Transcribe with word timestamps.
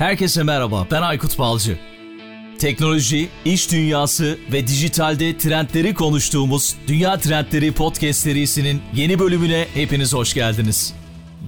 Herkese 0.00 0.42
merhaba, 0.42 0.86
ben 0.90 1.02
Aykut 1.02 1.38
Balcı. 1.38 1.78
Teknoloji, 2.58 3.28
iş 3.44 3.72
dünyası 3.72 4.38
ve 4.52 4.66
dijitalde 4.66 5.38
trendleri 5.38 5.94
konuştuğumuz 5.94 6.74
Dünya 6.86 7.18
Trendleri 7.18 7.72
Podcast 7.72 8.20
serisinin 8.20 8.80
yeni 8.94 9.18
bölümüne 9.18 9.66
hepiniz 9.74 10.14
hoş 10.14 10.34
geldiniz. 10.34 10.92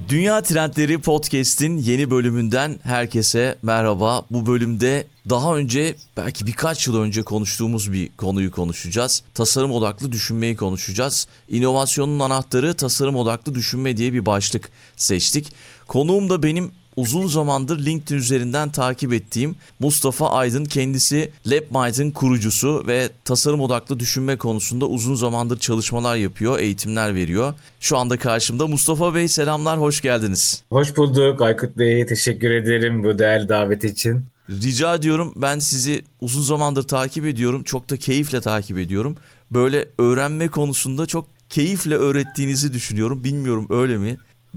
Dünya 0.09 0.43
Trendleri 0.43 0.99
Podcast'in 1.01 1.77
yeni 1.79 2.11
bölümünden 2.11 2.79
herkese 2.83 3.59
merhaba. 3.62 4.24
Bu 4.30 4.46
bölümde 4.46 5.06
daha 5.30 5.56
önce 5.56 5.94
belki 6.16 6.46
birkaç 6.46 6.87
yıl 6.87 6.96
önce 6.96 7.22
konuştuğumuz 7.22 7.92
bir 7.92 8.08
konuyu 8.16 8.50
konuşacağız. 8.50 9.22
Tasarım 9.34 9.72
odaklı 9.72 10.12
düşünmeyi 10.12 10.56
konuşacağız. 10.56 11.26
İnovasyonun 11.48 12.21
anahtarı 12.21 12.74
tasarım 12.74 13.16
odaklı 13.16 13.54
düşünme 13.54 13.96
diye 13.96 14.12
bir 14.12 14.26
başlık 14.26 14.69
seçtik. 14.96 15.53
Konuğum 15.88 16.28
da 16.30 16.42
benim 16.42 16.70
uzun 16.97 17.27
zamandır 17.27 17.84
LinkedIn 17.84 18.16
üzerinden 18.16 18.70
takip 18.73 19.12
ettiğim 19.12 19.56
Mustafa 19.80 20.30
Aydın 20.30 20.65
kendisi 20.65 21.30
LabMind'in 21.47 22.11
kurucusu 22.11 22.85
ve 22.87 23.11
tasarım 23.25 23.61
odaklı 23.61 24.01
düşünme 24.01 24.37
konusunda 24.37 24.87
uzun 24.87 25.15
zamandır 25.15 25.59
çalışmalar 25.59 26.16
yapıyor, 26.16 26.59
eğitimler 26.59 27.15
veriyor. 27.15 27.55
Şu 27.80 27.97
anda 27.99 28.19
karşımda 28.19 28.66
Mustafa 28.66 29.15
Bey 29.15 29.29
selamlar, 29.29 29.80
hoş 29.80 30.01
geldiniz. 30.01 30.63
Hoş 30.71 30.97
bulduk 30.97 31.43
Aykut 31.43 31.79
Bey, 31.79 32.07
teşekkür 32.07 32.51
ederim 32.51 33.05
bu 33.05 33.19
değerli 33.19 33.49
davet 33.49 33.85
için. 33.85 34.23
Rica 34.51 34.95
ediyorum 34.95 35.33
ben 35.37 35.59
sizi 35.59 36.02
uzun 36.21 36.43
zamandır 36.43 36.83
takip 36.83 37.27
ediyorum, 37.27 37.63
çok 37.63 37.91
da 37.91 37.97
keyifle 37.97 38.41
takip 38.41 38.79
ediyorum. 38.79 39.16
Böyle 39.51 39.88
öğrenme 39.99 40.49
konusunda 40.49 41.07
çok 41.07 41.24
keyifle 41.51 41.95
öğrettiğinizi 41.95 42.73
düşünüyorum. 42.73 43.24
Bilmiyorum 43.24 43.66
öyle 43.71 43.97
mi? 43.99 44.16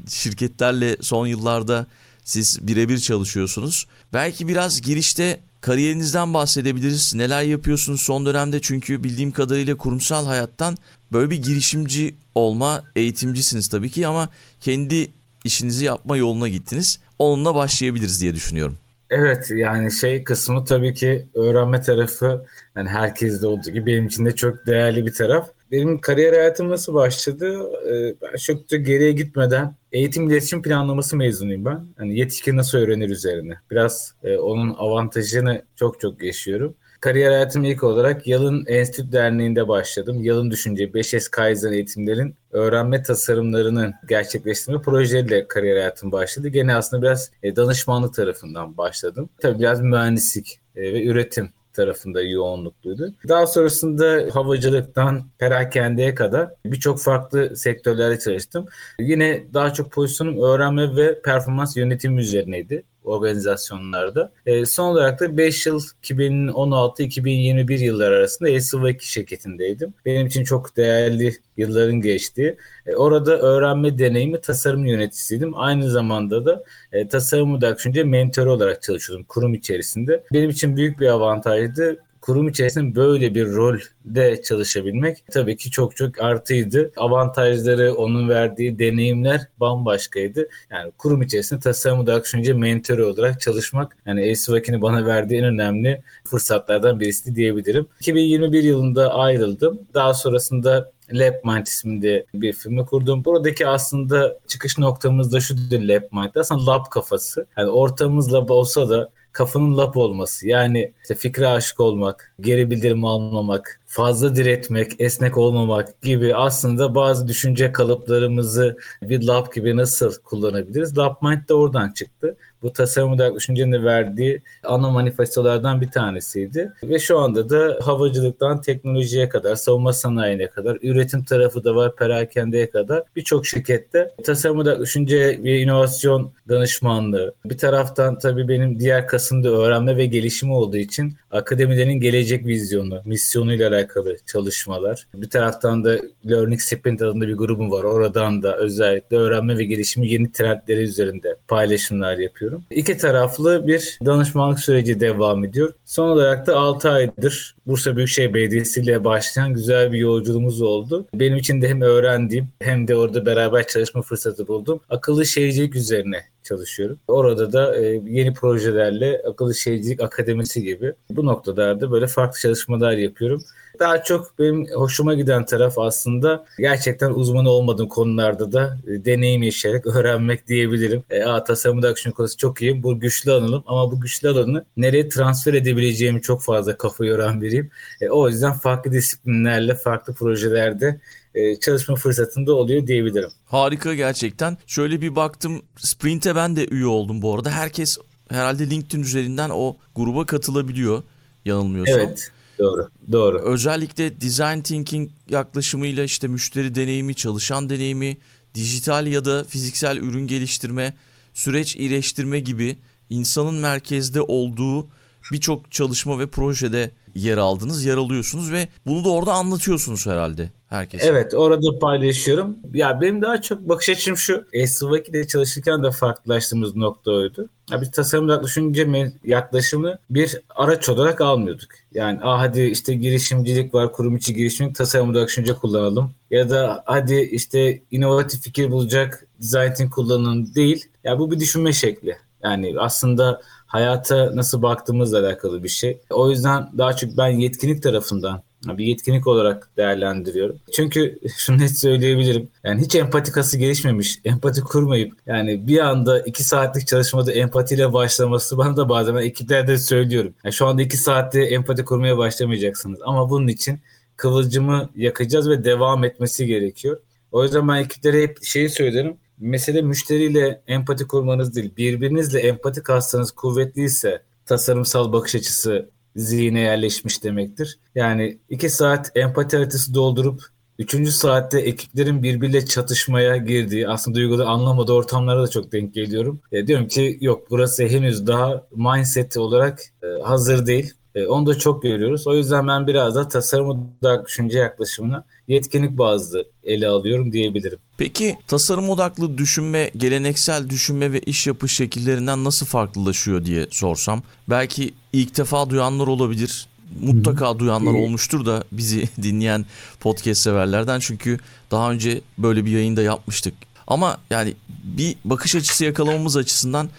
Şirketlerle 0.10 0.98
son 1.02 1.28
yıllarda 1.28 1.88
siz 2.26 2.68
birebir 2.68 2.98
çalışıyorsunuz. 2.98 3.88
Belki 4.14 4.48
biraz 4.48 4.82
girişte 4.82 5.40
kariyerinizden 5.62 6.34
bahsedebiliriz. 6.34 7.14
Neler 7.16 7.44
yapıyorsunuz 7.44 8.02
son 8.02 8.26
dönemde? 8.26 8.62
Çünkü 8.62 9.04
bildiğim 9.04 9.32
kadarıyla 9.32 9.78
kurumsal 9.78 10.26
hayattan 10.26 10.78
böyle 11.12 11.30
bir 11.30 11.44
girişimci 11.44 12.16
olma 12.36 12.84
eğitimcisiniz 12.96 13.68
tabii 13.68 13.90
ki 13.90 14.08
ama 14.08 14.30
kendi 14.62 15.08
işinizi 15.44 15.86
yapma 15.86 16.18
yoluna 16.18 16.48
gittiniz. 16.48 17.00
Onunla 17.20 17.56
başlayabiliriz 17.56 18.22
diye 18.22 18.36
düşünüyorum. 18.36 18.78
Evet 19.10 19.52
yani 19.56 19.92
şey 19.92 20.24
kısmı 20.24 20.66
tabii 20.66 20.94
ki 20.94 21.26
öğrenme 21.34 21.82
tarafı 21.82 22.46
yani 22.76 22.90
herkeste 22.90 23.48
olduğu 23.48 23.70
gibi 23.72 23.86
benim 23.86 24.08
için 24.08 24.26
de 24.26 24.36
çok 24.36 24.66
değerli 24.68 25.06
bir 25.06 25.14
taraf 25.14 25.50
benim 25.76 26.02
kariyer 26.02 26.34
hayatım 26.34 26.70
nasıl 26.70 26.94
başladı? 26.94 27.60
Ee, 27.88 28.16
ben 28.22 28.38
çok 28.38 28.72
da 28.72 28.76
geriye 28.78 29.12
gitmeden 29.12 29.76
eğitim 29.92 30.30
iletişim 30.30 30.62
planlaması 30.62 31.16
mezunuyum 31.16 31.66
ben. 31.66 31.86
Yani 32.00 32.20
yetişkin 32.20 32.58
nasıl 32.58 32.78
öğrenir 32.78 33.10
üzerine. 33.10 33.54
Biraz 33.72 34.14
e, 34.24 34.38
onun 34.38 34.74
avantajını 34.74 35.62
çok 35.76 36.00
çok 36.02 36.24
yaşıyorum. 36.24 36.76
Kariyer 37.00 37.32
hayatım 37.32 37.64
ilk 37.64 37.84
olarak 37.84 38.28
Yalın 38.28 38.66
Enstitü 38.68 39.12
Derneği'nde 39.12 39.68
başladım. 39.68 40.24
Yalın 40.24 40.52
Düşünce 40.52 40.84
5S 40.86 41.32
Kaizen 41.32 41.72
eğitimlerin 41.72 42.36
öğrenme 42.52 43.04
tasarımlarının 43.04 43.94
gerçekleştirme 44.10 44.82
projeleriyle 44.82 45.48
kariyer 45.48 45.76
hayatım 45.78 46.12
başladı. 46.12 46.48
Gene 46.48 46.76
aslında 46.76 47.02
biraz 47.02 47.32
e, 47.44 47.56
danışmanlık 47.56 48.14
tarafından 48.14 48.78
başladım. 48.78 49.30
Tabii 49.42 49.60
biraz 49.60 49.82
mühendislik 49.82 50.60
e, 50.76 50.82
ve 50.94 51.06
üretim 51.06 51.50
tarafında 51.76 52.22
yoğunlukluydu. 52.22 53.14
Daha 53.28 53.48
sonrasında 53.48 54.26
havacılıktan 54.36 55.24
perakendeye 55.38 56.16
kadar 56.16 56.50
birçok 56.66 57.00
farklı 57.00 57.56
sektörlerde 57.58 58.20
çalıştım. 58.20 58.66
Yine 59.00 59.44
daha 59.54 59.74
çok 59.74 59.92
pozisyonum 59.92 60.42
öğrenme 60.42 60.96
ve 60.96 61.22
performans 61.22 61.78
yönetimi 61.78 62.22
üzerineydi 62.22 62.84
organizasyonlarda. 63.06 64.32
E, 64.46 64.66
son 64.66 64.86
olarak 64.86 65.20
da 65.20 65.38
5 65.38 65.66
yıl 65.66 65.82
2016-2021 66.04 67.74
yılları 67.84 68.16
arasında 68.16 68.50
Esselwaki 68.50 69.12
şirketindeydim. 69.12 69.94
Benim 70.06 70.28
için 70.28 70.44
çok 70.44 70.78
değerli 70.78 71.34
yılların 71.58 72.02
geçtiği. 72.02 72.58
E, 72.88 72.96
orada 72.96 73.38
öğrenme 73.38 74.00
deneyimi 74.00 74.42
tasarım 74.42 74.86
yöneticisiydim. 74.86 75.52
Aynı 75.58 75.90
zamanda 75.92 76.46
da 76.46 76.64
e, 76.92 77.08
tasarım 77.08 77.56
odaklı 77.56 77.76
düşünce 77.78 78.04
mentörü 78.04 78.50
olarak 78.50 78.82
çalışıyordum 78.82 79.26
kurum 79.30 79.54
içerisinde. 79.54 80.24
Benim 80.34 80.50
için 80.50 80.78
büyük 80.78 81.00
bir 81.00 81.08
avantajdı 81.08 81.98
kurum 82.26 82.48
içerisinde 82.48 82.96
böyle 82.96 83.36
bir 83.36 83.46
rolde 83.52 84.42
çalışabilmek 84.42 85.24
tabii 85.32 85.58
ki 85.58 85.72
çok 85.72 85.96
çok 85.96 86.22
artıydı. 86.22 86.92
Avantajları, 86.98 87.94
onun 87.94 88.30
verdiği 88.30 88.80
deneyimler 88.80 89.42
bambaşkaydı. 89.60 90.50
Yani 90.70 90.92
kurum 90.98 91.22
içerisinde 91.22 91.60
tasarım 91.60 92.00
odaklı 92.00 92.24
düşünce 92.26 92.54
mentörü 92.54 93.04
olarak 93.04 93.42
çalışmak 93.42 93.98
yani 94.06 94.22
Elsivak'in 94.22 94.82
bana 94.82 95.06
verdiği 95.06 95.40
en 95.40 95.46
önemli 95.46 96.02
fırsatlardan 96.30 97.00
birisi 97.00 97.36
diyebilirim. 97.36 97.88
2021 98.00 98.64
yılında 98.64 99.14
ayrıldım. 99.16 99.80
Daha 99.94 100.14
sonrasında 100.14 100.92
LabMind 101.12 101.68
isminde 101.68 102.26
bir 102.34 102.54
firma 102.54 102.86
kurdum. 102.86 103.26
Buradaki 103.26 103.68
aslında 103.68 104.38
çıkış 104.48 104.78
noktamız 104.78 105.34
da 105.34 105.40
şu 105.40 105.46
şudur 105.48 105.80
LabMind. 105.80 106.36
Aslında 106.36 106.66
lab 106.66 106.86
kafası. 106.92 107.46
Yani 107.58 107.70
ortamımız 107.70 108.34
lab 108.34 108.50
olsa 108.50 108.90
da 108.90 109.10
kafanın 109.36 109.78
lap 109.78 109.98
olması. 109.98 110.48
Yani 110.48 110.92
işte 111.02 111.16
fikre 111.16 111.48
aşık 111.48 111.80
olmak, 111.80 112.36
geri 112.42 112.72
bildirim 112.72 113.06
almamak, 113.06 113.80
fazla 113.86 114.36
diretmek, 114.36 114.92
esnek 115.00 115.38
olmamak 115.38 116.02
gibi 116.02 116.36
aslında 116.36 116.96
bazı 116.96 117.28
düşünce 117.28 117.72
kalıplarımızı 117.72 118.78
bir 119.04 119.24
lab 119.28 119.46
gibi 119.56 119.78
nasıl 119.78 120.14
kullanabiliriz? 120.24 120.98
Lab 120.98 121.14
mind 121.22 121.50
de 121.50 121.54
oradan 121.54 121.92
çıktı. 121.92 122.38
Bu 122.62 122.74
tasarım 122.74 123.12
odaklı 123.12 123.36
düşüncenin 123.36 123.86
verdiği 123.86 124.42
ana 124.64 124.90
manifestolardan 124.90 125.82
bir 125.82 125.92
tanesiydi. 125.92 126.72
Ve 126.84 127.00
şu 127.00 127.20
anda 127.20 127.50
da 127.50 127.80
havacılıktan 127.86 128.62
teknolojiye 128.62 129.30
kadar, 129.30 129.56
savunma 129.56 129.94
sanayine 129.94 130.48
kadar, 130.48 130.78
üretim 130.82 131.24
tarafı 131.24 131.64
da 131.64 131.76
var, 131.76 131.96
perakendeye 131.96 132.70
kadar 132.70 133.04
birçok 133.16 133.46
şirkette 133.48 134.12
tasarım 134.26 134.60
odaklı 134.60 134.84
düşünce 134.84 135.40
ve 135.44 135.60
inovasyon 135.60 136.32
danışmanlığı. 136.50 137.34
Bir 137.46 137.58
taraftan 137.58 138.18
tabii 138.20 138.48
benim 138.48 138.80
diğer 138.80 139.08
kasımda 139.08 139.50
öğrenme 139.50 139.98
ve 139.98 140.06
gelişimi 140.06 140.54
olduğu 140.54 140.78
için 140.78 141.14
akademilerin 141.32 141.94
gelecek 142.00 142.46
vizyonu, 142.46 143.02
misyonuyla 143.06 143.70
alakalı 143.70 143.85
alakalı 143.86 144.16
çalışmalar. 144.32 145.08
Bir 145.16 145.30
taraftan 145.30 145.84
da 145.84 145.98
Learning 146.30 146.62
Sprint 146.62 147.02
adında 147.02 147.28
bir 147.28 147.34
grubum 147.34 147.72
var. 147.72 147.84
Oradan 147.84 148.44
da 148.44 148.58
özellikle 148.58 149.18
öğrenme 149.18 149.58
ve 149.58 149.64
gelişimi 149.66 150.08
yeni 150.10 150.32
trendleri 150.32 150.82
üzerinde 150.82 151.36
paylaşımlar 151.48 152.18
yapıyorum. 152.18 152.64
İki 152.72 152.98
taraflı 152.98 153.68
bir 153.68 154.00
danışmanlık 154.06 154.60
süreci 154.60 155.00
devam 155.00 155.44
ediyor. 155.46 155.74
Son 155.86 156.10
olarak 156.10 156.48
da 156.48 156.58
6 156.58 156.90
aydır 156.90 157.56
Bursa 157.68 157.98
Büyükşehir 157.98 158.34
Belediyesi 158.34 158.80
ile 158.82 159.04
başlayan 159.04 159.54
güzel 159.54 159.92
bir 159.92 159.98
yolculuğumuz 160.00 160.62
oldu. 160.62 161.06
Benim 161.14 161.38
için 161.38 161.62
de 161.62 161.68
hem 161.70 161.82
öğrendiğim 161.82 162.48
hem 162.62 162.88
de 162.88 162.96
orada 162.96 163.26
beraber 163.26 163.68
çalışma 163.68 164.02
fırsatı 164.02 164.48
buldum. 164.48 164.80
Akıllı 164.90 165.26
şehircilik 165.26 165.76
üzerine 165.76 166.22
çalışıyorum. 166.46 167.00
Orada 167.08 167.54
da 167.54 167.76
e, 167.78 168.02
yeni 168.06 168.34
projelerle 168.34 169.22
akıllı 169.30 169.56
şehircilik 169.56 170.02
akademisi 170.02 170.64
gibi 170.64 170.94
bu 171.10 171.26
noktalarda 171.26 171.92
böyle 171.92 172.08
farklı 172.08 172.40
çalışmalar 172.40 172.92
yapıyorum. 172.92 173.42
Daha 173.80 174.04
çok 174.04 174.40
benim 174.40 174.68
hoşuma 174.76 175.14
giden 175.14 175.46
taraf 175.46 175.78
aslında 175.80 176.46
gerçekten 176.58 177.10
uzman 177.12 177.46
olmadığım 177.46 177.88
konularda 177.88 178.52
da 178.52 178.78
e, 178.88 179.06
deneyim 179.06 179.44
yaşayarak 179.44 179.88
öğrenmek 179.96 180.48
diyebilirim. 180.48 181.04
E, 181.10 181.24
a, 181.24 181.44
tasarım 181.44 181.78
redaksiyon 181.78 182.14
konusu 182.14 182.38
çok 182.38 182.62
iyiyim. 182.62 182.84
Bu 182.84 183.00
güçlü 183.00 183.32
alanım 183.32 183.64
ama 183.68 183.92
bu 183.92 184.02
güçlü 184.02 184.30
alanı 184.30 184.66
nereye 184.78 185.10
transfer 185.10 185.54
edebileceğimi 185.54 186.22
çok 186.22 186.42
fazla 186.42 186.78
kafa 186.78 187.06
yoran 187.06 187.42
biriyim. 187.42 187.70
E, 188.02 188.10
o 188.10 188.30
yüzden 188.30 188.54
farklı 188.54 188.92
disiplinlerle, 188.92 189.76
farklı 189.76 190.14
projelerde 190.14 191.00
e, 191.36 191.56
çalışma 191.60 191.96
fırsatında 191.96 192.54
oluyor 192.54 192.88
diyebilirim. 192.88 193.30
Harika 193.46 193.94
gerçekten. 193.96 194.58
Şöyle 194.68 195.02
bir 195.02 195.16
baktım 195.16 195.62
Sprint'e 195.78 196.36
ben 196.36 196.56
de 196.56 196.66
üye 196.68 196.86
oldum 196.86 197.22
bu 197.22 197.36
arada. 197.36 197.52
Herkes 197.52 197.98
herhalde 198.30 198.70
LinkedIn 198.70 199.04
üzerinden 199.04 199.50
o 199.50 199.78
gruba 199.96 200.26
katılabiliyor 200.26 201.04
yanılmıyorsam. 201.46 202.00
Evet. 202.00 202.32
Doğru, 202.60 202.90
doğru. 203.12 203.40
Özellikle 203.40 204.22
design 204.22 204.60
thinking 204.62 205.10
yaklaşımıyla 205.30 206.04
işte 206.04 206.28
müşteri 206.28 206.76
deneyimi, 206.76 207.16
çalışan 207.16 207.70
deneyimi, 207.70 208.18
dijital 208.54 209.08
ya 209.08 209.26
da 209.26 209.44
fiziksel 209.44 209.98
ürün 209.98 210.28
geliştirme, 210.28 210.94
süreç 211.34 211.76
iyileştirme 211.76 212.40
gibi 212.40 212.78
insanın 213.10 213.56
merkezde 213.56 214.22
olduğu 214.22 214.88
birçok 215.32 215.72
çalışma 215.72 216.20
ve 216.20 216.28
projede 216.28 216.92
yer 217.16 217.38
aldınız, 217.38 217.86
yer 217.86 217.98
alıyorsunuz 217.98 218.52
ve 218.52 218.68
bunu 218.88 219.06
da 219.06 219.10
orada 219.10 219.34
anlatıyorsunuz 219.34 220.06
herhalde 220.06 220.50
herkese. 220.68 221.08
Evet 221.08 221.34
orada 221.34 221.80
paylaşıyorum. 221.80 222.56
Ya 222.74 223.02
benim 223.02 223.22
daha 223.22 223.42
çok 223.42 223.62
bakış 223.70 223.90
açım 223.90 224.18
şu. 224.18 224.46
Esvaki'de 224.54 225.28
çalışırken 225.28 225.84
de 225.84 225.92
farklılaştığımız 225.92 226.76
nokta 226.76 227.12
oydu. 227.12 227.50
Ya 227.72 227.82
biz 227.82 227.92
tasarım 227.92 228.30
yaklaşınca 228.30 228.88
yaklaşımı 229.24 229.98
bir 230.10 230.42
araç 230.50 230.90
olarak 230.90 231.22
almıyorduk. 231.22 231.70
Yani 231.94 232.20
ah 232.24 232.40
hadi 232.40 232.62
işte 232.62 232.94
girişimcilik 232.94 233.74
var, 233.74 233.92
kurum 233.92 234.16
içi 234.18 234.34
girişimcilik 234.34 234.78
tasarım 234.78 235.10
olarak 235.12 235.36
kullanalım. 235.62 236.12
Ya 236.32 236.50
da 236.50 236.84
hadi 236.86 237.16
işte 237.32 237.82
inovatif 237.92 238.42
fikir 238.42 238.72
bulacak, 238.72 239.28
design 239.42 239.90
kullanın 239.90 240.56
değil. 240.56 240.86
Ya 241.04 241.20
bu 241.20 241.32
bir 241.32 241.40
düşünme 241.40 241.74
şekli. 241.74 242.18
Yani 242.46 242.76
aslında 242.80 243.42
hayata 243.66 244.36
nasıl 244.36 244.62
baktığımızla 244.62 245.20
alakalı 245.20 245.64
bir 245.64 245.70
şey. 245.70 245.98
O 246.10 246.30
yüzden 246.32 246.70
daha 246.78 246.94
çok 246.96 247.18
ben 247.18 247.28
yetkinlik 247.28 247.84
tarafından 247.84 248.42
bir 248.66 248.86
yetkinlik 248.86 249.28
olarak 249.28 249.70
değerlendiriyorum. 249.78 250.56
Çünkü 250.76 251.20
şunu 251.38 251.58
net 251.58 251.78
söyleyebilirim. 251.80 252.50
Yani 252.64 252.82
hiç 252.82 252.96
empatikası 252.96 253.58
gelişmemiş, 253.58 254.20
empati 254.26 254.62
kurmayıp 254.62 255.14
yani 255.26 255.68
bir 255.68 255.80
anda 255.80 256.20
iki 256.22 256.44
saatlik 256.44 256.88
çalışmada 256.88 257.32
empatiyle 257.32 257.94
başlaması 257.94 258.58
bana 258.58 258.78
da 258.78 258.90
bazen 258.90 259.16
ben 259.16 259.22
ekiplerde 259.22 259.78
söylüyorum. 259.78 260.34
Yani 260.44 260.54
şu 260.54 260.66
anda 260.68 260.82
iki 260.82 260.98
saatte 260.98 261.42
empati 261.42 261.86
kurmaya 261.86 262.18
başlamayacaksınız 262.18 263.00
ama 263.06 263.30
bunun 263.30 263.48
için 263.48 263.80
kıvılcımı 264.16 264.90
yakacağız 264.96 265.50
ve 265.50 265.64
devam 265.64 266.04
etmesi 266.04 266.46
gerekiyor. 266.46 267.00
O 267.32 267.44
yüzden 267.44 267.68
ben 267.68 267.76
ekiplere 267.76 268.22
hep 268.24 268.44
şeyi 268.44 268.70
söylerim 268.70 269.18
mesele 269.40 269.82
müşteriyle 269.82 270.62
empati 270.68 271.08
kurmanız 271.08 271.56
değil. 271.56 271.72
Birbirinizle 271.78 272.40
empati 272.40 272.84
kaslarınız 272.84 273.32
kuvvetliyse 273.32 274.22
tasarımsal 274.46 275.14
bakış 275.14 275.36
açısı 275.36 275.90
zihine 276.16 276.60
yerleşmiş 276.60 277.24
demektir. 277.24 277.80
Yani 277.96 278.38
iki 278.50 278.70
saat 278.70 279.12
empati 279.16 279.58
haritası 279.58 279.94
doldurup 279.94 280.42
üçüncü 280.80 281.12
saatte 281.12 281.60
ekiplerin 281.60 282.24
birbirle 282.24 282.66
çatışmaya 282.66 283.38
girdiği 283.38 283.88
aslında 283.88 284.16
duyguları 284.18 284.48
anlamadığı 284.48 284.94
ortamlara 284.94 285.44
da 285.44 285.48
çok 285.48 285.72
denk 285.72 285.94
geliyorum. 285.94 286.40
E, 286.52 286.68
diyorum 286.68 286.88
ki 286.88 287.18
yok 287.22 287.48
burası 287.50 287.84
henüz 287.84 288.28
daha 288.28 288.64
mindset 288.76 289.38
olarak 289.38 289.82
e, 290.04 290.08
hazır 290.24 290.66
değil. 290.66 290.94
E, 291.16 291.26
onu 291.28 291.46
da 291.46 291.58
çok 291.58 291.84
görüyoruz. 291.84 292.28
O 292.28 292.36
yüzden 292.36 292.68
ben 292.68 292.88
biraz 292.88 293.16
da 293.16 293.28
tasarım 293.28 293.70
odaklı 293.70 294.26
düşünce 294.28 294.58
yaklaşımını 294.60 295.24
yetkinlik 295.48 295.98
bazlı 295.98 296.46
ele 296.64 296.88
alıyorum 296.88 297.32
diyebilirim. 297.32 297.80
Peki 297.98 298.36
tasarım 298.48 298.90
odaklı 298.90 299.38
düşünme, 299.38 299.92
geleneksel 299.98 300.70
düşünme 300.70 301.12
ve 301.12 301.20
iş 301.20 301.48
yapış 301.48 301.76
şekillerinden 301.76 302.44
nasıl 302.44 302.66
farklılaşıyor 302.66 303.46
diye 303.46 303.68
sorsam. 303.72 304.22
Belki 304.50 304.94
ilk 305.14 305.38
defa 305.38 305.70
duyanlar 305.70 306.08
olabilir. 306.08 306.68
Mutlaka 307.02 307.60
duyanlar 307.60 307.92
olmuştur 307.94 308.46
da 308.46 308.64
bizi 308.72 309.04
dinleyen 309.22 309.66
podcast 310.00 310.42
severlerden 310.42 311.00
çünkü 311.00 311.38
daha 311.72 311.92
önce 311.92 312.22
böyle 312.38 312.66
bir 312.66 312.72
yayında 312.72 313.02
yapmıştık. 313.02 313.54
Ama 313.88 314.18
yani 314.30 314.54
bir 314.84 315.16
bakış 315.26 315.56
açısı 315.56 315.86
yakalamamız 315.86 316.38
açısından 316.38 316.90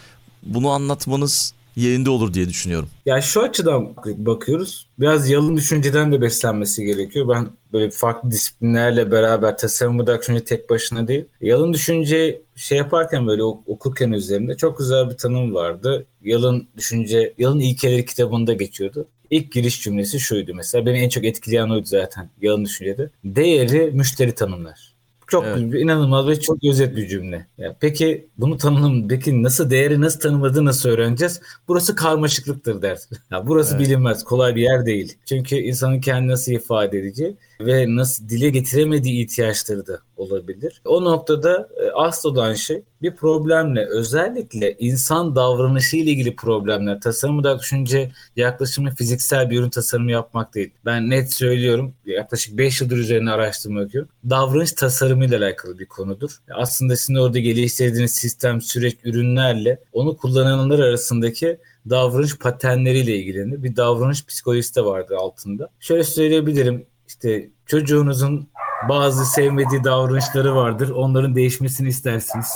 bunu 0.42 0.70
anlatmanız 0.70 1.52
yerinde 1.76 2.10
olur 2.10 2.34
diye 2.34 2.48
düşünüyorum. 2.48 2.88
Ya 3.06 3.14
yani 3.14 3.22
şu 3.24 3.42
açıdan 3.42 3.94
bakıyoruz. 4.06 4.86
Biraz 4.98 5.30
yalın 5.30 5.56
düşünceden 5.56 6.12
de 6.12 6.20
beslenmesi 6.20 6.84
gerekiyor. 6.84 7.28
Ben 7.28 7.48
böyle 7.72 7.90
farklı 7.90 8.30
disiplinlerle 8.30 9.10
beraber 9.12 9.58
tasarım 9.58 10.00
odaklı 10.00 10.20
düşünce 10.22 10.44
tek 10.44 10.70
başına 10.70 11.08
değil. 11.08 11.24
Yalın 11.40 11.72
düşünce 11.72 12.40
şey 12.56 12.78
yaparken 12.78 13.26
böyle 13.26 13.42
okurken 13.42 14.12
üzerinde 14.12 14.56
çok 14.56 14.78
güzel 14.78 15.10
bir 15.10 15.16
tanım 15.16 15.54
vardı. 15.54 16.06
Yalın 16.24 16.68
düşünce, 16.76 17.34
yalın 17.38 17.60
ilkeleri 17.60 18.04
kitabında 18.04 18.52
geçiyordu. 18.52 19.06
İlk 19.30 19.52
giriş 19.52 19.82
cümlesi 19.82 20.20
şuydu 20.20 20.54
mesela. 20.54 20.86
Beni 20.86 20.98
en 20.98 21.08
çok 21.08 21.24
etkileyen 21.24 21.68
oydu 21.68 21.86
zaten 21.86 22.30
yalın 22.42 22.64
düşüncede. 22.64 23.10
Değeri 23.24 23.90
müşteri 23.94 24.34
tanımlar. 24.34 24.95
Çok 25.28 25.44
evet. 25.46 25.74
inanılmaz 25.82 26.26
ve 26.26 26.40
çok 26.40 26.64
özet 26.64 26.96
bir 26.96 27.08
cümle. 27.08 27.46
Ya 27.58 27.76
peki 27.80 28.26
bunu 28.38 28.56
tanım, 28.56 29.08
peki 29.08 29.42
nasıl 29.42 29.70
değeri 29.70 30.00
nasıl 30.00 30.20
tanımladı 30.20 30.64
nasıl 30.64 30.88
öğreneceğiz? 30.88 31.40
Burası 31.68 31.94
karmaşıklıktır 31.96 32.82
der. 32.82 32.98
Ya 33.30 33.46
burası 33.46 33.74
evet. 33.76 33.86
bilinmez, 33.86 34.24
kolay 34.24 34.56
bir 34.56 34.62
yer 34.62 34.86
değil. 34.86 35.16
Çünkü 35.24 35.56
insanın 35.56 36.00
kendini 36.00 36.32
nasıl 36.32 36.52
ifade 36.52 36.98
edeceği 36.98 37.36
ve 37.60 37.84
nasıl 37.96 38.28
dile 38.28 38.50
getiremediği 38.50 39.24
ihtiyaçları 39.24 39.86
da 39.86 40.00
olabilir. 40.16 40.80
O 40.84 41.04
noktada 41.04 41.68
e, 41.82 41.90
asıl 41.94 42.28
olan 42.30 42.54
şey 42.54 42.82
bir 43.02 43.16
problemle 43.16 43.86
özellikle 43.90 44.76
insan 44.78 45.34
davranışı 45.36 45.96
ile 45.96 46.10
ilgili 46.10 46.36
problemler. 46.36 47.00
Tasarım 47.00 47.44
da 47.44 47.58
düşünce 47.58 48.12
yaklaşımı 48.36 48.90
fiziksel 48.90 49.50
bir 49.50 49.58
ürün 49.60 49.70
tasarımı 49.70 50.10
yapmak 50.12 50.54
değil. 50.54 50.70
Ben 50.84 51.10
net 51.10 51.32
söylüyorum 51.32 51.94
yaklaşık 52.06 52.58
5 52.58 52.80
yıldır 52.80 52.96
üzerine 52.98 53.30
araştırma 53.30 53.80
yapıyorum. 53.80 54.10
Davranış 54.30 54.72
tasarımı 54.72 55.24
ile 55.24 55.36
alakalı 55.36 55.78
bir 55.78 55.86
konudur. 55.86 56.30
Aslında 56.54 56.96
sizin 56.96 57.14
orada 57.14 57.38
geliştirdiğiniz 57.38 58.12
sistem, 58.12 58.60
süreç, 58.62 58.96
ürünlerle 59.04 59.80
onu 59.92 60.16
kullananlar 60.16 60.78
arasındaki 60.78 61.58
davranış 61.90 62.36
paternleriyle 62.38 63.16
ilgilenir. 63.16 63.62
Bir 63.62 63.76
davranış 63.76 64.26
psikolojisi 64.26 64.74
de 64.76 64.84
vardı 64.84 65.14
altında. 65.18 65.68
Şöyle 65.80 66.04
söyleyebilirim 66.04 66.86
işte 67.26 67.50
çocuğunuzun 67.66 68.48
bazı 68.88 69.24
sevmediği 69.24 69.84
davranışları 69.84 70.56
vardır. 70.56 70.90
Onların 70.90 71.34
değişmesini 71.34 71.88
istersiniz. 71.88 72.48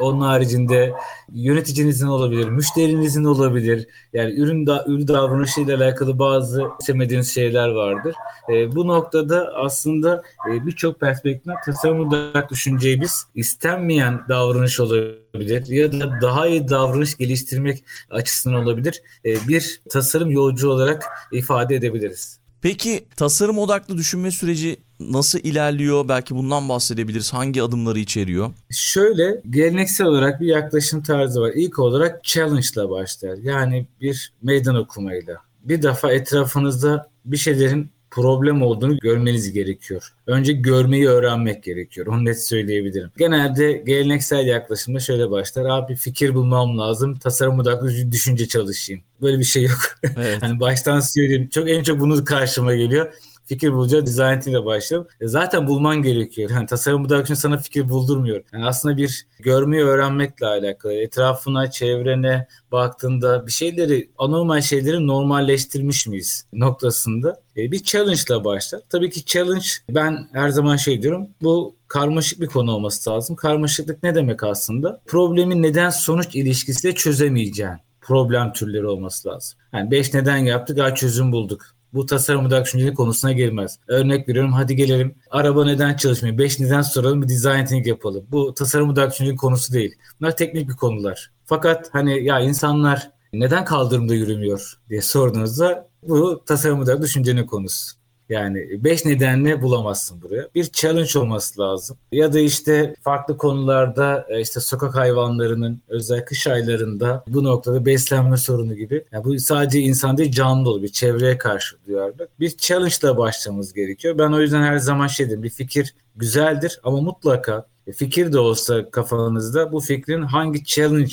Onun 0.00 0.20
haricinde 0.20 0.92
yöneticinizin 1.32 2.06
olabilir, 2.06 2.48
müşterinizin 2.48 3.24
olabilir. 3.24 3.86
Yani 4.12 4.34
ürün 4.40 4.66
da, 4.66 4.84
ürün 4.88 5.08
davranışıyla 5.08 5.76
alakalı 5.76 6.18
bazı 6.18 6.62
istemediğiniz 6.80 7.34
şeyler 7.34 7.68
vardır. 7.68 8.14
E, 8.52 8.74
bu 8.76 8.86
noktada 8.88 9.52
aslında 9.56 10.22
e, 10.50 10.66
birçok 10.66 11.00
perspektiften 11.00 11.54
tasarım 11.66 12.00
olarak 12.08 12.50
düşünceyi 12.50 13.00
biz 13.00 13.24
istenmeyen 13.34 14.20
davranış 14.28 14.80
olabilir 14.80 15.66
ya 15.66 15.92
da 15.92 16.20
daha 16.22 16.46
iyi 16.46 16.68
davranış 16.68 17.16
geliştirmek 17.16 17.84
açısından 18.10 18.62
olabilir. 18.64 19.02
E, 19.24 19.48
bir 19.48 19.80
tasarım 19.90 20.30
yolcu 20.30 20.70
olarak 20.70 21.04
ifade 21.32 21.74
edebiliriz. 21.74 22.43
Peki 22.64 23.04
tasarım 23.16 23.58
odaklı 23.58 23.96
düşünme 23.96 24.30
süreci 24.30 24.76
nasıl 25.00 25.38
ilerliyor? 25.38 26.08
Belki 26.08 26.34
bundan 26.34 26.68
bahsedebiliriz. 26.68 27.32
Hangi 27.32 27.62
adımları 27.62 27.98
içeriyor? 27.98 28.52
Şöyle 28.70 29.40
geleneksel 29.50 30.06
olarak 30.06 30.40
bir 30.40 30.46
yaklaşım 30.46 31.02
tarzı 31.02 31.40
var. 31.40 31.52
İlk 31.54 31.78
olarak 31.78 32.24
challenge 32.24 32.66
ile 32.76 32.90
başlar. 32.90 33.38
Yani 33.42 33.86
bir 34.00 34.32
meydan 34.42 34.74
okumayla. 34.76 35.36
Bir 35.64 35.82
defa 35.82 36.12
etrafınızda 36.12 37.08
bir 37.24 37.36
şeylerin 37.36 37.90
problem 38.14 38.62
olduğunu 38.62 38.98
görmeniz 38.98 39.52
gerekiyor. 39.52 40.08
Önce 40.26 40.52
görmeyi 40.52 41.08
öğrenmek 41.08 41.62
gerekiyor. 41.62 42.06
Onu 42.06 42.24
net 42.24 42.44
söyleyebilirim. 42.46 43.10
Genelde 43.18 43.72
geleneksel 43.72 44.46
yaklaşımda 44.46 45.00
şöyle 45.00 45.30
başlar. 45.30 45.64
Abi 45.64 45.94
fikir 45.96 46.34
bulmam 46.34 46.78
lazım. 46.78 47.18
Tasarım 47.18 47.58
odaklı 47.60 47.88
düşünce 48.12 48.48
çalışayım. 48.48 49.02
Böyle 49.22 49.38
bir 49.38 49.44
şey 49.44 49.62
yok. 49.62 49.78
Evet. 50.02 50.36
hani 50.42 50.60
baştan 50.60 51.00
söyleyeyim. 51.00 51.48
Çok 51.48 51.70
en 51.70 51.82
çok 51.82 52.00
bunu 52.00 52.24
karşıma 52.24 52.74
geliyor 52.74 53.12
fikir 53.44 53.72
bulacağı 53.72 54.06
design 54.06 54.50
ile 54.50 54.64
başlayalım. 54.64 55.08
E 55.20 55.28
zaten 55.28 55.68
bulman 55.68 56.02
gerekiyor. 56.02 56.50
Yani 56.50 56.66
tasarım 56.66 57.04
bu 57.04 57.08
dakika 57.08 57.36
sana 57.36 57.56
fikir 57.58 57.88
buldurmuyor. 57.88 58.42
Yani 58.52 58.64
aslında 58.66 58.96
bir 58.96 59.26
görmeyi 59.38 59.82
öğrenmekle 59.82 60.46
alakalı. 60.46 60.92
Etrafına, 60.92 61.70
çevrene 61.70 62.46
baktığında 62.72 63.46
bir 63.46 63.52
şeyleri, 63.52 64.10
anormal 64.18 64.60
şeyleri 64.60 65.06
normalleştirmiş 65.06 66.06
miyiz 66.06 66.46
noktasında 66.52 67.40
e, 67.56 67.72
bir 67.72 67.82
challenge 67.82 68.20
ile 68.30 68.44
başlar. 68.44 68.80
Tabii 68.90 69.10
ki 69.10 69.24
challenge 69.24 69.66
ben 69.90 70.28
her 70.32 70.48
zaman 70.48 70.76
şey 70.76 71.02
diyorum 71.02 71.26
bu 71.42 71.76
karmaşık 71.88 72.40
bir 72.40 72.46
konu 72.46 72.72
olması 72.74 73.10
lazım. 73.10 73.36
Karmaşıklık 73.36 74.02
ne 74.02 74.14
demek 74.14 74.42
aslında? 74.44 75.00
Problemi 75.06 75.62
neden 75.62 75.90
sonuç 75.90 76.28
ilişkisiyle 76.34 76.94
çözemeyeceğin 76.94 77.72
problem 78.00 78.52
türleri 78.52 78.86
olması 78.86 79.28
lazım. 79.28 79.58
Yani 79.72 79.90
5 79.90 80.14
neden 80.14 80.36
yaptık, 80.36 80.76
daha 80.76 80.94
çözüm 80.94 81.32
bulduk 81.32 81.73
bu 81.94 82.06
tasarım 82.06 82.46
odaklı 82.46 82.94
konusuna 82.94 83.32
girmez. 83.32 83.78
Örnek 83.88 84.28
veriyorum 84.28 84.52
hadi 84.52 84.76
gelelim 84.76 85.14
araba 85.30 85.64
neden 85.64 85.94
çalışmıyor? 85.94 86.38
Beş 86.38 86.60
neden 86.60 86.82
soralım 86.82 87.22
bir 87.22 87.28
design 87.28 87.58
thinking 87.64 87.86
yapalım. 87.86 88.24
Bu 88.30 88.54
tasarım 88.54 88.90
odaklı 88.90 89.36
konusu 89.36 89.72
değil. 89.72 89.94
Bunlar 90.20 90.36
teknik 90.36 90.68
bir 90.68 90.74
konular. 90.76 91.30
Fakat 91.44 91.88
hani 91.92 92.24
ya 92.24 92.40
insanlar 92.40 93.10
neden 93.32 93.64
kaldırımda 93.64 94.14
yürümüyor 94.14 94.78
diye 94.88 95.02
sorduğunuzda 95.02 95.88
bu 96.02 96.42
tasarım 96.46 96.80
odaklı 96.80 97.02
düşüncenin 97.02 97.46
konusu. 97.46 97.96
Yani 98.28 98.68
beş 98.84 99.04
nedenle 99.04 99.62
bulamazsın 99.62 100.22
buraya. 100.22 100.48
Bir 100.54 100.64
challenge 100.64 101.18
olması 101.18 101.60
lazım. 101.60 101.96
Ya 102.12 102.32
da 102.32 102.40
işte 102.40 102.96
farklı 103.02 103.36
konularda 103.36 104.26
e, 104.28 104.40
işte 104.40 104.60
sokak 104.60 104.96
hayvanlarının 104.96 105.82
özel 105.88 106.24
kış 106.24 106.46
aylarında 106.46 107.24
bu 107.28 107.44
noktada 107.44 107.86
beslenme 107.86 108.36
sorunu 108.36 108.74
gibi. 108.74 109.04
Yani 109.12 109.24
bu 109.24 109.38
sadece 109.38 109.80
insan 109.80 110.16
değil 110.16 110.30
canlı 110.32 110.64
dolu 110.64 110.82
bir 110.82 110.88
çevreye 110.88 111.38
karşı 111.38 111.76
duyarlı. 111.86 112.28
Bir 112.40 112.56
challenge 112.56 112.94
ile 113.02 113.16
başlamamız 113.18 113.72
gerekiyor. 113.72 114.18
Ben 114.18 114.32
o 114.32 114.40
yüzden 114.40 114.62
her 114.62 114.78
zaman 114.78 115.06
şey 115.06 115.26
dedim 115.26 115.42
bir 115.42 115.50
fikir 115.50 115.94
güzeldir 116.16 116.80
ama 116.84 117.00
mutlaka 117.00 117.66
e, 117.86 117.92
fikir 117.92 118.32
de 118.32 118.38
olsa 118.38 118.90
kafanızda 118.90 119.72
bu 119.72 119.80
fikrin 119.80 120.22
hangi 120.22 120.64
challenge 120.64 121.12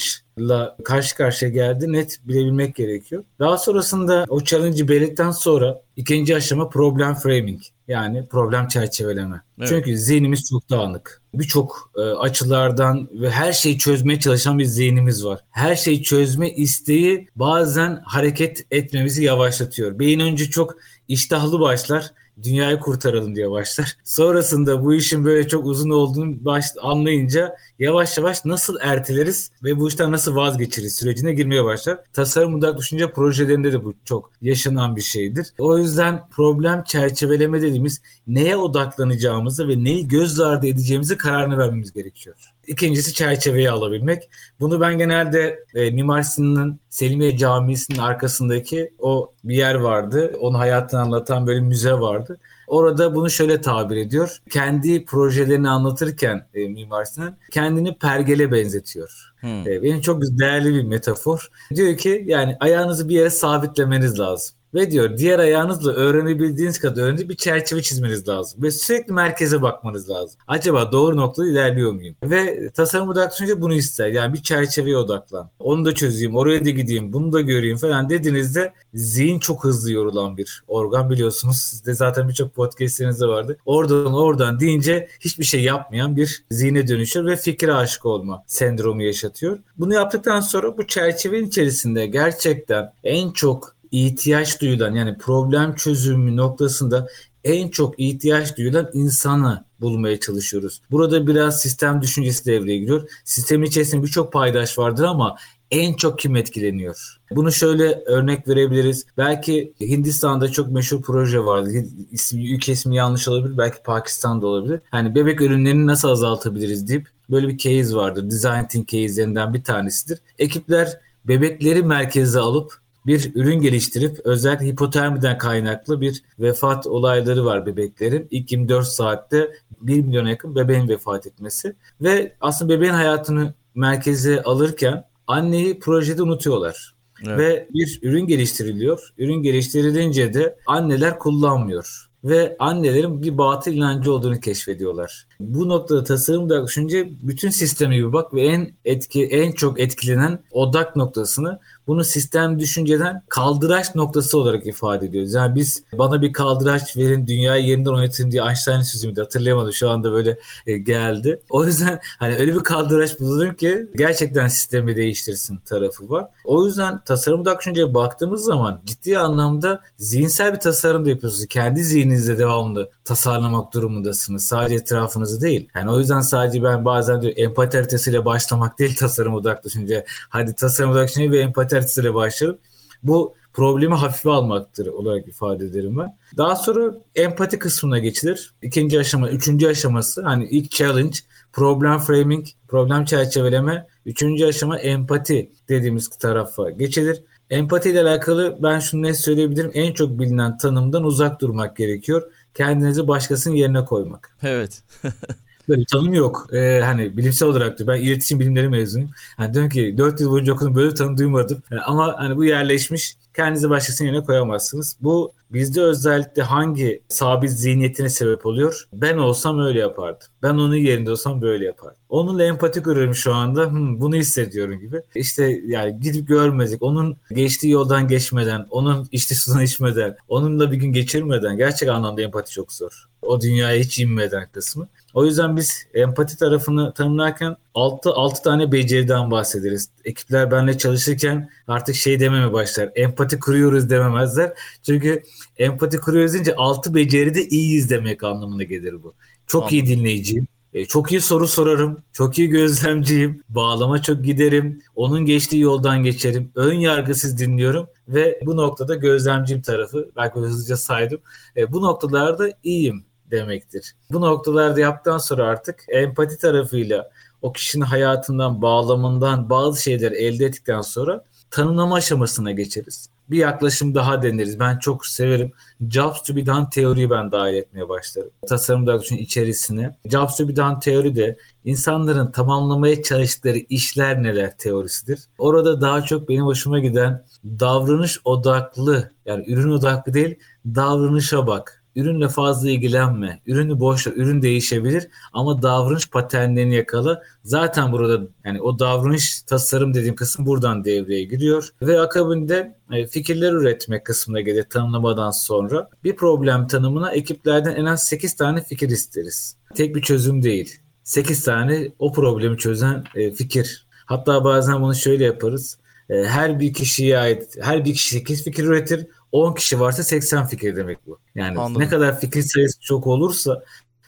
la 0.49 0.75
karşı 0.83 1.15
karşıya 1.15 1.51
geldi. 1.51 1.91
Net 1.93 2.19
bilebilmek 2.27 2.75
gerekiyor. 2.75 3.23
Daha 3.39 3.57
sonrasında 3.57 4.25
o 4.29 4.43
challenge'ı 4.43 4.87
belirtten 4.87 5.31
sonra 5.31 5.81
ikinci 5.95 6.35
aşama 6.35 6.69
problem 6.69 7.15
framing. 7.15 7.61
Yani 7.87 8.27
problem 8.27 8.67
çerçeveleme. 8.67 9.41
Evet. 9.59 9.69
Çünkü 9.69 9.97
zihnimiz 9.97 10.49
çok 10.49 10.69
dağınık. 10.69 11.21
Birçok 11.33 11.91
e, 11.97 12.01
açılardan 12.01 13.09
ve 13.13 13.29
her 13.31 13.53
şeyi 13.53 13.77
çözmeye 13.77 14.19
çalışan 14.19 14.59
bir 14.59 14.65
zihnimiz 14.65 15.25
var. 15.25 15.39
Her 15.49 15.75
şeyi 15.75 16.03
çözme 16.03 16.49
isteği 16.51 17.27
bazen 17.35 18.01
hareket 18.05 18.65
etmemizi 18.71 19.23
yavaşlatıyor. 19.23 19.99
Beyin 19.99 20.19
önce 20.19 20.45
çok 20.45 20.75
iştahlı 21.07 21.59
başlar 21.59 22.11
dünyayı 22.43 22.79
kurtaralım 22.79 23.35
diye 23.35 23.51
başlar. 23.51 23.97
Sonrasında 24.03 24.85
bu 24.85 24.93
işin 24.93 25.25
böyle 25.25 25.47
çok 25.47 25.65
uzun 25.65 25.89
olduğunu 25.89 26.45
baş, 26.45 26.65
anlayınca 26.81 27.55
yavaş 27.81 28.17
yavaş 28.17 28.45
nasıl 28.45 28.77
erteleriz 28.81 29.51
ve 29.63 29.79
bu 29.79 29.87
işten 29.87 30.11
nasıl 30.11 30.35
vazgeçiriz 30.35 30.95
sürecine 30.95 31.33
girmeye 31.33 31.63
başlar. 31.63 31.99
Tasarım 32.13 32.55
odaklı 32.55 32.77
düşünce 32.77 33.11
projelerinde 33.11 33.73
de 33.73 33.83
bu 33.83 33.93
çok 34.05 34.31
yaşanan 34.41 34.95
bir 34.95 35.01
şeydir. 35.01 35.47
O 35.57 35.77
yüzden 35.79 36.27
problem 36.31 36.83
çerçeveleme 36.83 37.61
dediğimiz 37.61 38.01
neye 38.27 38.57
odaklanacağımızı 38.57 39.67
ve 39.67 39.83
neyi 39.83 40.07
göz 40.07 40.39
ardı 40.39 40.67
edeceğimizi 40.67 41.17
kararını 41.17 41.57
vermemiz 41.57 41.93
gerekiyor. 41.93 42.35
İkincisi 42.67 43.13
çerçeveyi 43.13 43.71
alabilmek. 43.71 44.29
Bunu 44.59 44.81
ben 44.81 44.97
genelde 44.97 45.59
e, 45.75 45.91
Mimar 45.91 46.21
Sinan'ın 46.21 46.79
Selimiye 46.89 47.37
Camisi'nin 47.37 47.97
arkasındaki 47.99 48.91
o 48.99 49.33
bir 49.43 49.55
yer 49.55 49.75
vardı. 49.75 50.33
Onun 50.39 50.57
hayatını 50.57 51.01
anlatan 51.01 51.47
böyle 51.47 51.59
müze 51.59 51.93
vardı. 51.93 52.39
Orada 52.71 53.15
bunu 53.15 53.29
şöyle 53.29 53.61
tabir 53.61 53.97
ediyor. 53.97 54.37
Kendi 54.49 55.05
projelerini 55.05 55.69
anlatırken 55.69 56.47
e, 56.53 56.67
Mimar 56.67 57.07
kendini 57.51 57.97
pergele 57.97 58.51
benzetiyor. 58.51 59.33
Hmm. 59.39 59.49
E, 59.67 59.81
benim 59.83 60.01
çok 60.01 60.21
değerli 60.21 60.73
bir 60.73 60.83
metafor. 60.83 61.47
Diyor 61.75 61.97
ki 61.97 62.23
yani 62.27 62.57
ayağınızı 62.59 63.09
bir 63.09 63.15
yere 63.15 63.29
sabitlemeniz 63.29 64.19
lazım. 64.19 64.55
Ve 64.73 64.91
diyor 64.91 65.17
diğer 65.17 65.39
ayağınızla 65.39 65.91
öğrenebildiğiniz 65.93 66.79
kadar 66.79 67.03
önce 67.03 67.29
bir 67.29 67.35
çerçeve 67.35 67.81
çizmeniz 67.81 68.27
lazım. 68.27 68.63
Ve 68.63 68.71
sürekli 68.71 69.13
merkeze 69.13 69.61
bakmanız 69.61 70.09
lazım. 70.09 70.35
Acaba 70.47 70.91
doğru 70.91 71.17
noktada 71.17 71.47
ilerliyor 71.47 71.91
muyum? 71.91 72.15
Ve 72.23 72.71
tasarım 72.71 73.09
odaklı 73.09 73.61
bunu 73.61 73.73
ister. 73.73 74.07
Yani 74.07 74.33
bir 74.33 74.41
çerçeveye 74.43 74.97
odaklan. 74.97 75.49
Onu 75.59 75.85
da 75.85 75.95
çözeyim, 75.95 76.35
oraya 76.35 76.65
da 76.65 76.69
gideyim, 76.69 77.13
bunu 77.13 77.33
da 77.33 77.41
göreyim 77.41 77.77
falan 77.77 78.09
dediğinizde 78.09 78.73
zihin 78.93 79.39
çok 79.39 79.63
hızlı 79.63 79.91
yorulan 79.91 80.37
bir 80.37 80.63
organ 80.67 81.09
biliyorsunuz. 81.09 81.57
Sizde 81.57 81.93
zaten 81.93 82.29
birçok 82.29 82.55
podcastlerinizde 82.55 83.25
vardı. 83.27 83.57
Oradan 83.65 84.13
oradan 84.13 84.59
deyince 84.59 85.07
hiçbir 85.19 85.43
şey 85.43 85.63
yapmayan 85.63 86.15
bir 86.17 86.45
zihne 86.51 86.87
dönüşür 86.87 87.25
ve 87.25 87.35
fikre 87.35 87.73
aşık 87.73 88.05
olma 88.05 88.43
sendromu 88.47 89.03
yaşatıyor. 89.03 89.59
Bunu 89.77 89.93
yaptıktan 89.93 90.39
sonra 90.39 90.77
bu 90.77 90.87
çerçevenin 90.87 91.47
içerisinde 91.47 92.05
gerçekten 92.07 92.93
en 93.03 93.31
çok 93.31 93.75
ihtiyaç 93.91 94.61
duyulan 94.61 94.95
yani 94.95 95.17
problem 95.17 95.75
çözümü 95.75 96.35
noktasında 96.37 97.07
en 97.43 97.67
çok 97.69 97.99
ihtiyaç 97.99 98.57
duyulan 98.57 98.89
insanı 98.93 99.63
bulmaya 99.81 100.19
çalışıyoruz. 100.19 100.81
Burada 100.91 101.27
biraz 101.27 101.61
sistem 101.61 102.01
düşüncesi 102.01 102.45
devreye 102.45 102.77
giriyor. 102.77 103.09
Sistemin 103.25 103.65
içerisinde 103.65 104.03
birçok 104.03 104.33
paydaş 104.33 104.77
vardır 104.77 105.03
ama 105.03 105.35
en 105.71 105.93
çok 105.93 106.19
kim 106.19 106.35
etkileniyor? 106.35 107.17
Bunu 107.31 107.51
şöyle 107.51 107.83
örnek 108.05 108.47
verebiliriz. 108.47 109.05
Belki 109.17 109.73
Hindistan'da 109.81 110.51
çok 110.51 110.71
meşhur 110.71 111.01
proje 111.01 111.39
vardı. 111.45 111.69
İsmi, 112.11 112.51
ülke 112.53 112.71
ismi 112.71 112.95
yanlış 112.95 113.27
olabilir. 113.27 113.57
Belki 113.57 113.83
Pakistan'da 113.83 114.47
olabilir. 114.47 114.79
Hani 114.91 115.15
bebek 115.15 115.41
ölümlerini 115.41 115.87
nasıl 115.87 116.07
azaltabiliriz 116.09 116.87
deyip 116.87 117.07
böyle 117.29 117.47
bir 117.47 117.57
case 117.57 117.95
vardır. 117.95 118.25
Design 118.29 118.65
thinking 118.69 119.07
case'lerinden 119.09 119.53
bir 119.53 119.63
tanesidir. 119.63 120.19
Ekipler 120.39 120.99
bebekleri 121.25 121.83
merkeze 121.83 122.39
alıp 122.39 122.80
bir 123.07 123.31
ürün 123.35 123.61
geliştirip 123.61 124.19
özellikle 124.23 124.65
hipotermiden 124.65 125.37
kaynaklı 125.37 126.01
bir 126.01 126.23
vefat 126.39 126.87
olayları 126.87 127.45
var 127.45 127.65
bebeklerin. 127.65 128.27
İlk 128.31 128.51
24 128.51 128.87
saatte 128.87 129.51
1 129.81 130.01
milyona 130.01 130.29
yakın 130.29 130.55
bebeğin 130.55 130.89
vefat 130.89 131.27
etmesi 131.27 131.75
ve 132.01 132.33
aslında 132.41 132.73
bebeğin 132.73 132.93
hayatını 132.93 133.53
merkeze 133.75 134.43
alırken 134.43 135.03
anneyi 135.27 135.79
projede 135.79 136.23
unutuyorlar. 136.23 136.95
Evet. 137.27 137.39
Ve 137.39 137.67
bir 137.73 137.99
ürün 138.01 138.27
geliştiriliyor. 138.27 139.13
Ürün 139.17 139.43
geliştirilince 139.43 140.33
de 140.33 140.57
anneler 140.65 141.19
kullanmıyor 141.19 142.09
ve 142.23 142.55
annelerin 142.59 143.21
bir 143.23 143.37
batıl 143.37 143.71
inancı 143.71 144.13
olduğunu 144.13 144.39
keşfediyorlar 144.39 145.25
bu 145.41 145.69
noktada 145.69 146.03
tasarımda 146.03 146.67
düşünce 146.67 147.09
bütün 147.21 147.49
sistemi 147.49 147.95
bir 147.97 148.13
bak 148.13 148.33
ve 148.33 148.41
en 148.41 148.67
etki 148.85 149.23
en 149.25 149.51
çok 149.51 149.79
etkilenen 149.79 150.39
odak 150.51 150.95
noktasını 150.95 151.59
bunu 151.87 152.03
sistem 152.03 152.59
düşünceden 152.59 153.21
kaldıraç 153.29 153.95
noktası 153.95 154.37
olarak 154.37 154.67
ifade 154.67 155.05
ediyoruz. 155.05 155.33
Yani 155.33 155.55
biz 155.55 155.83
bana 155.93 156.21
bir 156.21 156.33
kaldıraç 156.33 156.97
verin 156.97 157.27
dünyayı 157.27 157.65
yeniden 157.65 157.89
oynatın 157.89 158.31
diye 158.31 158.41
Einstein'ın 158.43 158.81
sözümü 158.81 159.15
de 159.15 159.21
hatırlayamadım 159.21 159.73
şu 159.73 159.89
anda 159.89 160.11
böyle 160.11 160.39
e, 160.67 160.77
geldi. 160.77 161.39
O 161.49 161.65
yüzden 161.65 161.99
hani 162.19 162.35
öyle 162.35 162.55
bir 162.55 162.59
kaldıraç 162.59 163.19
bulunur 163.19 163.53
ki 163.53 163.87
gerçekten 163.97 164.47
sistemi 164.47 164.95
değiştirsin 164.95 165.57
tarafı 165.57 166.09
var. 166.09 166.25
O 166.45 166.65
yüzden 166.65 166.99
tasarım 167.03 167.41
odak 167.41 167.59
düşünceye 167.59 167.93
baktığımız 167.93 168.43
zaman 168.43 168.81
ciddi 168.85 169.17
anlamda 169.19 169.81
zihinsel 169.97 170.53
bir 170.53 170.59
tasarım 170.59 171.05
da 171.05 171.09
yapıyorsunuz. 171.09 171.47
Kendi 171.47 171.83
zihninizle 171.83 172.37
devamlı 172.37 172.89
tasarlamak 173.03 173.73
durumundasınız. 173.73 174.45
Sadece 174.45 174.75
etrafınız 174.75 175.30
tarzı 175.31 175.41
değil. 175.41 175.67
Yani 175.75 175.91
o 175.91 175.99
yüzden 175.99 176.21
sadece 176.21 176.63
ben 176.63 176.85
bazen 176.85 177.21
diyor, 177.21 177.33
empati 177.35 177.77
haritasıyla 177.77 178.25
başlamak 178.25 178.79
değil 178.79 178.95
tasarım 178.95 179.33
odaklı 179.33 179.63
düşünce. 179.69 180.05
Hadi 180.29 180.55
tasarım 180.55 180.91
odaklı 180.91 181.07
düşünce 181.07 181.31
ve 181.31 181.39
empati 181.39 181.75
haritasıyla 181.75 182.13
başlayalım. 182.13 182.59
Bu 183.03 183.33
problemi 183.53 183.95
hafife 183.95 184.29
almaktır 184.29 184.87
olarak 184.87 185.27
ifade 185.27 185.65
ederim 185.65 185.97
ben. 185.97 186.17
Daha 186.37 186.55
sonra 186.55 186.93
empati 187.15 187.59
kısmına 187.59 187.99
geçilir. 187.99 188.53
İkinci 188.61 188.99
aşama, 188.99 189.29
üçüncü 189.29 189.67
aşaması 189.67 190.21
hani 190.23 190.45
ilk 190.51 190.71
challenge, 190.71 191.17
problem 191.53 191.99
framing, 191.99 192.45
problem 192.67 193.05
çerçeveleme. 193.05 193.87
Üçüncü 194.05 194.45
aşama 194.45 194.79
empati 194.79 195.51
dediğimiz 195.69 196.07
tarafa 196.07 196.69
geçilir. 196.69 197.23
Empati 197.49 197.89
ile 197.89 198.01
alakalı 198.01 198.57
ben 198.63 198.79
şunu 198.79 199.01
ne 199.01 199.13
söyleyebilirim? 199.13 199.71
En 199.73 199.93
çok 199.93 200.19
bilinen 200.19 200.57
tanımdan 200.57 201.03
uzak 201.03 201.41
durmak 201.41 201.75
gerekiyor 201.75 202.21
kendinizi 202.53 203.07
başkasının 203.07 203.55
yerine 203.55 203.85
koymak. 203.85 204.37
Evet. 204.43 204.83
böyle 205.69 205.81
bir 205.81 205.85
tanım 205.85 206.13
yok. 206.13 206.47
Ee, 206.53 206.81
hani 206.83 207.17
bilimsel 207.17 207.49
olarak 207.49 207.77
diyor. 207.77 207.87
Ben 207.87 208.01
iletişim 208.01 208.39
bilimleri 208.39 208.69
mezunuyum. 208.69 209.11
Hani 209.37 209.53
diyorum 209.53 209.69
ki 209.69 209.95
4 209.97 210.21
yıl 210.21 210.31
boyunca 210.31 210.53
okudum 210.53 210.75
böyle 210.75 210.91
bir 210.91 210.95
tanım 210.95 211.17
duymadım. 211.17 211.63
Yani 211.71 211.81
ee, 211.81 211.83
ama 211.83 212.15
hani 212.17 212.35
bu 212.37 212.45
yerleşmiş 212.45 213.15
kendinizi 213.35 213.69
başkasının 213.69 214.07
yerine 214.09 214.23
koyamazsınız. 214.23 214.97
Bu 215.01 215.33
bizde 215.51 215.81
özellikle 215.81 216.41
hangi 216.41 217.01
sabit 217.09 217.49
zihniyetine 217.49 218.09
sebep 218.09 218.45
oluyor? 218.45 218.85
Ben 218.93 219.17
olsam 219.17 219.59
öyle 219.59 219.79
yapardım. 219.79 220.27
Ben 220.43 220.53
onun 220.53 220.75
yerinde 220.75 221.11
olsam 221.11 221.41
böyle 221.41 221.65
yapardım. 221.65 222.01
Onunla 222.09 222.43
empati 222.43 222.83
görüyorum 222.83 223.15
şu 223.15 223.33
anda. 223.35 223.69
Hmm, 223.71 224.01
bunu 224.01 224.15
hissediyorum 224.15 224.79
gibi. 224.79 225.01
İşte 225.15 225.61
yani 225.65 225.99
gidip 225.99 226.27
görmezlik. 226.27 226.83
Onun 226.83 227.17
geçtiği 227.33 227.69
yoldan 227.71 228.07
geçmeden, 228.07 228.67
onun 228.69 229.07
içti 229.11 229.35
sudan 229.35 229.61
içmeden, 229.61 230.15
onunla 230.27 230.71
bir 230.71 230.77
gün 230.77 230.93
geçirmeden 230.93 231.57
gerçek 231.57 231.89
anlamda 231.89 232.21
empati 232.21 232.51
çok 232.51 232.73
zor. 232.73 233.05
O 233.21 233.41
dünyaya 233.41 233.79
hiç 233.79 233.99
inmeden 233.99 234.49
kısmı. 234.51 234.87
O 235.13 235.25
yüzden 235.25 235.57
biz 235.57 235.87
empati 235.93 236.37
tarafını 236.37 236.93
tanımlarken 236.93 237.55
6, 237.73 238.13
6 238.13 238.43
tane 238.43 238.71
beceriden 238.71 239.31
bahsederiz. 239.31 239.89
Ekipler 240.05 240.51
benimle 240.51 240.77
çalışırken 240.77 241.49
artık 241.67 241.95
şey 241.95 242.19
dememe 242.19 242.53
başlar. 242.53 242.89
Empati 242.95 243.39
kuruyoruz 243.39 243.89
dememezler. 243.89 244.53
Çünkü 244.85 245.23
empati 245.57 245.97
kuruyoruz 245.97 246.33
deyince 246.33 246.55
6 246.55 246.95
beceride 246.95 247.47
iyiyiz 247.47 247.89
demek 247.89 248.23
anlamına 248.23 248.63
gelir 248.63 249.03
bu. 249.03 249.13
Çok 249.47 249.61
Anladım. 249.63 249.77
iyi 249.77 249.87
dinleyiciyim. 249.87 250.47
E, 250.73 250.85
çok 250.85 251.11
iyi 251.11 251.21
soru 251.21 251.47
sorarım, 251.47 252.03
çok 252.13 252.39
iyi 252.39 252.47
gözlemciyim, 252.49 253.43
bağlama 253.49 254.01
çok 254.01 254.23
giderim, 254.23 254.81
onun 254.95 255.25
geçtiği 255.25 255.59
yoldan 255.59 256.03
geçerim, 256.03 256.51
ön 256.55 256.73
yargısız 256.73 257.37
dinliyorum 257.39 257.87
ve 258.07 258.39
bu 258.45 258.57
noktada 258.57 258.95
gözlemciyim 258.95 259.61
tarafı, 259.61 260.09
belki 260.15 260.35
hızlıca 260.35 260.77
saydım. 260.77 261.19
E, 261.57 261.71
bu 261.73 261.81
noktalarda 261.81 262.51
iyiyim 262.63 263.05
demektir. 263.31 263.93
Bu 264.11 264.21
noktalarda 264.21 264.79
yaptıktan 264.79 265.17
sonra 265.17 265.45
artık 265.45 265.83
empati 265.89 266.37
tarafıyla 266.37 267.09
o 267.41 267.53
kişinin 267.53 267.85
hayatından, 267.85 268.61
bağlamından 268.61 269.49
bazı 269.49 269.81
şeyler 269.83 270.11
elde 270.11 270.45
ettikten 270.45 270.81
sonra 270.81 271.23
tanımlama 271.51 271.95
aşamasına 271.95 272.51
geçeriz. 272.51 273.09
Bir 273.29 273.37
yaklaşım 273.37 273.95
daha 273.95 274.23
deneriz. 274.23 274.59
Ben 274.59 274.77
çok 274.79 275.05
severim. 275.07 275.51
Jobs 275.91 276.21
to 276.21 276.35
be 276.35 276.45
done 276.45 276.67
teoriyi 276.73 277.09
ben 277.09 277.31
dahil 277.31 277.53
etmeye 277.53 277.89
başlarım. 277.89 278.29
Tasarım 278.49 278.87
dağılışının 278.87 279.19
içerisine. 279.19 279.95
Jobs 280.11 280.37
to 280.37 280.47
be 280.49 280.55
done 280.55 280.79
teori 280.79 281.15
de 281.15 281.37
insanların 281.65 282.31
tamamlamaya 282.31 283.03
çalıştıkları 283.03 283.57
işler 283.69 284.23
neler 284.23 284.57
teorisidir. 284.57 285.19
Orada 285.37 285.81
daha 285.81 286.01
çok 286.03 286.29
benim 286.29 286.43
hoşuma 286.45 286.79
giden 286.79 287.23
davranış 287.45 288.19
odaklı 288.25 289.11
yani 289.25 289.45
ürün 289.51 289.71
odaklı 289.71 290.13
değil 290.13 290.35
davranışa 290.65 291.47
bak 291.47 291.80
Ürünle 291.95 292.29
fazla 292.29 292.69
ilgilenme. 292.69 293.39
Ürünü 293.47 293.79
boş 293.79 294.07
ver. 294.07 294.13
Ürün 294.15 294.41
değişebilir 294.41 295.07
ama 295.33 295.61
davranış 295.61 296.09
paternlerini 296.09 296.75
yakala. 296.75 297.21
Zaten 297.43 297.91
burada 297.91 298.27
yani 298.45 298.61
o 298.61 298.79
davranış 298.79 299.41
tasarım 299.41 299.93
dediğim 299.93 300.15
kısım 300.15 300.45
buradan 300.45 300.85
devreye 300.85 301.23
giriyor. 301.23 301.69
Ve 301.81 301.99
akabinde 301.99 302.75
e, 302.91 303.07
fikirler 303.07 303.53
üretme 303.53 304.03
kısmına 304.03 304.41
gelir 304.41 304.63
tanımlamadan 304.69 305.31
sonra. 305.31 305.89
Bir 306.03 306.15
problem 306.15 306.67
tanımına 306.67 307.11
ekiplerden 307.11 307.75
en 307.75 307.85
az 307.85 308.03
8 308.03 308.33
tane 308.35 308.63
fikir 308.63 308.89
isteriz. 308.89 309.55
Tek 309.75 309.95
bir 309.95 310.01
çözüm 310.01 310.43
değil. 310.43 310.75
8 311.03 311.43
tane 311.43 311.89
o 311.99 312.13
problemi 312.13 312.57
çözen 312.57 313.03
e, 313.15 313.31
fikir. 313.31 313.85
Hatta 314.05 314.43
bazen 314.43 314.81
bunu 314.81 314.95
şöyle 314.95 315.23
yaparız 315.23 315.77
e, 316.09 316.23
her 316.23 316.59
bir 316.59 316.73
kişiye 316.73 317.17
ait 317.17 317.57
her 317.61 317.85
bir 317.85 317.93
kişi 317.93 318.09
8 318.15 318.43
fikir 318.43 318.63
üretir 318.63 319.07
10 319.31 319.53
kişi 319.55 319.79
varsa 319.79 320.03
80 320.03 320.45
fikir 320.47 320.75
demek 320.75 321.07
bu. 321.07 321.19
Yani 321.35 321.59
Anladım. 321.59 321.81
ne 321.81 321.89
kadar 321.89 322.19
fikir 322.19 322.41
sayısı 322.41 322.79
çok 322.81 323.07
olursa 323.07 323.63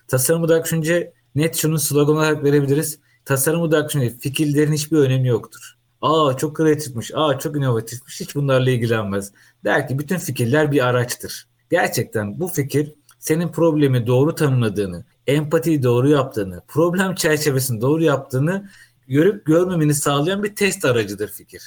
tasarım 0.07 0.43
odaklı 0.43 0.63
düşünce 0.65 1.13
net 1.35 1.55
şunun 1.55 1.77
slogan 1.77 2.15
olarak 2.15 2.43
verebiliriz. 2.43 2.99
Tasarım 3.25 3.61
odaklı 3.61 3.87
düşünce 3.89 4.09
fikirlerin 4.19 4.73
hiçbir 4.73 4.97
önemi 4.97 5.27
yoktur. 5.27 5.73
Aa 6.01 6.33
çok 6.37 6.55
kreatifmiş, 6.55 7.11
aa 7.15 7.39
çok 7.39 7.57
inovatifmiş 7.57 8.19
hiç 8.19 8.35
bunlarla 8.35 8.69
ilgilenmez. 8.69 9.31
Der 9.63 9.87
ki 9.87 9.99
bütün 9.99 10.17
fikirler 10.17 10.71
bir 10.71 10.87
araçtır. 10.87 11.47
Gerçekten 11.71 12.39
bu 12.39 12.47
fikir 12.47 12.93
senin 13.19 13.47
problemi 13.47 14.07
doğru 14.07 14.35
tanımladığını, 14.35 15.05
empatiyi 15.27 15.83
doğru 15.83 16.09
yaptığını, 16.09 16.61
problem 16.67 17.15
çerçevesini 17.15 17.81
doğru 17.81 18.03
yaptığını 18.03 18.69
görüp 19.07 19.45
görmemeni 19.45 19.93
sağlayan 19.93 20.43
bir 20.43 20.55
test 20.55 20.85
aracıdır 20.85 21.27
fikir. 21.31 21.61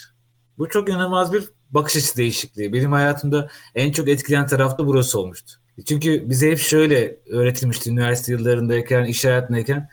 Bu 0.58 0.68
çok 0.68 0.88
inanılmaz 0.88 1.32
bir 1.32 1.44
bakış 1.70 1.96
açısı 1.96 2.16
değişikliği. 2.16 2.72
Benim 2.72 2.92
hayatımda 2.92 3.48
en 3.74 3.92
çok 3.92 4.08
etkileyen 4.08 4.46
taraf 4.46 4.78
da 4.78 4.86
burası 4.86 5.20
olmuştu. 5.20 5.52
Çünkü 5.86 6.30
bize 6.30 6.50
hep 6.50 6.58
şöyle 6.58 7.16
öğretilmişti 7.30 7.90
üniversite 7.90 8.32
yıllarındayken, 8.32 9.04
iş 9.04 9.24
hayatındayken. 9.24 9.88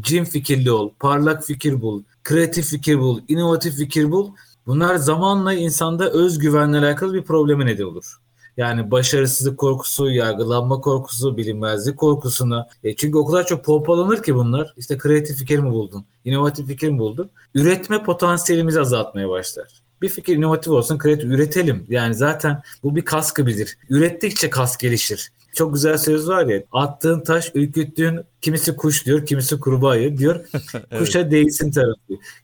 Cim 0.00 0.24
fikirli 0.24 0.72
ol, 0.72 0.90
parlak 1.00 1.44
fikir 1.44 1.80
bul, 1.82 2.02
kreatif 2.24 2.66
fikir 2.66 2.98
bul, 2.98 3.20
inovatif 3.28 3.74
fikir 3.76 4.10
bul. 4.10 4.30
Bunlar 4.66 4.96
zamanla 4.96 5.52
insanda 5.52 6.10
özgüvenle 6.10 6.78
alakalı 6.78 7.14
bir 7.14 7.22
probleme 7.22 7.66
neden 7.66 7.84
olur. 7.84 8.16
Yani 8.56 8.90
başarısızlık 8.90 9.58
korkusu, 9.58 10.10
yargılanma 10.10 10.80
korkusu, 10.80 11.36
bilinmezlik 11.36 11.96
korkusuna. 11.96 12.68
E 12.84 12.96
çünkü 12.96 13.18
o 13.18 13.26
kadar 13.26 13.46
çok 13.46 13.64
pompalanır 13.64 14.22
ki 14.22 14.34
bunlar. 14.34 14.74
İşte 14.76 14.98
kreatif 14.98 15.38
fikir 15.38 15.58
mi 15.58 15.70
buldun? 15.70 16.04
İnovatif 16.24 16.66
fikir 16.66 16.90
mi 16.90 16.98
buldun? 16.98 17.30
Üretme 17.54 18.02
potansiyelimizi 18.02 18.80
azaltmaya 18.80 19.28
başlar 19.28 19.82
bir 20.02 20.08
fikir 20.08 20.36
inovatif 20.36 20.72
olsun 20.72 20.98
kredi 20.98 21.26
üretelim. 21.26 21.84
Yani 21.88 22.14
zaten 22.14 22.62
bu 22.82 22.96
bir 22.96 23.02
kaskı 23.04 23.46
bilir. 23.46 23.76
Ürettikçe 23.90 24.50
kas 24.50 24.76
gelişir. 24.76 25.30
Çok 25.54 25.74
güzel 25.74 25.98
söz 25.98 26.28
var 26.28 26.46
ya 26.46 26.62
attığın 26.72 27.20
taş 27.20 27.50
ürküttüğün 27.54 28.20
kimisi 28.40 28.76
kuş 28.76 29.06
diyor 29.06 29.26
kimisi 29.26 29.60
kurbağayı 29.60 30.18
diyor 30.18 30.44
evet. 30.90 30.98
kuşa 30.98 31.30
değilsin 31.30 31.70
tarafı. 31.70 31.94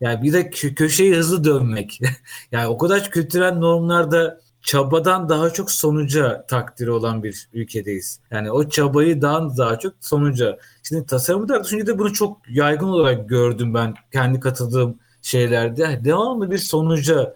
Yani 0.00 0.22
bir 0.22 0.32
de 0.32 0.50
köşeyi 0.50 1.14
hızlı 1.16 1.44
dönmek. 1.44 2.00
yani 2.52 2.66
o 2.66 2.78
kadar 2.78 3.10
kültürel 3.10 3.54
normlarda 3.54 4.40
çabadan 4.62 5.28
daha 5.28 5.50
çok 5.50 5.70
sonuca 5.70 6.46
takdiri 6.48 6.90
olan 6.90 7.22
bir 7.22 7.48
ülkedeyiz. 7.52 8.20
Yani 8.30 8.50
o 8.50 8.68
çabayı 8.68 9.22
daha 9.22 9.56
daha 9.56 9.78
çok 9.78 9.94
sonuca. 10.00 10.58
Şimdi 10.82 11.06
tasarımcılar 11.06 11.64
düşüncede 11.64 11.98
bunu 11.98 12.12
çok 12.12 12.38
yaygın 12.48 12.86
olarak 12.86 13.28
gördüm 13.28 13.74
ben 13.74 13.94
kendi 14.12 14.40
katıldığım 14.40 14.98
şeylerde. 15.22 15.82
Yani 15.82 16.04
devamlı 16.04 16.50
bir 16.50 16.58
sonuca 16.58 17.34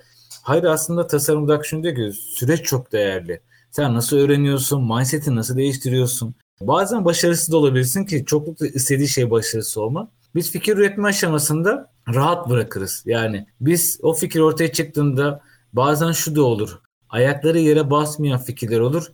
Hayır 0.49 0.65
aslında 0.65 1.07
tasarım 1.07 1.49
dak 1.49 1.65
diyor 1.83 1.97
ki 1.97 2.13
süreç 2.21 2.65
çok 2.65 2.93
değerli. 2.93 3.41
Sen 3.71 3.95
nasıl 3.95 4.17
öğreniyorsun? 4.17 4.83
Mindset'i 4.85 5.35
nasıl 5.37 5.57
değiştiriyorsun? 5.57 6.35
Bazen 6.61 7.05
başarısız 7.05 7.53
da 7.53 7.57
olabilirsin 7.57 8.05
ki 8.05 8.25
çoklukla 8.27 8.67
istediği 8.67 9.09
şey 9.09 9.31
başarısız 9.31 9.79
olma. 9.79 10.09
Biz 10.35 10.51
fikir 10.51 10.77
üretme 10.77 11.09
aşamasında 11.09 11.91
rahat 12.15 12.51
bırakırız. 12.51 13.03
Yani 13.07 13.47
biz 13.61 13.99
o 14.03 14.13
fikir 14.13 14.41
ortaya 14.41 14.73
çıktığında 14.73 15.41
bazen 15.73 16.13
şu 16.13 16.37
da 16.37 16.43
olur. 16.43 16.79
Ayakları 17.11 17.59
yere 17.59 17.91
basmayan 17.91 18.39
fikirler 18.41 18.81
olur. 18.81 19.07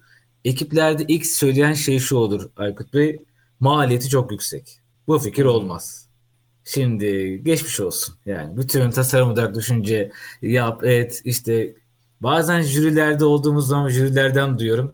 Ekiplerde 0.44 1.04
ilk 1.08 1.26
söyleyen 1.26 1.72
şey 1.72 1.98
şu 1.98 2.16
olur 2.16 2.50
Aykut 2.56 2.94
Bey. 2.94 3.18
Maliyeti 3.60 4.08
çok 4.08 4.32
yüksek. 4.32 4.80
Bu 5.08 5.18
fikir 5.18 5.44
olmaz. 5.44 6.08
Şimdi 6.64 7.40
geçmiş 7.44 7.80
olsun. 7.80 8.14
Yani 8.26 8.56
bütün 8.56 8.90
tasarım 8.90 9.30
odaklı 9.30 9.54
düşünce 9.54 10.10
yap 10.42 10.84
et 10.84 11.20
işte 11.24 11.74
bazen 12.20 12.60
jürilerde 12.62 13.24
olduğumuz 13.24 13.68
zaman 13.68 13.88
jürilerden 13.88 14.58
duyuyorum. 14.58 14.92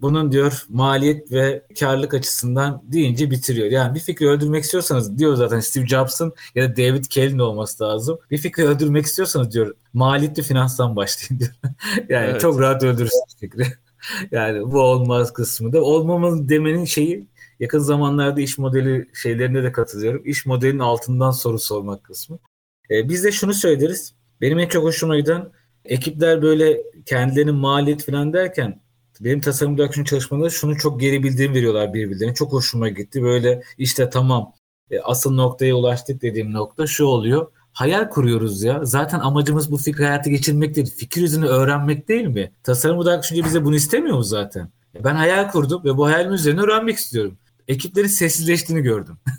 Bunun 0.00 0.32
diyor 0.32 0.64
maliyet 0.68 1.32
ve 1.32 1.62
karlılık 1.80 2.14
açısından 2.14 2.82
deyince 2.92 3.30
bitiriyor. 3.30 3.66
Yani 3.70 3.94
bir 3.94 4.00
fikri 4.00 4.28
öldürmek 4.28 4.64
istiyorsanız 4.64 5.18
diyor 5.18 5.34
zaten 5.36 5.60
Steve 5.60 5.86
Jobs'ın 5.86 6.32
ya 6.54 6.68
da 6.70 6.76
David 6.76 7.04
Kelly'nin 7.04 7.38
olması 7.38 7.84
lazım. 7.84 8.18
Bir 8.30 8.38
fikri 8.38 8.64
öldürmek 8.64 9.06
istiyorsanız 9.06 9.52
diyor 9.52 9.74
maliyetli 9.92 10.42
finanstan 10.42 10.96
başlayın 10.96 11.40
diyor. 11.40 11.52
yani 12.08 12.26
evet. 12.30 12.40
çok 12.40 12.60
rahat 12.60 12.82
öldürürsünüz 12.82 13.34
fikri. 13.40 13.66
Yani 14.32 14.72
bu 14.72 14.80
olmaz 14.80 15.32
kısmı 15.32 15.72
da 15.72 15.82
olmamalı 15.82 16.48
demenin 16.48 16.84
şeyi 16.84 17.26
yakın 17.62 17.78
zamanlarda 17.78 18.40
iş 18.40 18.58
modeli 18.58 19.06
şeylerine 19.14 19.62
de 19.62 19.72
katılıyorum. 19.72 20.22
İş 20.24 20.46
modelinin 20.46 20.78
altından 20.78 21.30
soru 21.30 21.58
sormak 21.58 22.04
kısmı. 22.04 22.38
E, 22.90 23.08
biz 23.08 23.24
de 23.24 23.32
şunu 23.32 23.54
söyleriz. 23.54 24.14
Benim 24.40 24.58
en 24.58 24.68
çok 24.68 24.84
hoşuma 24.84 25.16
giden 25.16 25.44
ekipler 25.84 26.42
böyle 26.42 26.80
kendilerinin 27.06 27.54
maliyet 27.54 28.06
falan 28.06 28.32
derken 28.32 28.80
benim 29.20 29.40
tasarım 29.40 29.80
aksiyon 29.80 30.04
çalışmalarında 30.04 30.50
şunu 30.50 30.76
çok 30.76 31.00
geri 31.00 31.22
bildiğim 31.22 31.54
veriyorlar 31.54 31.94
birbirlerine. 31.94 32.34
Çok 32.34 32.52
hoşuma 32.52 32.88
gitti. 32.88 33.22
Böyle 33.22 33.62
işte 33.78 34.10
tamam 34.10 34.52
e, 34.90 35.00
asıl 35.00 35.34
noktaya 35.34 35.74
ulaştık 35.76 36.22
dediğim 36.22 36.52
nokta 36.52 36.86
şu 36.86 37.04
oluyor. 37.04 37.46
Hayal 37.72 38.10
kuruyoruz 38.10 38.62
ya. 38.62 38.84
Zaten 38.84 39.18
amacımız 39.20 39.70
bu 39.72 39.76
fikri 39.76 40.04
hayata 40.04 40.30
geçirmek 40.30 40.74
değil. 40.76 40.94
Fikir 40.96 41.20
yüzünü 41.20 41.46
öğrenmek 41.46 42.08
değil 42.08 42.26
mi? 42.26 42.52
Tasarım 42.62 42.98
odaklı 42.98 43.22
düşünce 43.22 43.44
bize 43.44 43.64
bunu 43.64 43.74
istemiyor 43.74 44.16
mu 44.16 44.22
zaten? 44.22 44.70
Ben 45.04 45.14
hayal 45.14 45.50
kurdum 45.50 45.84
ve 45.84 45.96
bu 45.96 46.06
hayalimin 46.06 46.34
üzerine 46.34 46.60
öğrenmek 46.60 46.96
istiyorum 46.96 47.36
ekipleri 47.72 48.08
sessizleştiğini 48.08 48.82
gördüm. 48.82 49.16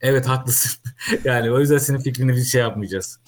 evet 0.00 0.26
haklısın. 0.28 0.72
yani 1.24 1.50
o 1.50 1.60
yüzden 1.60 1.78
senin 1.78 1.98
fikrini 1.98 2.36
bir 2.36 2.44
şey 2.44 2.60
yapmayacağız. 2.60 3.18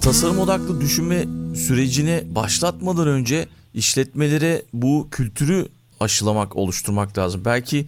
Tasarım 0.00 0.38
odaklı 0.38 0.80
düşünme 0.80 1.24
sürecini 1.56 2.24
başlatmadan 2.34 3.08
önce 3.08 3.48
işletmelere 3.74 4.62
bu 4.72 5.08
kültürü 5.10 5.68
aşılamak, 6.00 6.56
oluşturmak 6.56 7.18
lazım. 7.18 7.42
Belki 7.44 7.86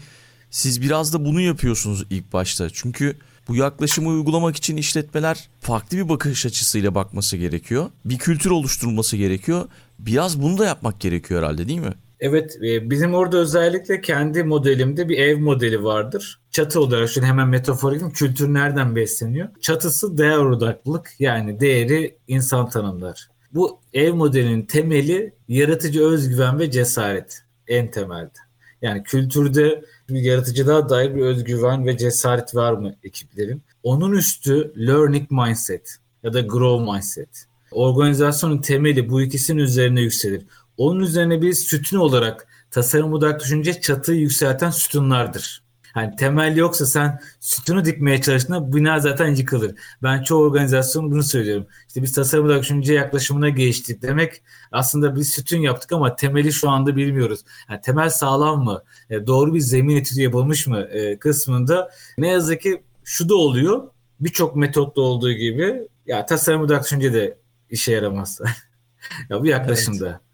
siz 0.50 0.82
biraz 0.82 1.14
da 1.14 1.24
bunu 1.24 1.40
yapıyorsunuz 1.40 2.04
ilk 2.10 2.32
başta. 2.32 2.70
Çünkü 2.70 3.16
bu 3.48 3.56
yaklaşımı 3.56 4.08
uygulamak 4.08 4.56
için 4.56 4.76
işletmeler 4.76 5.48
farklı 5.60 5.96
bir 5.96 6.08
bakış 6.08 6.46
açısıyla 6.46 6.94
bakması 6.94 7.36
gerekiyor. 7.36 7.90
Bir 8.04 8.18
kültür 8.18 8.50
oluşturulması 8.50 9.16
gerekiyor. 9.16 9.68
Biraz 9.98 10.42
bunu 10.42 10.58
da 10.58 10.64
yapmak 10.66 11.00
gerekiyor 11.00 11.42
herhalde 11.42 11.68
değil 11.68 11.78
mi? 11.80 11.92
Evet 12.20 12.56
e, 12.66 12.90
bizim 12.90 13.14
orada 13.14 13.36
özellikle 13.36 14.00
kendi 14.00 14.44
modelimde 14.44 15.08
bir 15.08 15.18
ev 15.18 15.38
modeli 15.38 15.84
vardır. 15.84 16.40
Çatı 16.50 16.80
olarak 16.80 17.08
şimdi 17.10 17.26
hemen 17.26 17.48
metaforik 17.48 18.16
kültür 18.16 18.54
nereden 18.54 18.96
besleniyor? 18.96 19.48
Çatısı 19.60 20.18
değer 20.18 20.38
odaklılık 20.38 21.10
yani 21.18 21.60
değeri 21.60 22.18
insan 22.28 22.68
tanımlar. 22.70 23.28
Bu 23.54 23.80
ev 23.92 24.14
modelinin 24.14 24.62
temeli 24.62 25.34
yaratıcı 25.48 26.02
özgüven 26.04 26.58
ve 26.58 26.70
cesaret 26.70 27.42
en 27.68 27.90
temelde. 27.90 28.38
Yani 28.82 29.02
kültürde 29.02 29.82
bir 30.08 30.20
yaratıcılığa 30.22 30.88
dair 30.88 31.14
bir 31.14 31.20
özgüven 31.20 31.86
ve 31.86 31.96
cesaret 31.98 32.54
var 32.54 32.72
mı 32.72 32.94
ekiplerin? 33.04 33.62
Onun 33.82 34.12
üstü 34.12 34.72
learning 34.86 35.30
mindset 35.30 35.96
ya 36.22 36.32
da 36.32 36.40
grow 36.40 36.92
mindset. 36.92 37.46
Organizasyonun 37.70 38.58
temeli 38.58 39.08
bu 39.10 39.22
ikisinin 39.22 39.58
üzerine 39.58 40.00
yükselir. 40.00 40.42
Onun 40.76 41.00
üzerine 41.00 41.42
bir 41.42 41.52
sütun 41.52 41.98
olarak 41.98 42.48
tasarım 42.70 43.12
odaklı 43.12 43.44
düşünce 43.44 43.80
çatıyı 43.80 44.20
yükselten 44.20 44.70
sütunlardır. 44.70 45.65
Yani 45.96 46.16
temel 46.16 46.56
yoksa 46.56 46.86
sen 46.86 47.20
sütunu 47.40 47.84
dikmeye 47.84 48.20
çalıştığında 48.20 48.76
bina 48.76 49.00
zaten 49.00 49.34
yıkılır. 49.34 49.74
Ben 50.02 50.22
çoğu 50.22 50.42
organizasyon 50.44 51.10
bunu 51.10 51.22
söylüyorum. 51.22 51.66
İşte 51.88 52.02
biz 52.02 52.12
tasarım 52.12 52.44
olarak 52.46 52.62
düşünce 52.62 52.94
yaklaşımına 52.94 53.48
geçtik. 53.48 54.02
Demek 54.02 54.42
aslında 54.72 55.16
biz 55.16 55.28
sütun 55.28 55.56
yaptık 55.58 55.92
ama 55.92 56.16
temeli 56.16 56.52
şu 56.52 56.70
anda 56.70 56.96
bilmiyoruz. 56.96 57.40
Yani 57.70 57.80
temel 57.80 58.10
sağlam 58.10 58.64
mı? 58.64 58.82
E, 59.10 59.26
doğru 59.26 59.54
bir 59.54 59.60
zemin 59.60 59.96
etüdü 59.96 60.20
yapılmış 60.22 60.66
mı? 60.66 60.80
E, 60.80 61.18
kısmında 61.18 61.90
ne 62.18 62.28
yazık 62.28 62.60
ki 62.60 62.82
şu 63.04 63.28
da 63.28 63.34
oluyor. 63.34 63.82
Birçok 64.20 64.56
metotta 64.56 65.00
olduğu 65.00 65.32
gibi 65.32 65.82
ya 66.06 66.26
tasarım 66.26 66.60
odaklı 66.62 66.84
düşünce 66.84 67.12
de 67.12 67.38
işe 67.70 67.92
yaramaz. 67.92 68.40
ya 69.30 69.40
bu 69.40 69.46
yaklaşımda. 69.46 70.08
Evet. 70.10 70.25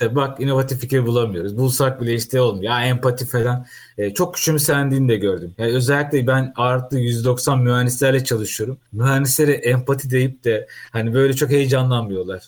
E, 0.00 0.14
bak 0.14 0.40
inovatif 0.40 0.80
fikir 0.80 1.06
bulamıyoruz. 1.06 1.58
Bulsak 1.58 2.00
bile 2.00 2.14
işte 2.14 2.40
olmuyor. 2.40 2.72
Ya 2.72 2.84
empati 2.86 3.26
falan. 3.26 3.66
E, 3.98 4.14
çok 4.14 4.34
küçümsendiğini 4.34 5.08
de 5.08 5.16
gördüm. 5.16 5.54
Yani 5.58 5.72
özellikle 5.72 6.26
ben 6.26 6.52
artı 6.56 6.98
190 6.98 7.58
mühendislerle 7.62 8.24
çalışıyorum. 8.24 8.78
Mühendislere 8.92 9.52
empati 9.52 10.10
deyip 10.10 10.44
de 10.44 10.66
hani 10.90 11.14
böyle 11.14 11.32
çok 11.32 11.50
heyecanlanmıyorlar. 11.50 12.42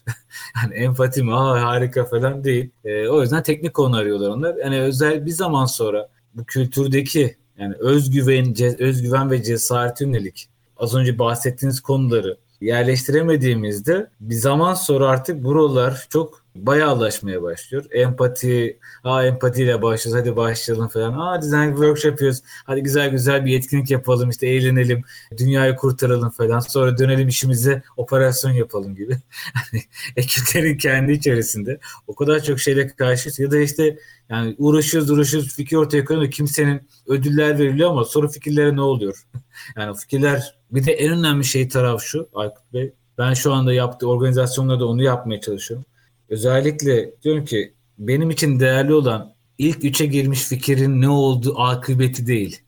hani 0.55 0.75
empati 0.75 1.23
mi? 1.23 1.35
Aa, 1.35 1.63
harika 1.63 2.05
falan 2.05 2.45
değil. 2.45 2.71
E, 2.85 3.09
o 3.09 3.23
yüzden 3.23 3.43
teknik 3.43 3.75
konu 3.75 3.97
arıyorlar 3.97 4.29
onlar. 4.29 4.57
Yani 4.57 4.81
özel 4.81 5.27
bir 5.27 5.31
zaman 5.31 5.65
sonra 5.65 6.09
bu 6.35 6.45
kültürdeki 6.45 7.37
yani 7.59 7.75
özgüven, 7.79 8.55
özgüven 8.79 9.31
ve 9.31 9.43
cesaret 9.43 10.01
yönelik 10.01 10.49
az 10.77 10.95
önce 10.95 11.19
bahsettiğiniz 11.19 11.81
konuları 11.81 12.37
yerleştiremediğimizde 12.61 14.11
bir 14.21 14.35
zaman 14.35 14.75
sonra 14.75 15.09
artık 15.09 15.45
buralar 15.45 16.07
çok 16.11 16.40
bayağılaşmaya 16.67 17.43
başlıyor. 17.43 17.85
Empati, 17.91 18.79
aa 19.05 19.25
empatiyle 19.25 19.83
başlıyoruz 19.83 20.21
hadi 20.23 20.37
başlayalım 20.37 20.89
falan. 20.89 21.19
Aa 21.19 21.43
design 21.43 21.71
workshop 21.71 22.05
yapıyoruz. 22.11 22.43
Hadi 22.65 22.83
güzel 22.83 23.11
güzel 23.11 23.45
bir 23.45 23.59
etkinlik 23.59 23.91
yapalım 23.91 24.31
işte 24.31 24.47
eğlenelim, 24.47 25.03
dünyayı 25.39 25.77
kurtaralım 25.77 26.31
falan. 26.31 26.61
Sonra 26.61 26.99
dönelim 26.99 27.29
işimize 27.29 27.83
operasyon 27.97 28.51
yapalım 28.53 28.95
gibi. 28.95 29.17
Hani 29.55 29.83
ekiplerin 30.17 30.79
kendi 30.79 31.13
içerisinde 31.13 31.79
o 32.07 32.15
kadar 32.15 32.41
çok 32.43 32.61
şeyle 32.61 32.87
karşıyız 32.87 33.39
ya 33.39 33.51
da 33.51 33.59
işte 33.61 33.99
yani 34.29 34.55
uğraşıyoruz 34.59 35.11
uğraşıyoruz 35.11 35.57
fikir 35.57 35.77
ortaya 35.77 36.05
koyuyoruz 36.05 36.37
kimsenin 36.37 36.81
ödüller 37.07 37.59
veriliyor 37.59 37.91
ama 37.91 38.05
soru 38.05 38.29
fikirlere 38.29 38.77
ne 38.77 38.81
oluyor? 38.81 39.27
yani 39.77 39.97
fikirler 39.97 40.55
bir 40.71 40.87
de 40.87 40.93
en 40.93 41.13
önemli 41.19 41.45
şey 41.45 41.69
taraf 41.69 42.03
şu 42.03 42.29
Aykut 42.35 42.73
Bey 42.73 42.93
ben 43.19 43.35
şu 43.35 43.53
anda 43.53 43.73
yaptığı 43.73 44.09
organizasyonlarda 44.09 44.87
onu 44.89 45.03
yapmaya 45.03 45.41
çalışıyorum 45.41 45.85
özellikle 46.31 47.13
diyorum 47.25 47.45
ki 47.45 47.73
benim 47.99 48.31
için 48.31 48.61
değerli 48.61 48.95
olan 48.95 49.33
ilk 49.59 49.85
üçe 49.85 50.07
girmiş 50.07 50.43
fikirin 50.43 51.01
ne 51.01 51.09
olduğu 51.09 51.61
akıbeti 51.61 52.27
değil. 52.27 52.61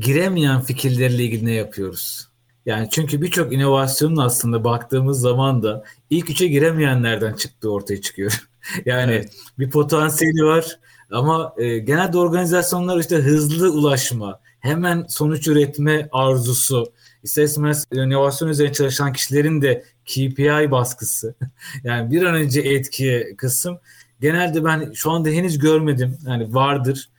Giremeyen 0.00 0.60
fikirlerle 0.60 1.24
ilgili 1.24 1.46
ne 1.46 1.52
yapıyoruz? 1.52 2.28
Yani 2.66 2.88
çünkü 2.90 3.22
birçok 3.22 3.52
inovasyonun 3.52 4.16
aslında 4.16 4.64
baktığımız 4.64 5.20
zaman 5.20 5.62
da 5.62 5.84
ilk 6.10 6.30
üçe 6.30 6.46
giremeyenlerden 6.48 7.32
çıktığı 7.32 7.70
ortaya 7.72 8.00
çıkıyor. 8.00 8.40
yani 8.86 9.12
evet. 9.12 9.32
bir 9.58 9.70
potansiyeli 9.70 10.44
var 10.44 10.78
ama 11.10 11.52
e, 11.58 11.78
genelde 11.78 12.18
organizasyonlar 12.18 12.98
işte 13.00 13.16
hızlı 13.16 13.72
ulaşma, 13.72 14.40
hemen 14.60 15.06
sonuç 15.08 15.48
üretme 15.48 16.08
arzusu, 16.12 16.92
ister 17.22 17.42
istemez 17.44 17.86
inovasyon 17.92 18.48
üzerine 18.48 18.72
çalışan 18.72 19.12
kişilerin 19.12 19.62
de 19.62 19.84
KPI 20.08 20.70
baskısı 20.70 21.34
yani 21.84 22.10
bir 22.10 22.22
an 22.22 22.34
önce 22.34 22.60
etki 22.60 23.26
kısım 23.38 23.78
genelde 24.20 24.64
ben 24.64 24.92
şu 24.94 25.10
anda 25.10 25.28
henüz 25.28 25.58
görmedim 25.58 26.18
yani 26.26 26.54
vardır 26.54 27.10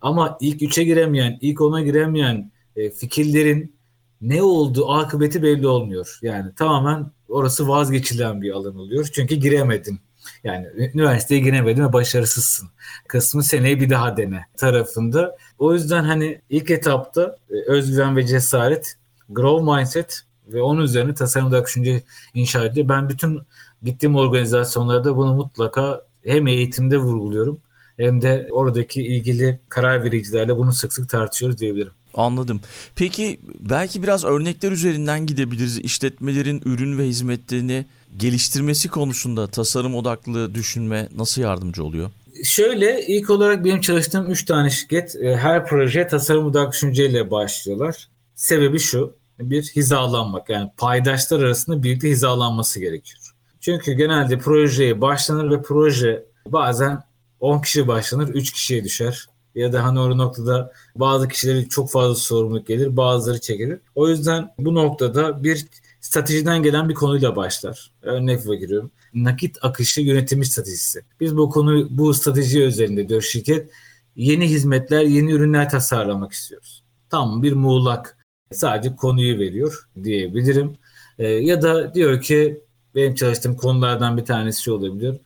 ama 0.00 0.38
ilk 0.40 0.62
3'e 0.62 0.84
giremeyen 0.84 1.38
ilk 1.40 1.60
ona 1.60 1.82
giremeyen 1.82 2.50
e, 2.76 2.90
fikirlerin 2.90 3.76
ne 4.20 4.42
oldu 4.42 4.90
akıbeti 4.92 5.42
belli 5.42 5.66
olmuyor. 5.66 6.18
Yani 6.22 6.54
tamamen 6.54 7.06
orası 7.28 7.68
vazgeçilen 7.68 8.42
bir 8.42 8.50
alan 8.50 8.76
oluyor. 8.78 9.08
Çünkü 9.12 9.34
giremedin. 9.34 10.00
Yani 10.44 10.66
üniversiteye 10.94 11.40
giremedin 11.40 11.84
ve 11.84 11.92
başarısızsın. 11.92 12.68
Kısmı 13.08 13.42
seneye 13.42 13.80
bir 13.80 13.90
daha 13.90 14.16
dene 14.16 14.40
tarafında. 14.56 15.36
O 15.58 15.74
yüzden 15.74 16.04
hani 16.04 16.40
ilk 16.50 16.70
etapta 16.70 17.36
e, 17.50 17.72
özgüven 17.72 18.16
ve 18.16 18.26
cesaret, 18.26 18.96
grow 19.28 19.76
mindset 19.76 20.20
ve 20.48 20.62
onun 20.62 20.80
üzerine 20.80 21.14
tasarım 21.14 21.46
tasarımda 21.46 21.66
düşünce 21.66 22.02
inşa 22.34 22.64
ediyor. 22.64 22.88
Ben 22.88 23.08
bütün 23.08 23.40
gittiğim 23.82 24.16
organizasyonlarda 24.16 25.16
bunu 25.16 25.34
mutlaka 25.34 26.00
hem 26.24 26.46
eğitimde 26.46 26.98
vurguluyorum 26.98 27.60
hem 27.96 28.22
de 28.22 28.48
oradaki 28.50 29.02
ilgili 29.02 29.58
karar 29.68 30.04
vericilerle 30.04 30.56
bunu 30.56 30.72
sık 30.72 30.92
sık 30.92 31.08
tartışıyoruz 31.08 31.58
diyebilirim. 31.58 31.92
Anladım. 32.14 32.60
Peki 32.96 33.40
belki 33.60 34.02
biraz 34.02 34.24
örnekler 34.24 34.72
üzerinden 34.72 35.26
gidebiliriz. 35.26 35.78
İşletmelerin 35.78 36.62
ürün 36.64 36.98
ve 36.98 37.04
hizmetlerini 37.06 37.86
geliştirmesi 38.16 38.88
konusunda 38.88 39.46
tasarım 39.46 39.94
odaklı 39.94 40.54
düşünme 40.54 41.08
nasıl 41.16 41.42
yardımcı 41.42 41.84
oluyor? 41.84 42.10
Şöyle 42.44 43.06
ilk 43.06 43.30
olarak 43.30 43.64
benim 43.64 43.80
çalıştığım 43.80 44.26
3 44.30 44.44
tane 44.44 44.70
şirket 44.70 45.16
e, 45.16 45.36
her 45.36 45.66
proje 45.66 46.06
tasarım 46.06 46.46
odaklı 46.46 46.72
düşünceyle 46.72 47.30
başlıyorlar. 47.30 48.08
Sebebi 48.34 48.78
şu 48.78 49.12
bir 49.40 49.62
hizalanmak 49.62 50.48
yani 50.50 50.70
paydaşlar 50.76 51.40
arasında 51.40 51.82
birlikte 51.82 52.08
hizalanması 52.10 52.80
gerekiyor. 52.80 53.20
Çünkü 53.60 53.92
genelde 53.92 54.38
projeye 54.38 55.00
başlanır 55.00 55.50
ve 55.50 55.62
proje 55.62 56.24
bazen 56.46 57.02
10 57.40 57.60
kişi 57.62 57.88
başlanır 57.88 58.28
3 58.28 58.52
kişiye 58.52 58.84
düşer. 58.84 59.26
Ya 59.54 59.72
da 59.72 59.84
hani 59.84 59.98
o 60.00 60.18
noktada 60.18 60.72
bazı 60.96 61.28
kişilere 61.28 61.68
çok 61.68 61.90
fazla 61.90 62.14
sorumluluk 62.14 62.66
gelir 62.66 62.96
bazıları 62.96 63.40
çekilir. 63.40 63.80
O 63.94 64.08
yüzden 64.08 64.50
bu 64.58 64.74
noktada 64.74 65.44
bir 65.44 65.66
stratejiden 66.00 66.62
gelen 66.62 66.88
bir 66.88 66.94
konuyla 66.94 67.36
başlar. 67.36 67.90
Örnek 68.02 68.46
veriyorum. 68.46 68.90
Nakit 69.14 69.58
akışı 69.64 70.00
yönetimi 70.00 70.46
stratejisi. 70.46 71.00
Biz 71.20 71.36
bu 71.36 71.50
konu 71.50 71.86
bu 71.90 72.14
strateji 72.14 72.62
üzerinde 72.62 73.08
diyor 73.08 73.22
şirket 73.22 73.70
yeni 74.16 74.48
hizmetler, 74.48 75.00
yeni 75.02 75.32
ürünler 75.32 75.70
tasarlamak 75.70 76.32
istiyoruz. 76.32 76.82
Tam 77.10 77.42
bir 77.42 77.52
muğlak 77.52 78.15
Sadece 78.52 78.96
konuyu 78.96 79.38
veriyor 79.38 79.88
diyebilirim. 80.04 80.76
E, 81.18 81.26
ya 81.28 81.62
da 81.62 81.94
diyor 81.94 82.20
ki 82.22 82.60
benim 82.94 83.14
çalıştığım 83.14 83.56
konulardan 83.56 84.16
bir 84.16 84.24
tanesi 84.24 84.62
şey 84.62 84.72
olabilir. 84.74 85.16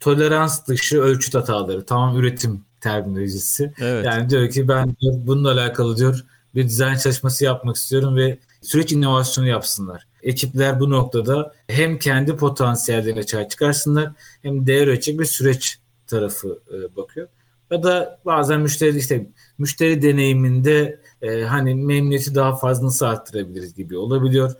Tolerans 0.00 0.68
dışı 0.68 1.00
ölçüt 1.00 1.34
hataları. 1.34 1.84
Tamam 1.86 2.16
üretim 2.18 2.64
terminolojisi. 2.80 3.72
Evet. 3.80 4.04
Yani 4.06 4.30
diyor 4.30 4.50
ki 4.50 4.68
ben 4.68 4.96
diyor, 5.00 5.14
bununla 5.18 5.52
alakalı 5.52 5.96
diyor 5.96 6.24
bir 6.54 6.64
dizayn 6.64 6.96
çalışması 6.96 7.44
yapmak 7.44 7.76
istiyorum 7.76 8.16
ve 8.16 8.38
süreç 8.62 8.92
inovasyonu 8.92 9.46
yapsınlar. 9.48 10.06
Ekipler 10.22 10.80
bu 10.80 10.90
noktada 10.90 11.54
hem 11.68 11.98
kendi 11.98 12.36
potansiyellerine 12.36 13.26
çay 13.26 13.48
çıkarsınlar 13.48 14.12
hem 14.42 14.66
değer 14.66 14.86
ölçek 14.86 15.18
bir 15.20 15.24
süreç 15.24 15.78
tarafı 16.06 16.58
e, 16.74 16.96
bakıyor 16.96 17.28
ya 17.70 17.82
da 17.82 18.20
bazen 18.26 18.60
müşteri 18.60 18.98
işte 18.98 19.26
müşteri 19.58 20.02
deneyiminde 20.02 21.00
e, 21.22 21.42
hani 21.42 21.74
memnuniyeti 21.74 22.34
daha 22.34 22.56
fazla 22.56 23.06
arttırabiliriz 23.08 23.74
gibi 23.74 23.96
olabiliyor. 23.96 24.52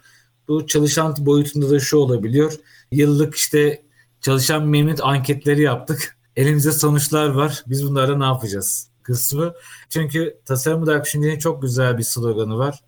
Bu 0.49 0.67
çalışan 0.67 1.15
boyutunda 1.19 1.71
da 1.71 1.81
şu 1.81 1.97
olabiliyor. 1.99 2.53
Yıllık 2.93 3.35
işte 3.37 3.83
çalışan 4.21 4.69
memnuniyet 4.69 5.05
anketleri 5.05 5.63
yaptık. 5.63 6.17
Elimizde 6.37 6.73
sonuçlar 6.73 7.29
var. 7.29 7.65
Biz 7.67 7.91
bunlarda 7.91 8.19
ne 8.19 8.25
yapacağız 8.25 8.89
kısmı. 9.03 9.55
Çünkü 9.89 10.37
tasarım 10.45 10.83
odaklı 10.83 11.05
düşüncenin 11.05 11.39
çok 11.39 11.63
güzel 11.63 11.99
bir 11.99 12.03
sloganı 12.03 12.59
var. 12.59 12.81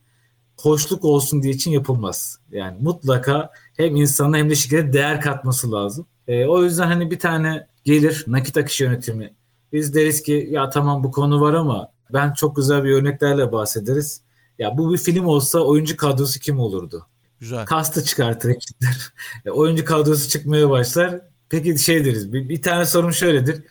Hoşluk 0.61 1.04
olsun 1.04 1.42
diye 1.42 1.54
için 1.54 1.70
yapılmaz. 1.70 2.38
Yani 2.50 2.76
mutlaka 2.80 3.50
hem 3.76 3.96
insana 3.96 4.37
hem 4.38 4.50
de 4.50 4.54
şirkete 4.54 4.92
değer 4.92 5.20
katması 5.20 5.72
lazım. 5.72 6.06
E, 6.28 6.46
o 6.46 6.62
yüzden 6.64 6.87
hani 6.87 7.11
bir 7.11 7.18
tane 7.18 7.66
gelir 7.85 8.24
nakit 8.26 8.56
akışı 8.56 8.85
yönetimi 8.85 9.35
biz 9.72 9.94
deriz 9.94 10.22
ki 10.22 10.48
ya 10.50 10.70
tamam 10.70 11.04
bu 11.04 11.11
konu 11.11 11.40
var 11.40 11.54
ama 11.54 11.88
ben 12.12 12.32
çok 12.32 12.56
güzel 12.56 12.85
bir 12.85 12.90
örneklerle 12.90 13.52
bahsederiz. 13.52 14.20
Ya 14.58 14.78
bu 14.78 14.92
bir 14.92 14.98
film 14.98 15.26
olsa 15.26 15.58
oyuncu 15.61 15.96
kadrosu 15.96 16.40
kim 16.40 16.61
olurdu? 16.61 17.06
Güzel. 17.40 17.66
Kastı 17.66 18.04
çıkartır 18.04 18.48
ekipler. 18.50 19.12
E, 19.44 19.50
oyuncu 19.50 19.85
kadrosu 19.85 20.28
çıkmaya 20.28 20.70
başlar. 20.70 21.20
Peki 21.48 21.78
şey 21.78 22.04
deriz. 22.04 22.32
Bir, 22.32 22.48
bir 22.48 22.62
tane 22.62 22.87
sorum 22.87 23.12
şöyledir. 23.12 23.64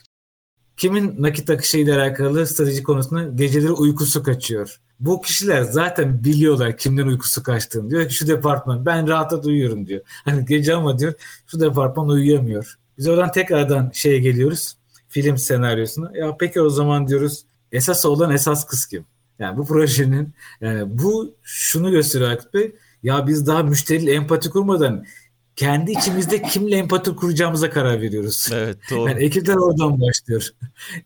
Kimin 0.77 1.15
nakit 1.23 1.49
akışıyla 1.49 2.01
alakalı 2.01 2.47
strateji 2.47 2.83
konusunda 2.83 3.23
geceleri 3.35 3.71
uykusu 3.71 4.23
kaçıyor? 4.23 4.79
Bu 4.99 5.21
kişiler 5.21 5.61
zaten 5.61 6.23
biliyorlar 6.23 6.77
kimden 6.77 7.07
uykusu 7.07 7.43
kaçtığını. 7.43 7.89
Diyor 7.89 8.07
ki 8.09 8.13
şu 8.15 8.27
departman 8.27 8.85
ben 8.85 9.07
rahat 9.07 9.45
uyuyorum 9.45 9.87
diyor. 9.87 10.01
Hani 10.25 10.45
gece 10.45 10.75
ama 10.75 10.99
diyor 10.99 11.13
şu 11.47 11.59
departman 11.59 12.09
uyuyamıyor. 12.09 12.75
Biz 12.97 13.07
oradan 13.07 13.31
tekrardan 13.31 13.91
şeye 13.93 14.19
geliyoruz 14.19 14.75
film 15.12 15.38
senaryosunu. 15.38 16.17
Ya 16.17 16.36
peki 16.39 16.62
o 16.62 16.69
zaman 16.69 17.08
diyoruz 17.08 17.41
esas 17.71 18.06
olan 18.06 18.32
esas 18.32 18.65
kız 18.65 18.86
kim? 18.86 19.06
Yani 19.39 19.58
bu 19.58 19.65
projenin 19.65 20.34
yani 20.62 20.84
bu 20.97 21.36
şunu 21.43 21.91
gösteriyor 21.91 22.32
Akif 22.32 22.54
Bey. 22.54 22.76
Ya 23.04 23.28
biz 23.28 23.47
daha 23.47 23.63
müşteriyle 23.63 24.13
empati 24.13 24.50
kurmadan 24.50 25.06
kendi 25.56 25.91
içimizde 25.91 26.41
kimle 26.41 26.76
empati 26.76 27.15
kuracağımıza 27.15 27.69
karar 27.69 28.02
veriyoruz. 28.02 28.50
Evet 28.54 28.78
doğru. 28.91 29.10
Yani 29.10 29.24
ekipler 29.24 29.56
oradan 29.56 30.02
başlıyor. 30.02 30.50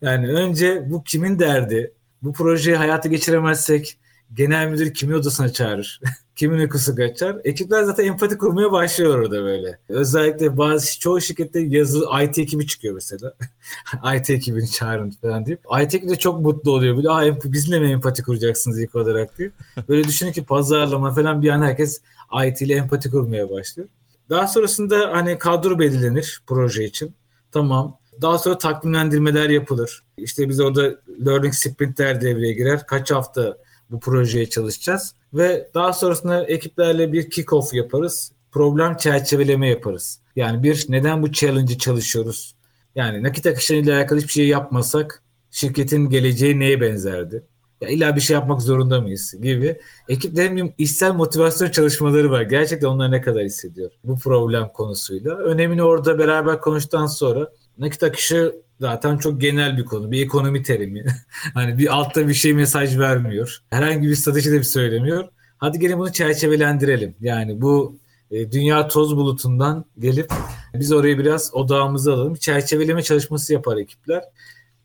Yani 0.02 0.26
önce 0.28 0.90
bu 0.90 1.04
kimin 1.04 1.38
derdi? 1.38 1.92
Bu 2.22 2.32
projeyi 2.32 2.76
hayata 2.76 3.08
geçiremezsek 3.08 3.98
genel 4.34 4.68
müdür 4.68 4.94
kimin 4.94 5.14
odasına 5.14 5.48
çağırır? 5.52 6.00
kimin 6.36 6.58
uykusu 6.58 6.96
kaçar? 6.96 7.36
Ekipler 7.44 7.82
zaten 7.82 8.04
empati 8.04 8.38
kurmaya 8.38 8.72
başlıyor 8.72 9.18
orada 9.18 9.42
böyle. 9.44 9.78
Özellikle 9.88 10.56
bazı 10.56 11.00
çoğu 11.00 11.20
şirkette 11.20 11.60
yazılı 11.60 12.22
IT 12.22 12.38
ekibi 12.38 12.66
çıkıyor 12.66 12.94
mesela. 12.94 13.34
IT 14.16 14.30
ekibini 14.30 14.70
çağırın 14.70 15.10
falan 15.10 15.46
deyip. 15.46 15.60
IT 15.82 15.94
ekibi 15.94 16.10
de 16.10 16.16
çok 16.16 16.40
mutlu 16.40 16.70
oluyor. 16.70 16.96
Böyle 16.96 17.10
Aa, 17.10 17.38
bizimle 17.44 17.78
mi 17.80 17.90
empati 17.92 18.22
kuracaksınız 18.22 18.80
ilk 18.80 18.94
olarak 18.94 19.38
diyor. 19.38 19.50
Böyle 19.88 20.04
düşünün 20.04 20.32
ki 20.32 20.44
pazarlama 20.44 21.14
falan 21.14 21.42
bir 21.42 21.50
an 21.50 21.62
herkes 21.62 22.00
IT 22.46 22.62
ile 22.62 22.74
empati 22.74 23.10
kurmaya 23.10 23.50
başlıyor. 23.50 23.88
Daha 24.30 24.48
sonrasında 24.48 25.12
hani 25.12 25.38
kadro 25.38 25.78
belirlenir 25.78 26.40
proje 26.46 26.84
için. 26.84 27.14
Tamam. 27.52 27.98
Daha 28.22 28.38
sonra 28.38 28.58
takvimlendirmeler 28.58 29.50
yapılır. 29.50 30.02
İşte 30.16 30.48
biz 30.48 30.60
orada 30.60 30.90
learning 31.26 31.54
sprintler 31.54 32.20
devreye 32.20 32.52
girer. 32.52 32.86
Kaç 32.86 33.10
hafta 33.10 33.56
bu 33.90 34.00
projeye 34.00 34.46
çalışacağız. 34.48 35.14
Ve 35.34 35.70
daha 35.74 35.92
sonrasında 35.92 36.44
ekiplerle 36.46 37.12
bir 37.12 37.30
kick-off 37.30 37.76
yaparız. 37.76 38.32
Problem 38.52 38.96
çerçeveleme 38.96 39.68
yaparız. 39.68 40.20
Yani 40.36 40.62
bir 40.62 40.86
neden 40.88 41.22
bu 41.22 41.32
challenge'ı 41.32 41.78
çalışıyoruz? 41.78 42.54
Yani 42.94 43.22
nakit 43.22 43.46
akışıyla 43.46 43.96
alakalı 43.96 44.18
hiçbir 44.18 44.32
şey 44.32 44.46
yapmasak 44.48 45.22
şirketin 45.50 46.08
geleceği 46.08 46.58
neye 46.60 46.80
benzerdi? 46.80 47.42
Ya 47.80 47.88
illa 47.88 48.16
bir 48.16 48.20
şey 48.20 48.34
yapmak 48.34 48.62
zorunda 48.62 49.00
mıyız 49.00 49.32
gibi. 49.42 49.80
Ekiplerin 50.08 50.74
işsel 50.78 51.12
motivasyon 51.12 51.70
çalışmaları 51.70 52.30
var. 52.30 52.42
Gerçekten 52.42 52.86
onlar 52.86 53.10
ne 53.10 53.20
kadar 53.20 53.44
hissediyor 53.44 53.90
bu 54.04 54.18
problem 54.18 54.68
konusuyla. 54.68 55.36
Önemini 55.38 55.82
orada 55.82 56.18
beraber 56.18 56.60
konuştuktan 56.60 57.06
sonra 57.06 57.48
nakit 57.78 58.02
akışı 58.02 58.54
zaten 58.80 59.18
çok 59.18 59.40
genel 59.40 59.76
bir 59.76 59.84
konu. 59.84 60.10
Bir 60.10 60.24
ekonomi 60.24 60.62
terimi. 60.62 61.04
hani 61.54 61.78
bir 61.78 61.94
altta 61.96 62.28
bir 62.28 62.34
şey 62.34 62.54
mesaj 62.54 62.98
vermiyor. 62.98 63.58
Herhangi 63.70 64.08
bir 64.08 64.14
strateji 64.14 64.50
de 64.52 64.58
bir 64.58 64.62
söylemiyor. 64.62 65.28
Hadi 65.58 65.78
gelin 65.78 65.98
bunu 65.98 66.12
çerçevelendirelim. 66.12 67.14
Yani 67.20 67.60
bu 67.60 67.98
e, 68.30 68.52
dünya 68.52 68.88
toz 68.88 69.16
bulutundan 69.16 69.84
gelip 69.98 70.32
biz 70.74 70.92
oraya 70.92 71.18
biraz 71.18 71.54
odağımızı 71.54 72.12
alalım. 72.12 72.34
Çerçeveleme 72.34 73.02
çalışması 73.02 73.52
yapar 73.52 73.76
ekipler. 73.76 74.22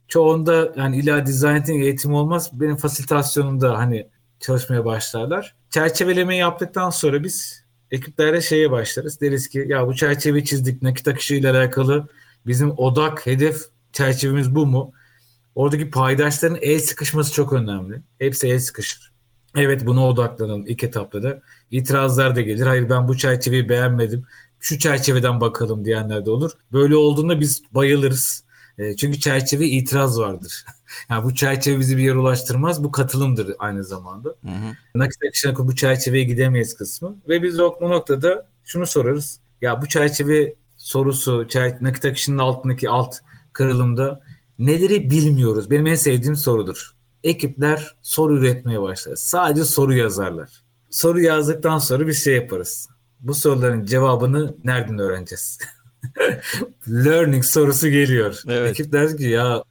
Çoğunda 0.07 0.73
yani 0.77 0.97
illa 0.97 1.25
design 1.25 1.71
eğitimi 1.81 2.15
olmaz. 2.15 2.49
Benim 2.53 2.75
fasilitasyonumda 2.75 3.77
hani 3.77 4.07
çalışmaya 4.39 4.85
başlarlar. 4.85 5.55
Çerçeveleme 5.69 6.35
yaptıktan 6.35 6.89
sonra 6.89 7.23
biz 7.23 7.63
ekiplere 7.91 8.41
şeye 8.41 8.71
başlarız. 8.71 9.21
Deriz 9.21 9.47
ki 9.49 9.65
ya 9.67 9.87
bu 9.87 9.95
çerçeveyi 9.95 10.45
çizdik 10.45 10.81
nakit 10.81 11.31
ile 11.31 11.49
alakalı 11.49 12.07
bizim 12.47 12.71
odak 12.77 13.25
hedef 13.25 13.61
çerçevemiz 13.93 14.55
bu 14.55 14.65
mu? 14.65 14.91
Oradaki 15.55 15.89
paydaşların 15.89 16.57
el 16.61 16.79
sıkışması 16.79 17.33
çok 17.33 17.53
önemli. 17.53 18.01
Hepsi 18.19 18.47
el 18.47 18.59
sıkışır. 18.59 19.11
Evet 19.55 19.85
buna 19.85 20.07
odaklanın 20.07 20.65
ilk 20.65 20.83
etapta 20.83 21.23
da. 21.23 21.41
İtirazlar 21.71 22.35
da 22.35 22.41
gelir. 22.41 22.65
Hayır 22.65 22.89
ben 22.89 23.07
bu 23.07 23.17
çerçeveyi 23.17 23.69
beğenmedim. 23.69 24.23
Şu 24.59 24.79
çerçeveden 24.79 25.41
bakalım 25.41 25.85
diyenler 25.85 26.25
de 26.25 26.31
olur. 26.31 26.51
Böyle 26.73 26.95
olduğunda 26.95 27.39
biz 27.39 27.61
bayılırız. 27.71 28.43
E, 28.77 28.95
çünkü 28.95 29.19
çerçeve 29.19 29.65
itiraz 29.67 30.19
vardır. 30.19 30.65
yani 31.09 31.23
bu 31.23 31.35
çerçeve 31.35 31.79
bizi 31.79 31.97
bir 31.97 32.01
yere 32.03 32.17
ulaştırmaz. 32.17 32.83
Bu 32.83 32.91
katılımdır 32.91 33.55
aynı 33.59 33.83
zamanda. 33.83 34.29
Hı 34.29 34.47
hı. 34.51 34.75
Nakit 34.99 35.23
akışına 35.27 35.55
bu 35.57 35.75
çerçeveye 35.75 36.23
gidemeyiz 36.23 36.73
kısmı. 36.73 37.15
Ve 37.29 37.43
biz 37.43 37.59
o 37.59 37.77
noktada 37.89 38.47
şunu 38.65 38.85
sorarız. 38.87 39.39
Ya 39.61 39.81
bu 39.81 39.87
çerçeve 39.87 40.53
sorusu, 40.77 41.45
çer 41.49 41.77
nakit 41.81 42.05
akışının 42.05 42.37
altındaki 42.37 42.89
alt 42.89 43.15
kırılımda 43.53 44.21
neleri 44.59 45.09
bilmiyoruz? 45.09 45.71
Benim 45.71 45.87
en 45.87 45.95
sevdiğim 45.95 46.35
sorudur. 46.35 46.91
Ekipler 47.23 47.95
soru 48.01 48.37
üretmeye 48.37 48.81
başlar. 48.81 49.15
Sadece 49.15 49.65
soru 49.65 49.93
yazarlar. 49.93 50.63
Soru 50.89 51.21
yazdıktan 51.21 51.77
sonra 51.77 52.07
bir 52.07 52.13
şey 52.13 52.35
yaparız. 52.35 52.89
Bu 53.19 53.33
soruların 53.35 53.85
cevabını 53.85 54.55
nereden 54.63 54.99
öğreneceğiz? 54.99 55.57
Learning 56.87 57.45
sorusu 57.45 57.89
geliyor. 57.89 58.41
Evet. 58.47 58.69
Ekip 58.71 58.91
der 58.93 59.17
ki 59.17 59.23
ya 59.23 59.63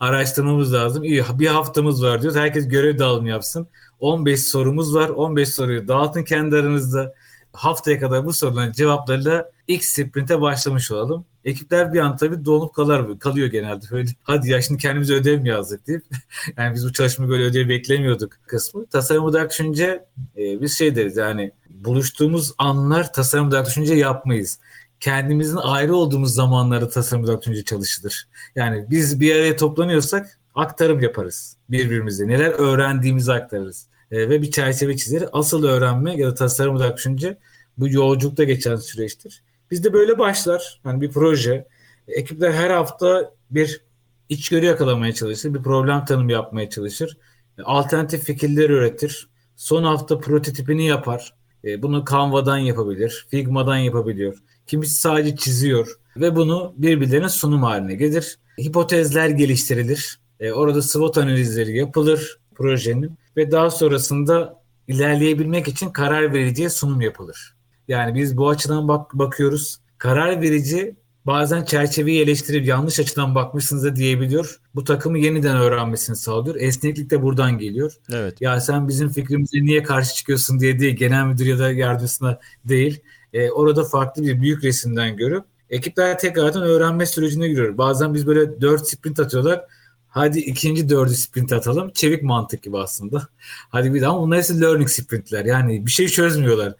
araştırmamız 0.00 0.72
lazım. 0.72 1.04
İyi 1.04 1.24
bir 1.34 1.46
haftamız 1.46 2.02
var 2.02 2.22
diyoruz. 2.22 2.38
Herkes 2.38 2.68
görev 2.68 2.98
dağılımı 2.98 3.28
yapsın. 3.28 3.68
15 4.00 4.40
sorumuz 4.48 4.94
var. 4.94 5.08
15 5.08 5.48
soruyu 5.48 5.88
dağıtın 5.88 6.22
kendi 6.24 6.56
aranızda 6.56 7.14
haftaya 7.52 8.00
kadar 8.00 8.24
bu 8.24 8.32
soruların 8.32 8.72
cevaplarıyla 8.72 9.50
ilk 9.68 9.84
sprinte 9.84 10.40
başlamış 10.40 10.90
olalım. 10.90 11.24
Ekipler 11.44 11.92
bir 11.92 11.98
an 11.98 12.16
tabii 12.16 12.44
donup 12.44 12.74
kalar, 12.74 13.18
kalıyor 13.18 13.48
genelde. 13.48 13.84
Böyle 13.90 14.08
hadi 14.22 14.50
ya 14.50 14.62
şimdi 14.62 14.82
kendimize 14.82 15.14
ödev 15.14 15.40
mi 15.40 15.48
yazdık 15.48 15.86
deyip 15.86 16.04
yani 16.56 16.74
biz 16.74 16.86
bu 16.88 16.92
çalışma 16.92 17.28
böyle 17.28 17.44
ödev 17.44 17.68
beklemiyorduk 17.68 18.32
kısmı. 18.46 18.86
Tasarım 18.86 19.24
olarak 19.24 19.50
düşünce 19.50 20.04
e, 20.36 20.60
biz 20.60 20.78
şey 20.78 20.96
deriz 20.96 21.16
yani 21.16 21.52
buluştuğumuz 21.70 22.52
anlar 22.58 23.12
tasarım 23.12 23.48
olarak 23.48 23.66
düşünce 23.66 23.94
yapmayız 23.94 24.58
kendimizin 25.00 25.56
ayrı 25.56 25.94
olduğumuz 25.96 26.34
zamanları 26.34 26.90
tasarım 26.90 27.40
düşünce 27.40 27.64
çalışılır. 27.64 28.28
Yani 28.56 28.86
biz 28.90 29.20
bir 29.20 29.36
araya 29.36 29.56
toplanıyorsak 29.56 30.38
aktarım 30.54 31.00
yaparız 31.02 31.56
birbirimize. 31.68 32.28
Neler 32.28 32.50
öğrendiğimizi 32.50 33.32
aktarırız. 33.32 33.86
E, 34.10 34.28
ve 34.30 34.42
bir 34.42 34.50
çerçeve 34.50 34.96
çizer. 34.96 35.24
Asıl 35.32 35.64
öğrenme 35.64 36.16
ya 36.16 36.30
da 36.30 36.34
tasarım 36.34 36.76
odaklı 36.76 36.96
düşünce 36.96 37.38
bu 37.78 37.88
yolculukta 37.88 38.44
geçen 38.44 38.76
süreçtir. 38.76 39.42
Bizde 39.70 39.92
böyle 39.92 40.18
başlar. 40.18 40.80
Hani 40.84 41.00
bir 41.00 41.10
proje. 41.10 41.66
Ekipler 42.08 42.52
her 42.52 42.70
hafta 42.70 43.34
bir 43.50 43.84
içgörü 44.28 44.66
yakalamaya 44.66 45.12
çalışır. 45.12 45.54
Bir 45.54 45.62
problem 45.62 46.04
tanımı 46.04 46.32
yapmaya 46.32 46.70
çalışır. 46.70 47.16
E, 47.58 47.62
alternatif 47.62 48.22
fikirler 48.24 48.70
üretir. 48.70 49.28
Son 49.56 49.84
hafta 49.84 50.18
prototipini 50.18 50.86
yapar. 50.86 51.34
E, 51.64 51.82
bunu 51.82 52.04
Canva'dan 52.10 52.58
yapabilir. 52.58 53.26
Figma'dan 53.30 53.76
yapabiliyor. 53.78 54.36
Kimisi 54.66 54.94
sadece 54.94 55.36
çiziyor. 55.36 55.94
Ve 56.16 56.36
bunu 56.36 56.74
birbirlerine 56.76 57.28
sunum 57.28 57.62
haline 57.62 57.94
gelir. 57.94 58.38
Hipotezler 58.60 59.28
geliştirilir. 59.28 60.20
Orada 60.54 60.82
SWOT 60.82 61.18
analizleri 61.18 61.76
yapılır 61.76 62.39
projenin 62.60 63.18
ve 63.36 63.50
daha 63.50 63.70
sonrasında 63.70 64.60
ilerleyebilmek 64.88 65.68
için 65.68 65.90
karar 65.90 66.32
vericiye 66.34 66.70
sunum 66.70 67.00
yapılır. 67.00 67.54
Yani 67.88 68.14
biz 68.22 68.36
bu 68.36 68.48
açıdan 68.48 68.88
bak 68.88 69.14
bakıyoruz. 69.14 69.76
Karar 69.98 70.42
verici 70.42 70.96
bazen 71.26 71.64
çerçeveyi 71.64 72.20
eleştirip 72.22 72.66
yanlış 72.66 73.00
açıdan 73.00 73.34
bakmışsınız 73.34 73.84
da 73.84 73.96
diyebiliyor. 73.96 74.60
Bu 74.74 74.84
takımı 74.84 75.18
yeniden 75.18 75.56
öğrenmesini 75.56 76.16
sağlıyor. 76.16 76.56
Esneklik 76.58 77.10
de 77.10 77.22
buradan 77.22 77.58
geliyor. 77.58 77.92
Evet. 78.12 78.40
Ya 78.40 78.60
sen 78.60 78.88
bizim 78.88 79.08
fikrimize 79.08 79.58
niye 79.62 79.82
karşı 79.82 80.14
çıkıyorsun 80.14 80.60
diye 80.60 80.78
değil, 80.80 80.96
genel 80.96 81.24
müdür 81.24 81.46
ya 81.46 81.58
da 81.58 81.72
yardımcısına 81.72 82.38
değil. 82.64 83.00
E, 83.32 83.50
orada 83.50 83.84
farklı 83.84 84.22
bir 84.22 84.40
büyük 84.40 84.64
resimden 84.64 85.16
görüp 85.16 85.44
ekipler 85.70 86.18
tekrardan 86.18 86.62
öğrenme 86.62 87.06
sürecine 87.06 87.48
giriyor. 87.48 87.78
Bazen 87.78 88.14
biz 88.14 88.26
böyle 88.26 88.60
dört 88.60 88.88
sprint 88.88 89.20
atıyorlar 89.20 89.64
Hadi 90.10 90.38
ikinci 90.38 90.88
dördü 90.88 91.10
sprint 91.14 91.52
atalım. 91.52 91.90
Çevik 91.94 92.22
mantık 92.22 92.62
gibi 92.62 92.78
aslında. 92.78 93.26
Hadi 93.68 93.94
bir 93.94 94.02
daha 94.02 94.20
bunlar 94.20 94.38
hepsi 94.38 94.60
learning 94.60 94.88
sprintler. 94.88 95.44
Yani 95.44 95.86
bir 95.86 95.90
şey 95.90 96.08
çözmüyorlar. 96.08 96.74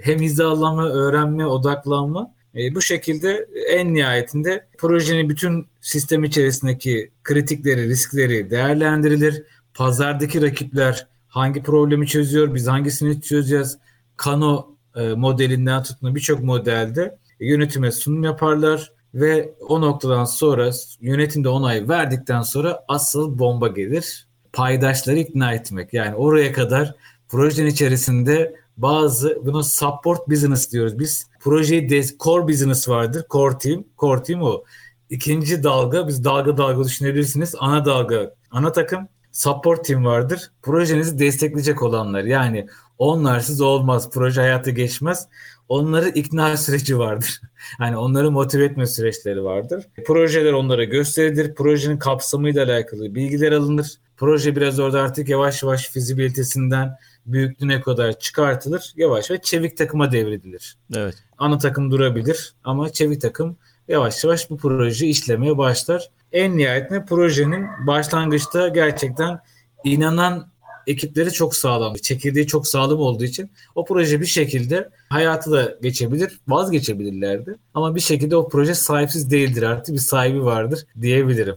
Hem 0.00 0.18
hizalanma, 0.20 0.88
öğrenme, 0.88 1.46
odaklanma. 1.46 2.34
E, 2.54 2.74
bu 2.74 2.80
şekilde 2.82 3.48
en 3.70 3.94
nihayetinde 3.94 4.66
projenin 4.78 5.28
bütün 5.28 5.66
sistem 5.80 6.24
içerisindeki 6.24 7.10
kritikleri, 7.24 7.88
riskleri 7.88 8.50
değerlendirilir. 8.50 9.42
Pazardaki 9.74 10.42
rakipler 10.42 11.06
hangi 11.28 11.62
problemi 11.62 12.06
çözüyor, 12.06 12.54
biz 12.54 12.66
hangisini 12.66 13.22
çözeceğiz? 13.22 13.78
Kano 14.16 14.66
e, 14.96 15.08
modelinden 15.08 15.82
tutun 15.82 16.14
birçok 16.14 16.40
modelde 16.40 17.16
yönetime 17.40 17.92
sunum 17.92 18.24
yaparlar. 18.24 18.95
Ve 19.14 19.54
o 19.68 19.80
noktadan 19.80 20.24
sonra 20.24 20.70
yönetimde 21.00 21.48
onayı 21.48 21.88
verdikten 21.88 22.42
sonra 22.42 22.84
asıl 22.88 23.38
bomba 23.38 23.68
gelir. 23.68 24.26
Paydaşları 24.52 25.16
ikna 25.18 25.52
etmek. 25.52 25.94
Yani 25.94 26.14
oraya 26.14 26.52
kadar 26.52 26.94
projenin 27.28 27.66
içerisinde 27.70 28.54
bazı 28.76 29.46
bunu 29.46 29.64
support 29.64 30.28
business 30.28 30.72
diyoruz 30.72 30.98
biz. 30.98 31.26
Projeyi 31.40 31.88
de, 31.90 32.02
core 32.20 32.48
business 32.48 32.88
vardır. 32.88 33.24
Core 33.30 33.58
team. 33.58 33.84
Core 33.98 34.22
team 34.22 34.42
o. 34.42 34.64
İkinci 35.10 35.62
dalga 35.62 36.08
biz 36.08 36.24
dalga 36.24 36.56
dalga 36.56 36.84
düşünebilirsiniz. 36.84 37.54
Ana 37.58 37.84
dalga 37.84 38.34
ana 38.50 38.72
takım 38.72 39.08
support 39.32 39.84
team 39.84 40.04
vardır. 40.04 40.50
Projenizi 40.62 41.18
destekleyecek 41.18 41.82
olanlar. 41.82 42.24
Yani 42.24 42.66
onlarsız 42.98 43.60
olmaz. 43.60 44.10
Proje 44.12 44.40
hayata 44.40 44.70
geçmez 44.70 45.28
onları 45.68 46.08
ikna 46.08 46.56
süreci 46.56 46.98
vardır. 46.98 47.40
Yani 47.80 47.96
onları 47.96 48.30
motive 48.30 48.64
etme 48.64 48.86
süreçleri 48.86 49.44
vardır. 49.44 49.84
Projeler 50.06 50.52
onlara 50.52 50.84
gösterilir. 50.84 51.54
Projenin 51.54 51.98
kapsamıyla 51.98 52.64
alakalı 52.64 53.14
bilgiler 53.14 53.52
alınır. 53.52 53.94
Proje 54.16 54.56
biraz 54.56 54.78
orada 54.80 55.00
artık 55.02 55.28
yavaş 55.28 55.62
yavaş 55.62 55.88
fizibilitesinden 55.90 56.96
büyüklüğüne 57.26 57.80
kadar 57.80 58.18
çıkartılır. 58.18 58.92
Yavaş 58.96 59.30
yavaş 59.30 59.42
çevik 59.44 59.76
takıma 59.76 60.12
devredilir. 60.12 60.76
Evet. 60.94 61.14
Ana 61.38 61.58
takım 61.58 61.90
durabilir 61.90 62.54
ama 62.64 62.90
çevik 62.92 63.20
takım 63.20 63.56
yavaş 63.88 64.24
yavaş 64.24 64.50
bu 64.50 64.56
projeyi 64.56 65.10
işlemeye 65.10 65.58
başlar. 65.58 66.10
En 66.32 66.56
nihayetinde 66.58 67.04
projenin 67.08 67.64
başlangıçta 67.86 68.68
gerçekten 68.68 69.38
inanan 69.84 70.48
ekipleri 70.86 71.32
çok 71.32 71.56
sağlam, 71.56 71.94
çekirdeği 71.94 72.46
çok 72.46 72.68
sağlam 72.68 72.98
olduğu 72.98 73.24
için 73.24 73.50
o 73.74 73.84
proje 73.84 74.20
bir 74.20 74.26
şekilde 74.26 74.88
hayatı 75.08 75.50
da 75.50 75.74
geçebilir, 75.82 76.40
vazgeçebilirlerdi. 76.48 77.56
Ama 77.74 77.94
bir 77.94 78.00
şekilde 78.00 78.36
o 78.36 78.48
proje 78.48 78.74
sahipsiz 78.74 79.30
değildir 79.30 79.62
artık 79.62 79.94
bir 79.94 80.00
sahibi 80.00 80.44
vardır 80.44 80.86
diyebilirim. 81.00 81.56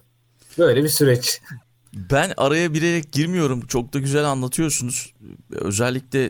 Böyle 0.58 0.84
bir 0.84 0.90
süreç. 0.90 1.42
Ben 1.94 2.34
araya 2.38 2.74
bilerek 2.74 3.12
girmiyorum. 3.12 3.62
Çok 3.68 3.94
da 3.94 4.00
güzel 4.00 4.24
anlatıyorsunuz. 4.26 5.14
Özellikle 5.52 6.30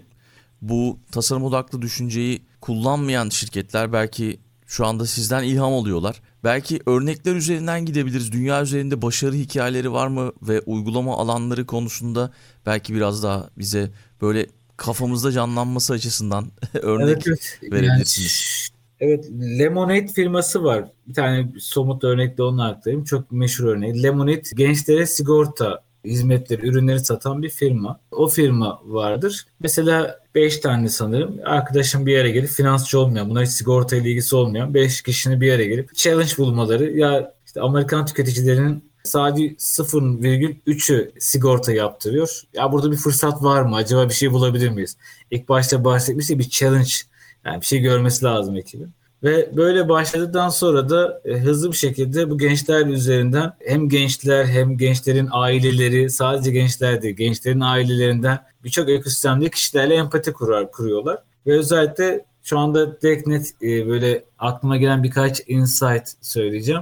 bu 0.61 0.97
tasarım 1.11 1.43
odaklı 1.43 1.81
düşünceyi 1.81 2.41
kullanmayan 2.61 3.29
şirketler 3.29 3.93
belki 3.93 4.39
şu 4.67 4.85
anda 4.85 5.05
sizden 5.05 5.43
ilham 5.43 5.73
alıyorlar. 5.73 6.21
Belki 6.43 6.79
örnekler 6.85 7.35
üzerinden 7.35 7.85
gidebiliriz. 7.85 8.31
Dünya 8.31 8.63
üzerinde 8.63 9.01
başarı 9.01 9.35
hikayeleri 9.35 9.91
var 9.91 10.07
mı 10.07 10.31
ve 10.41 10.61
uygulama 10.61 11.17
alanları 11.17 11.65
konusunda 11.65 12.31
belki 12.69 12.93
biraz 12.93 13.23
daha 13.23 13.49
bize 13.57 13.89
böyle 14.21 14.45
kafamızda 14.77 15.31
canlanması 15.31 15.93
açısından 15.93 16.45
örnek 16.81 17.23
evet, 17.27 17.57
evet. 17.63 17.73
verebilirsiniz. 17.73 18.41
Yani, 18.99 19.09
evet 19.11 19.29
Lemonade 19.59 20.07
firması 20.07 20.63
var. 20.63 20.85
Bir 21.07 21.13
tane 21.13 21.47
somut 21.59 22.03
örnek 22.03 22.37
de 22.37 22.43
onu 22.43 22.63
aktarayım. 22.63 23.03
Çok 23.03 23.31
meşhur 23.31 23.63
örneği. 23.67 24.03
Lemonade 24.03 24.41
gençlere 24.55 25.05
sigorta 25.05 25.79
hizmetleri, 26.05 26.67
ürünleri 26.67 26.99
satan 26.99 27.43
bir 27.43 27.49
firma. 27.49 27.99
O 28.11 28.27
firma 28.27 28.81
vardır. 28.85 29.45
Mesela 29.59 30.19
5 30.35 30.57
tane 30.57 30.89
sanırım 30.89 31.37
arkadaşım 31.45 32.05
bir 32.05 32.11
yere 32.11 32.31
gelip 32.31 32.49
finansçı 32.49 32.99
olmayan, 32.99 33.29
buna 33.29 33.43
hiç 33.43 33.49
sigorta 33.49 33.95
ilgisi 33.95 34.35
olmayan 34.35 34.73
5 34.73 35.01
kişinin 35.01 35.41
bir 35.41 35.47
yere 35.47 35.65
gelip 35.65 35.95
challenge 35.95 36.31
bulmaları 36.37 36.91
ya 36.97 37.33
işte 37.47 37.61
Amerikan 37.61 38.05
tüketicilerinin 38.05 38.83
Sadece 39.03 39.55
0,3'ü 39.57 41.11
sigorta 41.19 41.71
yaptırıyor. 41.71 42.41
Ya 42.53 42.71
burada 42.71 42.91
bir 42.91 42.97
fırsat 42.97 43.43
var 43.43 43.61
mı? 43.61 43.75
Acaba 43.75 44.09
bir 44.09 44.13
şey 44.13 44.31
bulabilir 44.31 44.69
miyiz? 44.69 44.97
İlk 45.31 45.49
başta 45.49 45.83
bahsetmiştik 45.85 46.39
bir 46.39 46.49
challenge. 46.49 46.89
Yani 47.45 47.61
bir 47.61 47.65
şey 47.65 47.79
görmesi 47.79 48.25
lazım 48.25 48.55
ekibin. 48.57 48.93
Ve 49.23 49.51
böyle 49.57 49.89
başladıktan 49.89 50.49
sonra 50.49 50.89
da 50.89 51.21
e, 51.25 51.37
hızlı 51.39 51.71
bir 51.71 51.77
şekilde 51.77 52.29
bu 52.29 52.37
gençler 52.37 52.85
üzerinden 52.85 53.53
hem 53.65 53.89
gençler 53.89 54.45
hem 54.45 54.77
gençlerin 54.77 55.27
aileleri 55.31 56.09
sadece 56.09 56.51
gençler 56.51 57.01
değil 57.01 57.15
gençlerin 57.15 57.59
ailelerinden 57.59 58.39
birçok 58.63 58.89
ekosistemde 58.89 59.49
kişilerle 59.49 59.95
empati 59.95 60.33
kurar 60.33 60.71
kuruyorlar. 60.71 61.17
Ve 61.47 61.57
özellikle 61.57 62.25
şu 62.43 62.59
anda 62.59 63.01
direkt 63.01 63.27
net 63.27 63.53
e, 63.61 63.87
böyle 63.87 64.23
aklıma 64.39 64.77
gelen 64.77 65.03
birkaç 65.03 65.41
insight 65.47 66.07
söyleyeceğim. 66.21 66.81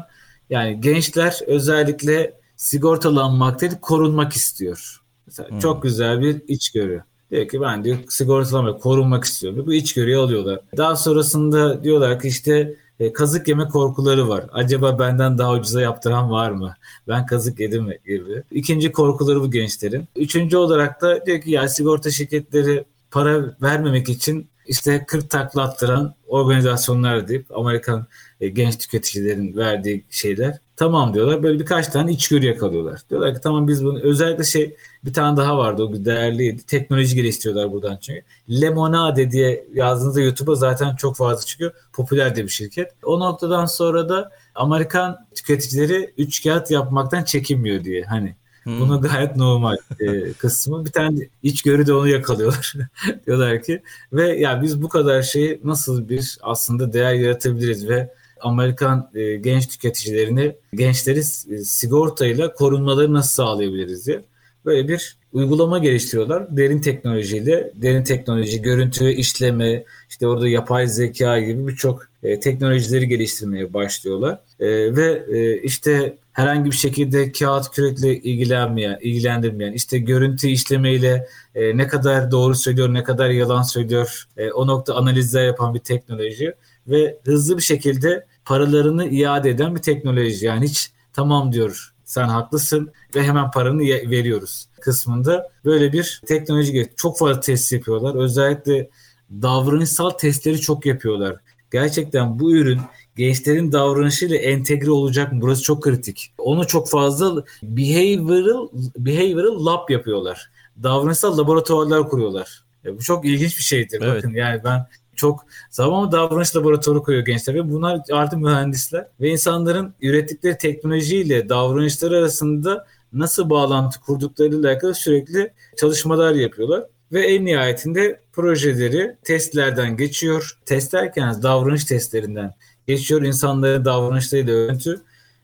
Yani 0.50 0.82
gençler 0.82 1.40
özellikle 1.48 2.34
sigortalanmak 2.56 3.62
değil 3.62 3.72
korunmak 3.82 4.34
istiyor. 4.34 5.02
Mesela 5.28 5.50
hmm. 5.50 5.60
çok 5.60 5.84
güzel 5.84 6.22
bir 6.22 6.42
içgörü. 6.48 7.02
Diyor 7.32 7.48
ki 7.48 7.62
ben 7.62 7.84
diyor 7.84 7.98
sigortalanmak, 8.10 8.82
korunmak 8.82 9.24
istiyorum. 9.24 9.64
Bu 9.68 9.74
içgörüyü 9.74 10.18
alıyorlar. 10.18 10.60
Daha 10.78 10.96
sonrasında 10.96 11.84
diyorlar 11.84 12.20
ki 12.22 12.28
işte 12.28 12.74
e, 13.00 13.14
kazık 13.14 13.48
yeme 13.48 13.68
korkuları 13.68 14.28
var. 14.28 14.46
Acaba 14.52 15.00
benden 15.00 15.38
daha 15.38 15.54
ucuza 15.54 15.82
yaptıran 15.82 16.32
var 16.32 16.52
mı? 16.52 16.74
Ben 17.08 17.26
kazık 17.26 17.60
yedim 17.60 17.84
mi? 17.84 17.98
gibi. 18.06 18.44
İkinci 18.52 18.92
korkuları 18.92 19.42
bu 19.42 19.52
gençlerin. 19.52 20.06
Üçüncü 20.16 20.58
olarak 20.58 21.02
da 21.02 21.26
diyor 21.26 21.42
ki 21.42 21.52
ya 21.52 21.68
sigorta 21.68 22.12
şirketleri 22.12 22.84
para 23.12 23.56
vermemek 23.62 24.10
için 24.10 24.48
işte 24.68 25.06
40 25.08 25.30
takla 25.30 25.62
attıran 25.64 26.14
organizasyonlar 26.28 27.28
deyip 27.28 27.58
Amerikan 27.58 28.06
e, 28.42 28.50
genç 28.50 28.78
tüketicilerin 28.78 29.58
verdiği 29.58 30.04
şeyler. 30.10 30.58
Tamam 30.76 31.14
diyorlar. 31.14 31.44
Böyle 31.44 31.60
birkaç 31.60 31.88
tane 31.88 32.12
içgörü 32.12 32.46
yakalıyorlar. 32.46 33.02
Diyorlar 33.10 33.34
ki 33.36 33.42
tamam 33.44 33.68
biz 33.68 33.84
bunu 33.86 34.00
özellikle 34.00 34.44
şey 34.44 34.76
bir 35.06 35.14
tane 35.14 35.38
daha 35.38 35.58
vardı 35.58 35.84
o 35.84 36.06
değerliydi. 36.06 36.64
Teknoloji 36.66 37.16
geliştiriyorlar 37.16 37.72
buradan 37.72 37.98
çünkü. 38.02 38.22
Lemonade 38.50 39.32
diye 39.32 39.66
yazdığınızda 39.74 40.22
YouTube'a 40.22 40.56
zaten 40.56 40.96
çok 40.96 41.16
fazla 41.18 41.46
çıkıyor. 41.46 41.72
Popüler 41.94 42.36
de 42.36 42.44
bir 42.44 42.50
şirket. 42.50 42.90
O 43.04 43.20
noktadan 43.20 43.66
sonra 43.66 44.10
da 44.10 44.32
Amerikan 44.56 45.18
tüketicileri 45.36 46.14
üç 46.18 46.44
kağıt 46.44 46.72
yapmaktan 46.72 47.24
çekinmiyor 47.24 47.84
diye. 47.84 48.02
Hani 48.04 48.36
Hmm. 48.64 48.80
Buna 48.80 48.96
gayet 48.96 49.36
normal 49.36 49.78
e, 50.00 50.34
kısmı. 50.34 50.86
Bir 50.86 50.92
tane 50.92 51.20
içgörü 51.44 51.88
de 51.88 51.94
onu 51.94 52.08
yakalıyorlar. 52.08 52.74
diyorlar 53.26 53.64
ki 53.64 53.82
ve 54.14 54.40
ya 54.40 54.62
biz 54.62 54.82
bu 54.82 54.90
kadar 54.90 55.22
şeyi 55.22 55.60
nasıl 55.64 56.10
bir 56.10 56.38
aslında 56.42 56.94
değer 56.94 57.14
yaratabiliriz 57.14 57.90
ve 57.90 58.14
Amerikan 58.42 59.10
e, 59.16 59.36
genç 59.36 59.68
tüketicilerini, 59.68 60.56
gençleri 60.76 61.20
e, 61.20 61.58
sigortayla 61.64 62.54
korunmaları 62.54 63.14
nasıl 63.14 63.30
sağlayabiliriz 63.32 64.08
diye 64.08 64.22
böyle 64.66 64.88
bir 64.88 65.18
uygulama 65.34 65.80
geliştiriyorlar. 65.80 66.58
Derin 66.58 66.80
teknolojiyle, 66.82 67.72
derin 67.76 68.04
teknoloji, 68.04 68.62
görüntü 68.62 69.10
işleme, 69.10 69.84
işte 70.10 70.28
orada 70.28 70.48
yapay 70.48 70.88
zeka 70.88 71.40
gibi 71.40 71.68
birçok 71.68 72.06
e, 72.24 72.40
teknolojileri 72.40 73.08
geliştirmeye 73.08 73.74
başlıyorlar. 73.74 74.40
E, 74.60 74.96
ve 74.96 75.24
e, 75.34 75.62
işte 75.62 76.18
herhangi 76.34 76.72
bir 76.72 76.76
şekilde 76.76 77.32
kağıt 77.32 77.72
kürekle 77.72 78.18
ilgilenmeyen, 78.20 78.98
ilgilendirmeyen, 79.02 79.74
işte 79.74 80.00
görüntü 80.00 80.48
işlemeyle 80.48 81.28
e, 81.56 81.78
ne 81.78 81.88
kadar 81.88 82.32
doğru 82.32 82.56
söylüyor, 82.56 82.94
ne 82.94 83.04
kadar 83.04 83.30
yalan 83.30 83.62
söylüyor, 83.62 84.24
e, 84.38 84.52
o 84.52 84.68
nokta 84.68 84.96
analizler 84.96 85.46
yapan 85.46 85.74
bir 85.74 85.80
teknoloji 85.80 86.54
ve 86.90 87.20
hızlı 87.26 87.58
bir 87.58 87.62
şekilde 87.64 88.26
paralarını 88.46 89.06
iade 89.10 89.50
eden 89.50 89.76
bir 89.76 89.82
teknoloji. 89.82 90.46
Yani 90.46 90.66
hiç 90.66 90.92
tamam 91.14 91.52
diyor 91.54 91.94
sen 92.06 92.28
haklısın 92.28 92.92
ve 93.16 93.24
hemen 93.24 93.52
paranı 93.52 93.82
veriyoruz 93.82 94.66
kısmında 94.82 95.50
böyle 95.66 95.94
bir 95.94 96.22
teknoloji 96.28 96.90
çok 96.96 97.18
fazla 97.18 97.40
test 97.40 97.72
yapıyorlar. 97.74 98.16
Özellikle 98.16 98.90
davranışsal 99.32 100.10
testleri 100.10 100.60
çok 100.62 100.86
yapıyorlar. 100.86 101.36
Gerçekten 101.72 102.40
bu 102.40 102.56
ürün 102.56 102.80
gençlerin 103.18 103.72
davranışıyla 103.72 104.38
entegre 104.38 104.92
olacak 104.92 105.34
mı? 105.34 105.42
Burası 105.42 105.64
çok 105.64 105.84
kritik. 105.84 106.32
Onu 106.38 106.68
çok 106.68 106.90
fazla 106.90 107.44
behavioral 107.64 108.68
behavioral 108.98 109.66
lab 109.66 109.90
yapıyorlar. 109.90 110.50
Davranışsal 110.84 111.38
laboratuvarlar 111.38 112.10
kuruyorlar. 112.10 112.64
Ya 112.84 112.92
e, 112.92 112.98
bu 112.98 113.02
çok 113.04 113.26
ilginç 113.26 113.58
bir 113.58 113.64
şeydir. 113.64 114.02
Evet. 114.02 114.18
Bakın 114.24 114.36
yani 114.36 114.62
ben 114.64 114.88
çok 115.18 115.46
Zamanı 115.72 116.12
davranış 116.12 116.56
laboratuvarı 116.56 117.02
koyuyor 117.04 117.26
gençler 117.26 117.54
ve 117.56 117.70
bunlar 117.72 118.00
artık 118.12 118.40
mühendisler 118.40 119.08
ve 119.22 119.30
insanların 119.30 119.94
ürettikleri 120.02 120.58
teknolojiyle 120.58 121.50
davranışları 121.50 122.18
arasında 122.18 122.88
nasıl 123.14 123.50
bağlantı 123.50 124.02
kurduklarıyla 124.02 124.60
alakalı 124.60 124.94
sürekli 124.96 125.52
çalışmalar 125.78 126.36
yapıyorlar. 126.36 126.84
Ve 127.12 127.22
en 127.28 127.46
nihayetinde 127.46 128.20
projeleri 128.34 129.16
testlerden 129.24 129.98
geçiyor. 129.98 130.58
Test 130.66 130.94
derken 130.94 131.42
davranış 131.44 131.86
testlerinden 131.86 132.54
geçiyor 132.88 133.22
insanların 133.22 133.86
davranışlarıyla 133.86 134.54
örüntü 134.54 135.02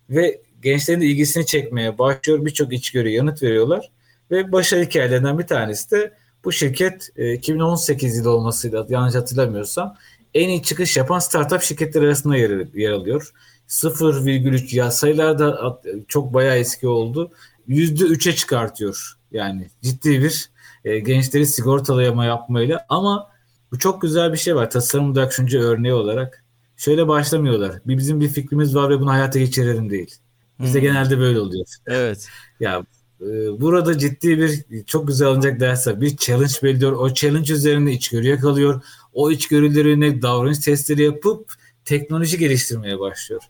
ve 0.09 0.41
gençlerin 0.61 1.01
ilgisini 1.01 1.45
çekmeye 1.45 1.97
başlıyor. 1.97 2.45
Birçok 2.45 2.73
içgörü 2.73 3.09
yanıt 3.09 3.43
veriyorlar 3.43 3.91
ve 4.31 4.51
başarı 4.51 4.83
hikayelerinden 4.83 5.39
bir 5.39 5.47
tanesi 5.47 5.91
de 5.91 6.13
bu 6.45 6.51
şirket 6.51 7.09
e, 7.15 7.33
2018 7.33 8.17
yılı 8.17 8.29
olmasıyla 8.29 8.85
yanlış 8.89 9.15
hatırlamıyorsam 9.15 9.95
en 10.33 10.49
iyi 10.49 10.63
çıkış 10.63 10.97
yapan 10.97 11.19
startup 11.19 11.61
şirketler 11.61 12.01
arasında 12.01 12.37
yer, 12.37 12.73
yer 12.75 12.91
alıyor. 12.91 13.31
0,3 13.67 14.75
ya 14.75 14.91
sayılar 14.91 15.39
da 15.39 15.81
çok 16.07 16.33
bayağı 16.33 16.57
eski 16.57 16.87
oldu. 16.87 17.31
%3'e 17.69 18.35
çıkartıyor. 18.35 19.13
Yani 19.31 19.67
ciddi 19.81 20.09
bir 20.21 20.49
e, 20.85 20.99
gençleri 20.99 21.47
sigortalayama 21.47 22.25
yapmayla 22.25 22.85
ama 22.89 23.29
bu 23.71 23.79
çok 23.79 24.01
güzel 24.01 24.33
bir 24.33 24.37
şey 24.37 24.55
var. 24.55 24.71
Tasarım 24.71 25.13
Production'cu 25.13 25.59
örneği 25.59 25.93
olarak. 25.93 26.43
Şöyle 26.77 27.07
başlamıyorlar. 27.07 27.71
Bir, 27.87 27.97
bizim 27.97 28.19
bir 28.19 28.29
fikrimiz 28.29 28.75
var 28.75 28.89
ve 28.89 28.99
bunu 28.99 29.09
hayata 29.11 29.39
geçirelim 29.39 29.89
değil. 29.89 30.15
Bizde 30.59 30.79
hmm. 30.81 30.87
genelde 30.87 31.17
böyle 31.19 31.39
oluyor. 31.39 31.65
Evet. 31.87 32.27
Ya 32.59 32.83
ee, 33.25 33.61
burada 33.61 33.97
ciddi 33.97 34.39
bir 34.39 34.63
çok 34.85 35.07
güzel 35.07 35.27
alınacak 35.27 35.61
var. 35.61 36.01
bir 36.01 36.17
challenge 36.17 36.53
belirliyor. 36.63 36.91
O 36.91 37.13
challenge 37.13 37.53
üzerinde 37.53 37.91
içgörüye 37.91 38.37
kalıyor. 38.37 38.81
O 39.13 39.31
içgörülerine 39.31 40.21
davranış 40.21 40.59
testleri 40.59 41.03
yapıp 41.03 41.53
teknoloji 41.85 42.37
geliştirmeye 42.37 42.99
başlıyor. 42.99 43.41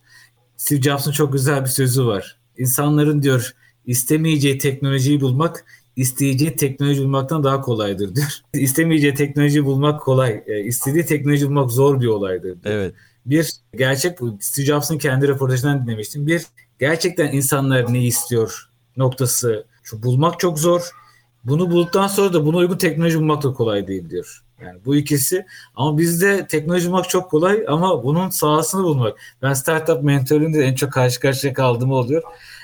Steve 0.58 0.82
Jobs'un 0.82 1.12
çok 1.12 1.34
güzel 1.34 1.62
bir 1.62 1.70
sözü 1.70 2.06
var. 2.06 2.40
İnsanların 2.58 3.24
diyor 3.24 3.54
istemeyeceği 3.86 4.58
teknolojiyi 4.58 5.22
bulmak 5.22 5.66
isteyeceği 5.96 6.56
teknoloji 6.56 7.02
bulmaktan 7.04 7.44
daha 7.44 7.62
kolaydır 7.62 8.16
diyor. 8.16 8.28
İstemeyeceği 8.64 9.14
teknoloji 9.14 9.66
bulmak 9.66 10.02
kolay. 10.02 10.44
E, 10.48 10.64
istediği 10.64 11.06
teknoloji 11.06 11.48
bulmak 11.48 11.72
zor 11.72 12.02
bir 12.02 12.08
olaydır. 12.08 12.44
Diyor. 12.50 12.58
Evet. 12.66 12.94
Bir 13.26 13.50
gerçek 13.78 14.20
Steve 14.40 14.66
Jobs'ın 14.66 14.98
kendi 14.98 15.28
röportajından 15.28 15.88
dinlemiştim. 15.88 16.28
Bir 16.28 16.42
gerçekten 16.80 17.32
insanlar 17.32 17.94
ne 17.94 18.06
istiyor 18.06 18.70
noktası 18.98 19.66
şu 19.84 20.04
bulmak 20.04 20.40
çok 20.40 20.60
zor. 20.60 20.82
Bunu 21.44 21.72
bulduktan 21.72 22.08
sonra 22.08 22.34
da 22.34 22.46
buna 22.46 22.58
uygun 22.58 22.78
teknoloji 22.78 23.20
bulmak 23.20 23.44
da 23.44 23.54
kolay 23.54 23.88
değil 23.88 24.10
diyor. 24.10 24.44
Yani 24.62 24.80
bu 24.86 24.96
ikisi 24.96 25.46
ama 25.76 25.98
bizde 25.98 26.48
teknoloji 26.48 26.88
bulmak 26.88 27.10
çok 27.10 27.30
kolay 27.32 27.64
ama 27.68 28.04
bunun 28.04 28.30
sahasını 28.30 28.84
bulmak. 28.84 29.18
Ben 29.42 29.54
startup 29.54 30.04
mentorluğunda 30.04 30.58
en 30.58 30.76
çok 30.76 30.92
karşı 30.92 31.20
karşıya 31.20 31.54
kaldığım 31.54 31.92
oluyor. 31.92 32.22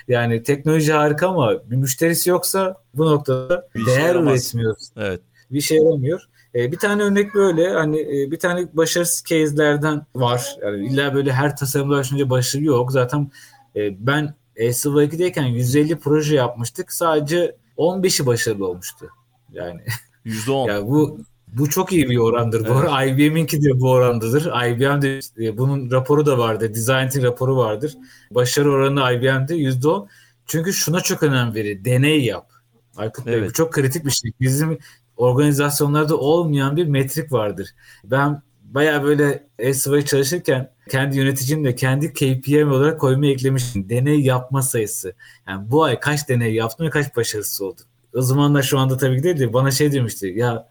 Yani 0.07 0.43
teknoloji 0.43 0.93
harika 0.93 1.27
ama 1.27 1.53
bir 1.71 1.75
müşterisi 1.75 2.29
yoksa 2.29 2.75
bu 2.93 3.11
noktada 3.11 3.67
bir 3.75 3.85
değer 3.85 4.13
şey 4.13 4.21
üretmiyoruz. 4.23 4.87
Evet. 4.97 5.21
Bir 5.51 5.61
şey 5.61 5.79
olmuyor. 5.81 6.21
Ee, 6.55 6.71
bir 6.71 6.77
tane 6.77 7.03
örnek 7.03 7.33
böyle 7.35 7.69
hani 7.73 7.99
e, 7.99 8.31
bir 8.31 8.39
tane 8.39 8.67
başarısız 8.73 9.23
case'lerden 9.25 10.05
var. 10.15 10.55
Yani 10.61 10.85
illa 10.87 11.13
böyle 11.13 11.33
her 11.33 11.57
tasarımda 11.57 11.95
başlayınca 11.97 12.29
başarı 12.29 12.63
yok. 12.63 12.91
Zaten 12.91 13.31
e, 13.75 14.05
ben 14.07 14.33
e, 14.59 14.73
Sıva 14.73 15.03
2'deyken 15.03 15.45
150 15.49 15.99
proje 15.99 16.35
yapmıştık. 16.35 16.91
Sadece 16.93 17.55
15'i 17.77 18.25
başarılı 18.25 18.67
olmuştu. 18.67 19.09
Yani 19.51 19.81
%10. 20.25 20.67
yani 20.67 20.87
bu 20.87 21.19
bu 21.47 21.69
çok 21.69 21.93
iyi 21.93 22.09
bir 22.09 22.17
orandır. 22.17 22.67
Bu 22.67 22.71
ara 22.73 23.03
IBM'inki 23.05 23.63
de 23.63 23.79
bu 23.79 23.89
orandadır. 23.91 24.45
IBM 24.69 25.01
de 25.01 25.57
bunun 25.57 25.91
raporu 25.91 26.25
da 26.25 26.37
vardı. 26.37 26.69
Design 26.69 27.07
team 27.09 27.23
raporu 27.25 27.57
vardır. 27.57 27.95
Başarı 28.31 28.71
oranı 28.71 28.99
IBM'de 29.13 29.55
%10. 29.55 30.07
Çünkü 30.45 30.73
şuna 30.73 30.99
çok 31.01 31.23
önem 31.23 31.55
verir. 31.55 31.85
Deney 31.85 32.21
yap. 32.25 32.51
Aykut 32.97 33.27
evet. 33.27 33.41
Bey 33.41 33.49
bu 33.49 33.53
çok 33.53 33.73
kritik 33.73 34.05
bir 34.05 34.11
şey. 34.11 34.31
Bizim 34.39 34.77
organizasyonlarda 35.17 36.17
olmayan 36.17 36.77
bir 36.77 36.87
metrik 36.87 37.31
vardır. 37.31 37.69
Ben 38.05 38.41
baya 38.73 39.03
böyle 39.03 39.47
SEO'ya 39.73 40.05
çalışırken 40.05 40.71
kendi 40.89 41.17
yöneticim 41.17 41.65
de 41.65 41.75
kendi 41.75 42.13
KPM 42.13 42.71
olarak 42.71 42.99
koyma 42.99 43.25
eklemişim. 43.25 43.89
Deney 43.89 44.19
yapma 44.19 44.61
sayısı. 44.61 45.13
Yani 45.47 45.71
bu 45.71 45.83
ay 45.83 45.99
kaç 45.99 46.29
deney 46.29 46.53
yaptım 46.53 46.85
ve 46.85 46.89
kaç 46.89 47.15
başarısız 47.15 47.61
oldu. 47.61 47.81
O 48.15 48.21
zaman 48.21 48.55
da 48.55 48.61
şu 48.61 48.79
anda 48.79 48.97
tabii 48.97 49.17
ki 49.21 49.23
değil 49.23 49.53
bana 49.53 49.71
şey 49.71 49.91
demişti. 49.91 50.27
Ya 50.35 50.67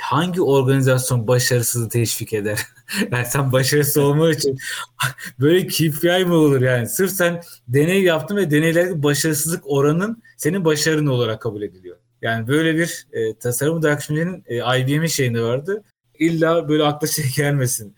hangi 0.00 0.42
organizasyon 0.42 1.26
başarısızı 1.26 1.88
teşvik 1.88 2.32
eder? 2.32 2.58
yani 3.12 3.26
sen 3.26 3.52
başarısız 3.52 3.96
olma 3.96 4.30
için 4.30 4.58
böyle 5.40 5.66
KPI 5.66 6.24
mi 6.24 6.32
olur 6.34 6.60
yani? 6.60 6.88
Sırf 6.88 7.10
sen 7.12 7.40
deney 7.68 8.02
yaptın 8.02 8.36
ve 8.36 8.50
deneylerdeki 8.50 9.02
başarısızlık 9.02 9.62
oranın 9.70 10.22
senin 10.36 10.64
başarın 10.64 11.06
olarak 11.06 11.42
kabul 11.42 11.62
ediliyor. 11.62 11.96
Yani 12.22 12.48
böyle 12.48 12.74
bir 12.78 13.06
e, 13.12 13.34
tasarım 13.34 13.82
da 13.82 13.90
Akşener'in 13.90 14.44
e, 14.46 14.80
IBM'in 14.80 15.06
şeyinde 15.06 15.40
vardı 15.40 15.84
illa 16.18 16.68
böyle 16.68 16.84
akla 16.84 17.06
şey 17.08 17.24
gelmesin. 17.36 17.94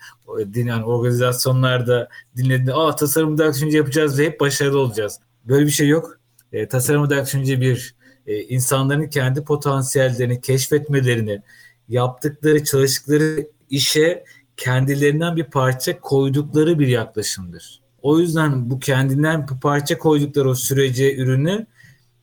Yani 0.55 0.85
organizasyonlarda 0.85 2.09
dinlediğinde 2.37 2.75
aa 2.75 2.97
tasarım 2.97 3.39
dayak 3.39 3.55
düşünce 3.55 3.77
yapacağız 3.77 4.19
ve 4.19 4.25
hep 4.27 4.41
başarılı 4.41 4.79
olacağız. 4.79 5.19
Böyle 5.45 5.67
bir 5.67 5.71
şey 5.71 5.89
yok. 5.89 6.17
E, 6.53 6.69
tasarım 6.69 7.11
dayak 7.11 7.27
düşünce 7.27 7.61
bir 7.61 7.95
e, 8.27 8.43
insanların 8.43 9.09
kendi 9.09 9.45
potansiyellerini 9.45 10.41
keşfetmelerini 10.41 11.43
yaptıkları 11.89 12.65
çalıştıkları 12.65 13.47
işe 13.71 14.25
kendilerinden 14.57 15.37
bir 15.37 15.45
parça 15.45 16.01
koydukları 16.01 16.79
bir 16.79 16.87
yaklaşımdır. 16.89 17.81
O 18.03 18.19
yüzden 18.19 18.71
bu 18.71 18.79
kendinden 18.81 19.49
bir 19.49 19.61
parça 19.61 19.99
koydukları 19.99 20.51
o 20.51 20.55
sürece 20.55 21.17
ürünü 21.17 21.67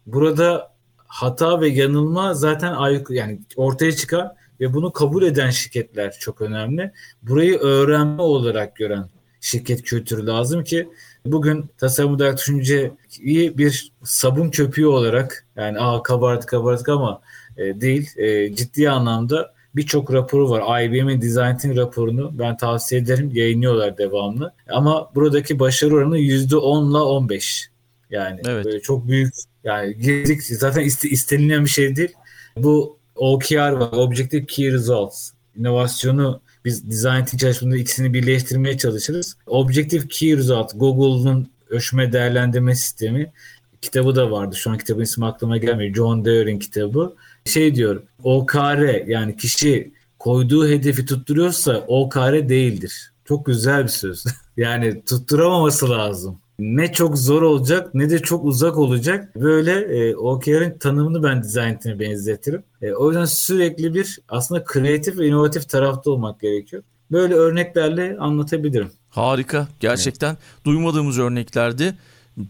burada 0.05 0.73
hata 1.07 1.61
ve 1.61 1.69
yanılma 1.69 2.33
zaten 2.33 2.73
ayık 2.73 3.09
yani 3.09 3.39
ortaya 3.55 3.95
çıkan 3.95 4.35
ve 4.59 4.73
bunu 4.73 4.91
kabul 4.91 5.23
eden 5.23 5.49
şirketler 5.49 6.17
çok 6.19 6.41
önemli. 6.41 6.91
Burayı 7.21 7.57
öğrenme 7.57 8.21
olarak 8.21 8.75
gören 8.75 9.09
şirket 9.41 9.81
kültürü 9.81 10.25
lazım 10.25 10.63
ki 10.63 10.89
bugün 11.25 11.65
tasarım 11.77 12.11
odaklı 12.13 12.37
düşünceyi 12.37 12.91
bir 13.57 13.91
sabun 14.03 14.49
köpüğü 14.49 14.85
olarak 14.87 15.45
yani 15.55 15.79
aa 15.79 16.03
kabardık 16.03 16.49
kabardık 16.49 16.89
ama 16.89 17.21
e, 17.57 17.81
değil 17.81 18.09
e, 18.17 18.55
ciddi 18.55 18.89
anlamda 18.89 19.53
birçok 19.75 20.13
raporu 20.13 20.49
var. 20.49 20.83
IBM'in 20.83 21.21
Design 21.21 21.57
Team 21.57 21.75
raporunu 21.77 22.39
ben 22.39 22.57
tavsiye 22.57 23.01
ederim. 23.01 23.31
Yayınlıyorlar 23.33 23.97
devamlı. 23.97 24.53
Ama 24.69 25.09
buradaki 25.15 25.59
başarı 25.59 25.93
oranı 25.93 26.19
%10 26.19 26.49
ile 26.91 26.97
15. 26.97 27.69
Yani 28.09 28.41
evet. 28.47 28.83
çok 28.83 29.07
büyük 29.07 29.33
yani 29.63 30.01
gelik 30.01 30.43
zaten 30.43 30.81
iste, 30.81 31.09
istenilen 31.09 31.65
bir 31.65 31.69
şey 31.69 31.95
değil. 31.95 32.11
Bu 32.57 32.97
OKR 33.15 33.71
var. 33.71 33.91
Objective 33.91 34.45
Key 34.45 34.71
Results. 34.71 35.29
İnovasyonu 35.59 36.41
biz 36.65 36.89
design 36.89 37.09
team 37.09 37.25
çalışmasında 37.37 37.77
ikisini 37.77 38.13
birleştirmeye 38.13 38.77
çalışırız. 38.77 39.35
Objective 39.45 40.07
Key 40.07 40.37
Result, 40.37 40.71
Google'un 40.75 41.49
ölçme 41.69 42.13
değerlendirme 42.13 42.75
sistemi 42.75 43.31
kitabı 43.81 44.15
da 44.15 44.31
vardı. 44.31 44.55
Şu 44.55 44.71
an 44.71 44.77
kitabın 44.77 45.01
ismi 45.01 45.25
aklıma 45.25 45.57
gelmiyor. 45.57 45.95
John 45.95 46.25
Deere'in 46.25 46.59
kitabı. 46.59 47.15
Şey 47.45 47.75
diyor, 47.75 48.03
OKR 48.23 49.07
yani 49.07 49.37
kişi 49.37 49.93
koyduğu 50.19 50.67
hedefi 50.67 51.05
tutturuyorsa 51.05 51.83
OKR 51.87 52.49
değildir. 52.49 53.11
Çok 53.25 53.45
güzel 53.45 53.83
bir 53.83 53.87
söz. 53.89 54.25
yani 54.57 55.05
tutturamaması 55.05 55.89
lazım 55.89 56.39
ne 56.59 56.91
çok 56.93 57.17
zor 57.17 57.41
olacak 57.41 57.93
ne 57.95 58.09
de 58.09 58.19
çok 58.19 58.45
uzak 58.45 58.77
olacak. 58.77 59.35
Böyle 59.35 59.71
e, 59.71 60.15
OKR'ın 60.15 60.77
tanımını 60.77 61.23
ben 61.23 61.43
Design'ine 61.43 61.99
benzetirim. 61.99 62.63
E, 62.81 62.91
o 62.93 63.09
yüzden 63.11 63.25
sürekli 63.25 63.93
bir 63.95 64.19
aslında 64.29 64.63
kreatif 64.63 65.17
ve 65.17 65.27
inovatif 65.27 65.69
tarafta 65.69 66.11
olmak 66.11 66.39
gerekiyor. 66.41 66.83
Böyle 67.11 67.33
örneklerle 67.33 68.17
anlatabilirim. 68.19 68.91
Harika. 69.09 69.67
Gerçekten 69.79 70.29
evet. 70.29 70.65
duymadığımız 70.65 71.19
örneklerdi. 71.19 71.95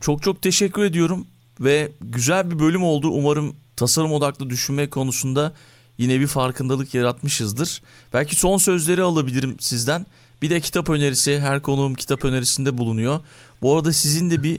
Çok 0.01 0.23
çok 0.23 0.41
teşekkür 0.41 0.83
ediyorum 0.83 1.25
ve 1.59 1.91
güzel 2.01 2.51
bir 2.51 2.59
bölüm 2.59 2.83
oldu. 2.83 3.09
Umarım 3.09 3.55
tasarım 3.75 4.11
odaklı 4.13 4.49
düşünme 4.49 4.89
konusunda 4.89 5.53
yine 5.97 6.19
bir 6.19 6.27
farkındalık 6.27 6.93
yaratmışızdır. 6.93 7.81
Belki 8.13 8.35
son 8.35 8.57
sözleri 8.57 9.01
alabilirim 9.01 9.55
sizden. 9.59 10.05
Bir 10.41 10.49
de 10.49 10.59
kitap 10.59 10.89
önerisi 10.89 11.39
her 11.39 11.61
konuğum 11.61 11.93
kitap 11.95 12.25
önerisinde 12.25 12.77
bulunuyor. 12.77 13.19
Bu 13.63 13.75
arada 13.77 13.93
sizin 13.93 14.29
de 14.29 14.43
bir 14.43 14.57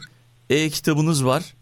e-kitabınız 0.51 1.27
var. 1.27 1.55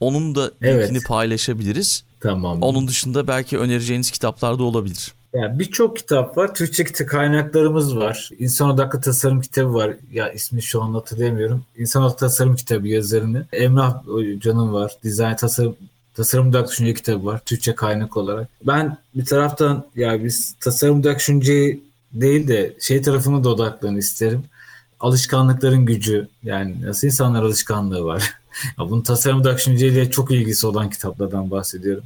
Onun 0.00 0.34
da 0.34 0.50
evet. 0.62 0.88
linkini 0.90 1.02
paylaşabiliriz. 1.08 2.04
Tamam. 2.20 2.62
Onun 2.62 2.88
dışında 2.88 3.28
belki 3.28 3.58
önereceğiniz 3.58 4.10
kitaplar 4.10 4.58
da 4.58 4.62
olabilir. 4.62 5.12
Yani 5.34 5.58
birçok 5.58 5.96
kitap 5.96 6.36
var. 6.36 6.54
Türkçe 6.54 6.84
kitap 6.84 7.08
kaynaklarımız 7.08 7.96
var. 7.96 8.30
İnsan 8.38 8.70
odaklı 8.70 9.00
tasarım 9.00 9.40
kitabı 9.40 9.74
var. 9.74 9.90
Ya 10.12 10.32
ismi 10.32 10.62
şu 10.62 10.82
an 10.82 10.94
hatırlayamıyorum. 10.94 11.64
İnsan 11.76 12.02
odaklı 12.02 12.16
tasarım 12.18 12.56
kitabı 12.56 12.88
yazarını. 12.88 13.46
Emrah 13.52 13.94
Canım 14.40 14.72
var. 14.72 14.96
Dizayn 15.04 15.36
tasarım 15.36 15.76
Tasarım 16.14 16.48
odaklı 16.48 16.70
Düşünce 16.72 16.94
kitabı 16.94 17.26
var 17.26 17.40
Türkçe 17.46 17.74
kaynak 17.74 18.16
olarak. 18.16 18.48
Ben 18.66 18.96
bir 19.14 19.24
taraftan 19.24 19.84
ya 19.96 20.24
biz 20.24 20.54
tasarım 20.60 21.00
odaklı 21.00 21.18
düşünceyi 21.18 21.82
değil 22.12 22.48
de 22.48 22.76
şey 22.80 23.02
tarafına 23.02 23.44
da 23.44 23.48
odaklanı 23.48 23.98
isterim 23.98 24.42
alışkanlıkların 25.00 25.86
gücü 25.86 26.28
yani 26.42 26.76
nasıl 26.86 27.06
insanlar 27.06 27.42
alışkanlığı 27.42 28.04
var. 28.04 28.22
ya 28.78 28.90
bunun 28.90 29.02
tasarım 29.02 29.44
düşünceyle 29.44 30.10
çok 30.10 30.30
ilgisi 30.30 30.66
olan 30.66 30.90
kitaplardan 30.90 31.50
bahsediyorum. 31.50 32.04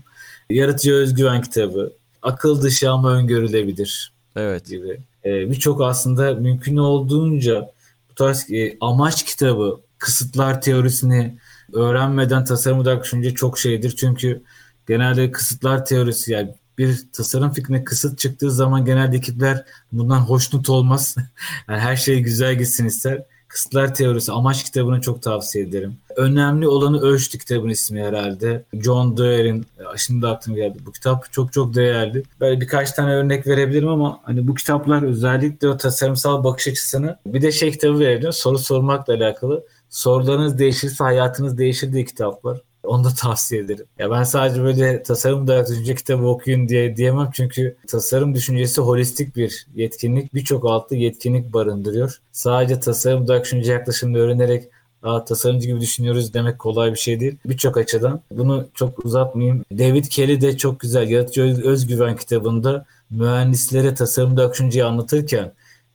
Yaratıcı 0.51 0.95
Özgüven 0.95 1.43
kitabı, 1.43 1.93
Akıl 2.23 2.63
Dışı 2.63 2.91
ama 2.91 3.13
Öngörülebilir 3.13 4.13
evet. 4.37 4.67
gibi. 4.67 5.01
Ee, 5.25 5.51
Birçok 5.51 5.81
aslında 5.83 6.35
mümkün 6.35 6.77
olduğunca 6.77 7.71
bu 8.11 8.15
tarz 8.15 8.51
e, 8.51 8.77
amaç 8.81 9.25
kitabı, 9.25 9.81
kısıtlar 9.99 10.61
teorisini 10.61 11.39
öğrenmeden 11.73 12.45
tasarım 12.45 12.79
odaklı 12.79 13.05
düşünce 13.05 13.35
çok 13.35 13.59
şeydir. 13.59 13.95
Çünkü 13.97 14.43
genelde 14.89 15.31
kısıtlar 15.31 15.85
teorisi 15.85 16.33
yani 16.33 16.55
bir 16.79 16.99
tasarım 17.12 17.51
fikrine 17.51 17.85
kısıt 17.85 18.18
çıktığı 18.18 18.51
zaman 18.51 18.85
genelde 18.85 19.16
ekipler 19.16 19.64
bundan 19.93 20.20
hoşnut 20.20 20.70
olmaz. 20.70 21.16
yani 21.68 21.79
her 21.79 21.97
şey 21.97 22.20
güzel 22.20 22.55
gitsin 22.59 22.87
ister. 22.87 23.22
Kısıtlar 23.49 23.95
Teorisi 23.95 24.33
Amaç 24.33 24.64
kitabını 24.64 25.01
çok 25.01 25.22
tavsiye 25.22 25.64
ederim. 25.64 25.97
Önemli 26.16 26.68
olanı 26.68 27.01
ölçtü 27.01 27.39
kitabın 27.39 27.68
ismi 27.68 28.03
herhalde. 28.03 28.64
John 28.72 29.16
Doerr'in 29.16 29.66
şimdi 29.97 30.22
de 30.22 30.27
aklıma 30.27 30.59
geldi. 30.59 30.79
Bu 30.87 30.93
kitap 30.93 31.33
çok 31.33 31.53
çok 31.53 31.75
değerli. 31.75 32.22
Böyle 32.41 32.61
birkaç 32.61 32.93
tane 32.93 33.12
örnek 33.14 33.47
verebilirim 33.47 33.89
ama 33.89 34.20
hani 34.22 34.49
bu 34.49 34.55
kitaplar 34.55 35.03
özellikle 35.03 35.68
o 35.68 35.77
tasarımsal 35.77 36.45
bakış 36.45 36.68
açısını 36.68 37.18
bir 37.27 37.43
de 37.43 37.53
şey 37.53 37.70
kitabı 37.70 37.99
verebilirim. 37.99 38.33
Soru 38.33 38.59
sormakla 38.59 39.14
alakalı. 39.14 39.64
Sorularınız 39.91 40.59
değişirse 40.59 41.05
hayatınız 41.05 41.59
değişir 41.59 41.93
diye 41.93 42.05
kitap 42.05 42.45
var. 42.45 42.61
Onu 42.85 43.05
da 43.05 43.09
tavsiye 43.18 43.61
ederim. 43.62 43.87
Ya 43.99 44.11
ben 44.11 44.22
sadece 44.22 44.62
böyle 44.62 45.03
tasarım 45.03 45.47
dayak 45.47 45.68
düşünce 45.68 45.95
kitabı 45.95 46.26
okuyun 46.26 46.68
diye 46.68 46.97
diyemem 46.97 47.30
çünkü 47.35 47.76
tasarım 47.87 48.35
düşüncesi 48.35 48.80
holistik 48.80 49.37
bir 49.37 49.66
yetkinlik. 49.74 50.35
Birçok 50.35 50.64
altı 50.66 50.95
yetkinlik 50.95 51.53
barındırıyor. 51.53 52.20
Sadece 52.32 52.80
tasarım 52.80 53.28
dayak 53.28 53.45
düşünce 53.45 53.72
yaklaşımını 53.72 54.18
öğrenerek 54.18 54.64
Aa, 55.03 55.24
tasarımcı 55.24 55.66
gibi 55.68 55.80
düşünüyoruz 55.80 56.35
demek 56.35 56.59
kolay 56.59 56.93
bir 56.93 56.99
şey 56.99 57.20
değil. 57.20 57.37
Birçok 57.45 57.76
açıdan 57.78 58.20
bunu 58.30 58.68
çok 58.74 59.05
uzatmayayım. 59.05 59.64
David 59.72 60.05
Kelly 60.05 60.41
de 60.41 60.57
çok 60.57 60.80
güzel 60.80 61.11
Yaratıcı 61.11 61.43
Özgüven 61.43 62.16
kitabında 62.16 62.87
mühendislere 63.11 63.95
tasarımda 63.95 64.45
akışıncıyı 64.45 64.87
anlatırken 64.87 65.53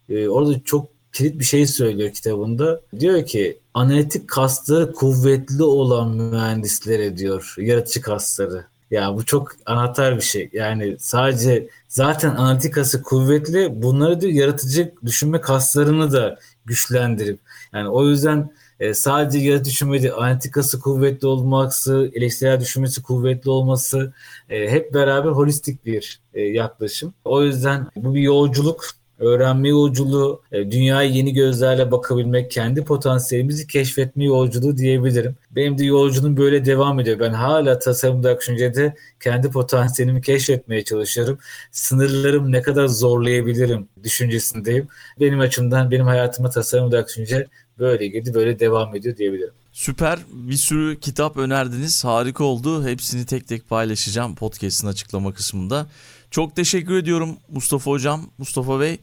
e, 0.09 0.27
orada 0.29 0.53
çok 0.65 0.87
kilit 1.13 1.39
bir 1.39 1.43
şey 1.43 1.67
söylüyor 1.67 2.11
kitabında. 2.13 2.81
Diyor 2.99 3.25
ki 3.25 3.59
analitik 3.79 4.27
kasları 4.27 4.91
kuvvetli 4.93 5.63
olan 5.63 6.09
mühendislere 6.09 7.17
diyor 7.17 7.55
yaratıcı 7.57 8.01
kasları. 8.01 8.65
Ya 8.91 9.13
bu 9.15 9.25
çok 9.25 9.51
anahtar 9.65 10.15
bir 10.15 10.21
şey. 10.21 10.49
Yani 10.53 10.95
sadece 10.99 11.69
zaten 11.87 12.35
analitik 12.35 12.73
kası 12.73 13.03
kuvvetli 13.03 13.81
bunları 13.81 14.21
diyor 14.21 14.33
yaratıcı 14.33 14.91
düşünme 15.05 15.41
kaslarını 15.41 16.11
da 16.13 16.37
güçlendirip 16.65 17.39
yani 17.73 17.89
o 17.89 18.07
yüzden 18.07 18.53
e, 18.79 18.93
sadece 18.93 19.45
yaratıcı 19.47 19.71
düşünme 19.71 20.01
değil 20.01 20.13
analitik 20.13 20.53
kası 20.53 20.79
kuvvetli 20.79 21.27
olması, 21.27 22.11
eleştirel 22.13 22.59
düşünmesi 22.61 23.03
kuvvetli 23.03 23.49
olması 23.49 24.13
e, 24.49 24.71
hep 24.71 24.93
beraber 24.93 25.29
holistik 25.29 25.85
bir 25.85 26.19
e, 26.33 26.41
yaklaşım. 26.41 27.13
O 27.25 27.43
yüzden 27.43 27.87
bu 27.95 28.15
bir 28.15 28.21
yolculuk 28.21 28.83
öğrenme 29.19 29.69
yolculuğu, 29.69 30.41
e, 30.51 30.71
dünyaya 30.71 31.09
yeni 31.09 31.33
gözlerle 31.33 31.91
bakabilmek, 31.91 32.51
kendi 32.51 32.83
potansiyelimizi 32.83 33.67
keşfetme 33.67 34.25
yolculuğu 34.25 34.77
diyebilirim. 34.77 35.35
Benim 35.51 35.77
de 35.77 35.85
yolculuğum 35.85 36.37
böyle 36.37 36.65
devam 36.65 36.99
ediyor. 36.99 37.19
Ben 37.19 37.33
hala 37.33 37.79
tasarımda 37.79 38.39
düşüncede 38.39 38.95
kendi 39.19 39.49
potansiyelimi 39.49 40.21
keşfetmeye 40.21 40.83
çalışıyorum. 40.83 41.37
Sınırlarım 41.71 42.51
ne 42.51 42.61
kadar 42.61 42.87
zorlayabilirim 42.87 43.87
düşüncesindeyim. 44.03 44.87
Benim 45.19 45.39
açımdan 45.39 45.91
benim 45.91 46.05
hayatıma 46.05 46.49
tasarımda 46.49 47.07
düşünce 47.07 47.47
böyle 47.79 48.07
girdi, 48.07 48.33
böyle 48.33 48.59
devam 48.59 48.95
ediyor 48.95 49.17
diyebilirim. 49.17 49.53
Süper. 49.71 50.19
Bir 50.31 50.55
sürü 50.55 50.99
kitap 50.99 51.37
önerdiniz. 51.37 52.05
Harika 52.05 52.43
oldu. 52.43 52.87
Hepsini 52.87 53.25
tek 53.25 53.47
tek 53.47 53.69
paylaşacağım 53.69 54.35
podcastın 54.35 54.87
açıklama 54.87 55.33
kısmında. 55.33 55.85
Çok 56.31 56.55
teşekkür 56.55 56.97
ediyorum 56.97 57.29
Mustafa 57.51 57.91
Hocam, 57.91 58.21
Mustafa 58.37 58.79
Bey. 58.79 58.97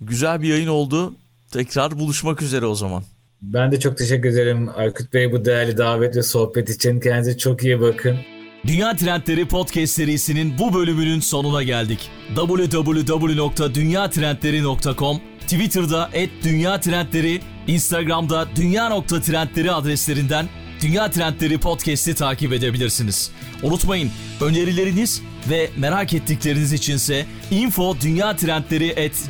Güzel 0.00 0.42
bir 0.42 0.48
yayın 0.48 0.66
oldu. 0.68 1.14
Tekrar 1.52 1.98
buluşmak 1.98 2.42
üzere 2.42 2.66
o 2.66 2.74
zaman. 2.74 3.02
Ben 3.42 3.72
de 3.72 3.80
çok 3.80 3.98
teşekkür 3.98 4.28
ederim 4.28 4.70
Aykut 4.76 5.12
Bey 5.14 5.32
bu 5.32 5.44
değerli 5.44 5.76
davet 5.78 6.16
ve 6.16 6.22
sohbet 6.22 6.70
için. 6.70 7.00
Kendinize 7.00 7.38
çok 7.38 7.64
iyi 7.64 7.80
bakın. 7.80 8.16
Dünya 8.66 8.96
Trendleri 8.96 9.48
Podcast 9.48 9.92
serisinin 9.94 10.58
bu 10.58 10.74
bölümünün 10.74 11.20
sonuna 11.20 11.62
geldik. 11.62 12.10
www.dünyatrendleri.com 12.36 15.20
Twitter'da 15.40 16.10
et 16.12 16.30
Dünya 16.44 16.80
Trendleri, 16.80 17.40
Instagram'da 17.66 18.46
dünya.trendleri 18.56 19.72
adreslerinden 19.72 20.46
Dünya 20.82 21.10
Trendleri 21.10 21.58
Podcast'i 21.60 22.14
takip 22.14 22.52
edebilirsiniz. 22.52 23.30
Unutmayın 23.62 24.10
önerileriniz 24.40 25.22
ve 25.50 25.70
merak 25.76 26.12
ettikleriniz 26.14 26.72
içinse 26.72 27.26
info 27.50 27.96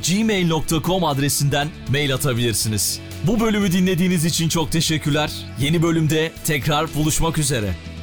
gmail.com 0.09 1.05
adresinden 1.05 1.69
mail 1.89 2.15
atabilirsiniz. 2.15 2.99
Bu 3.27 3.41
bölümü 3.41 3.73
dinlediğiniz 3.73 4.25
için 4.25 4.49
çok 4.49 4.73
teşekkürler. 4.73 5.33
Yeni 5.61 5.83
bölümde 5.83 6.33
tekrar 6.45 6.95
buluşmak 6.95 7.39
üzere. 7.39 7.93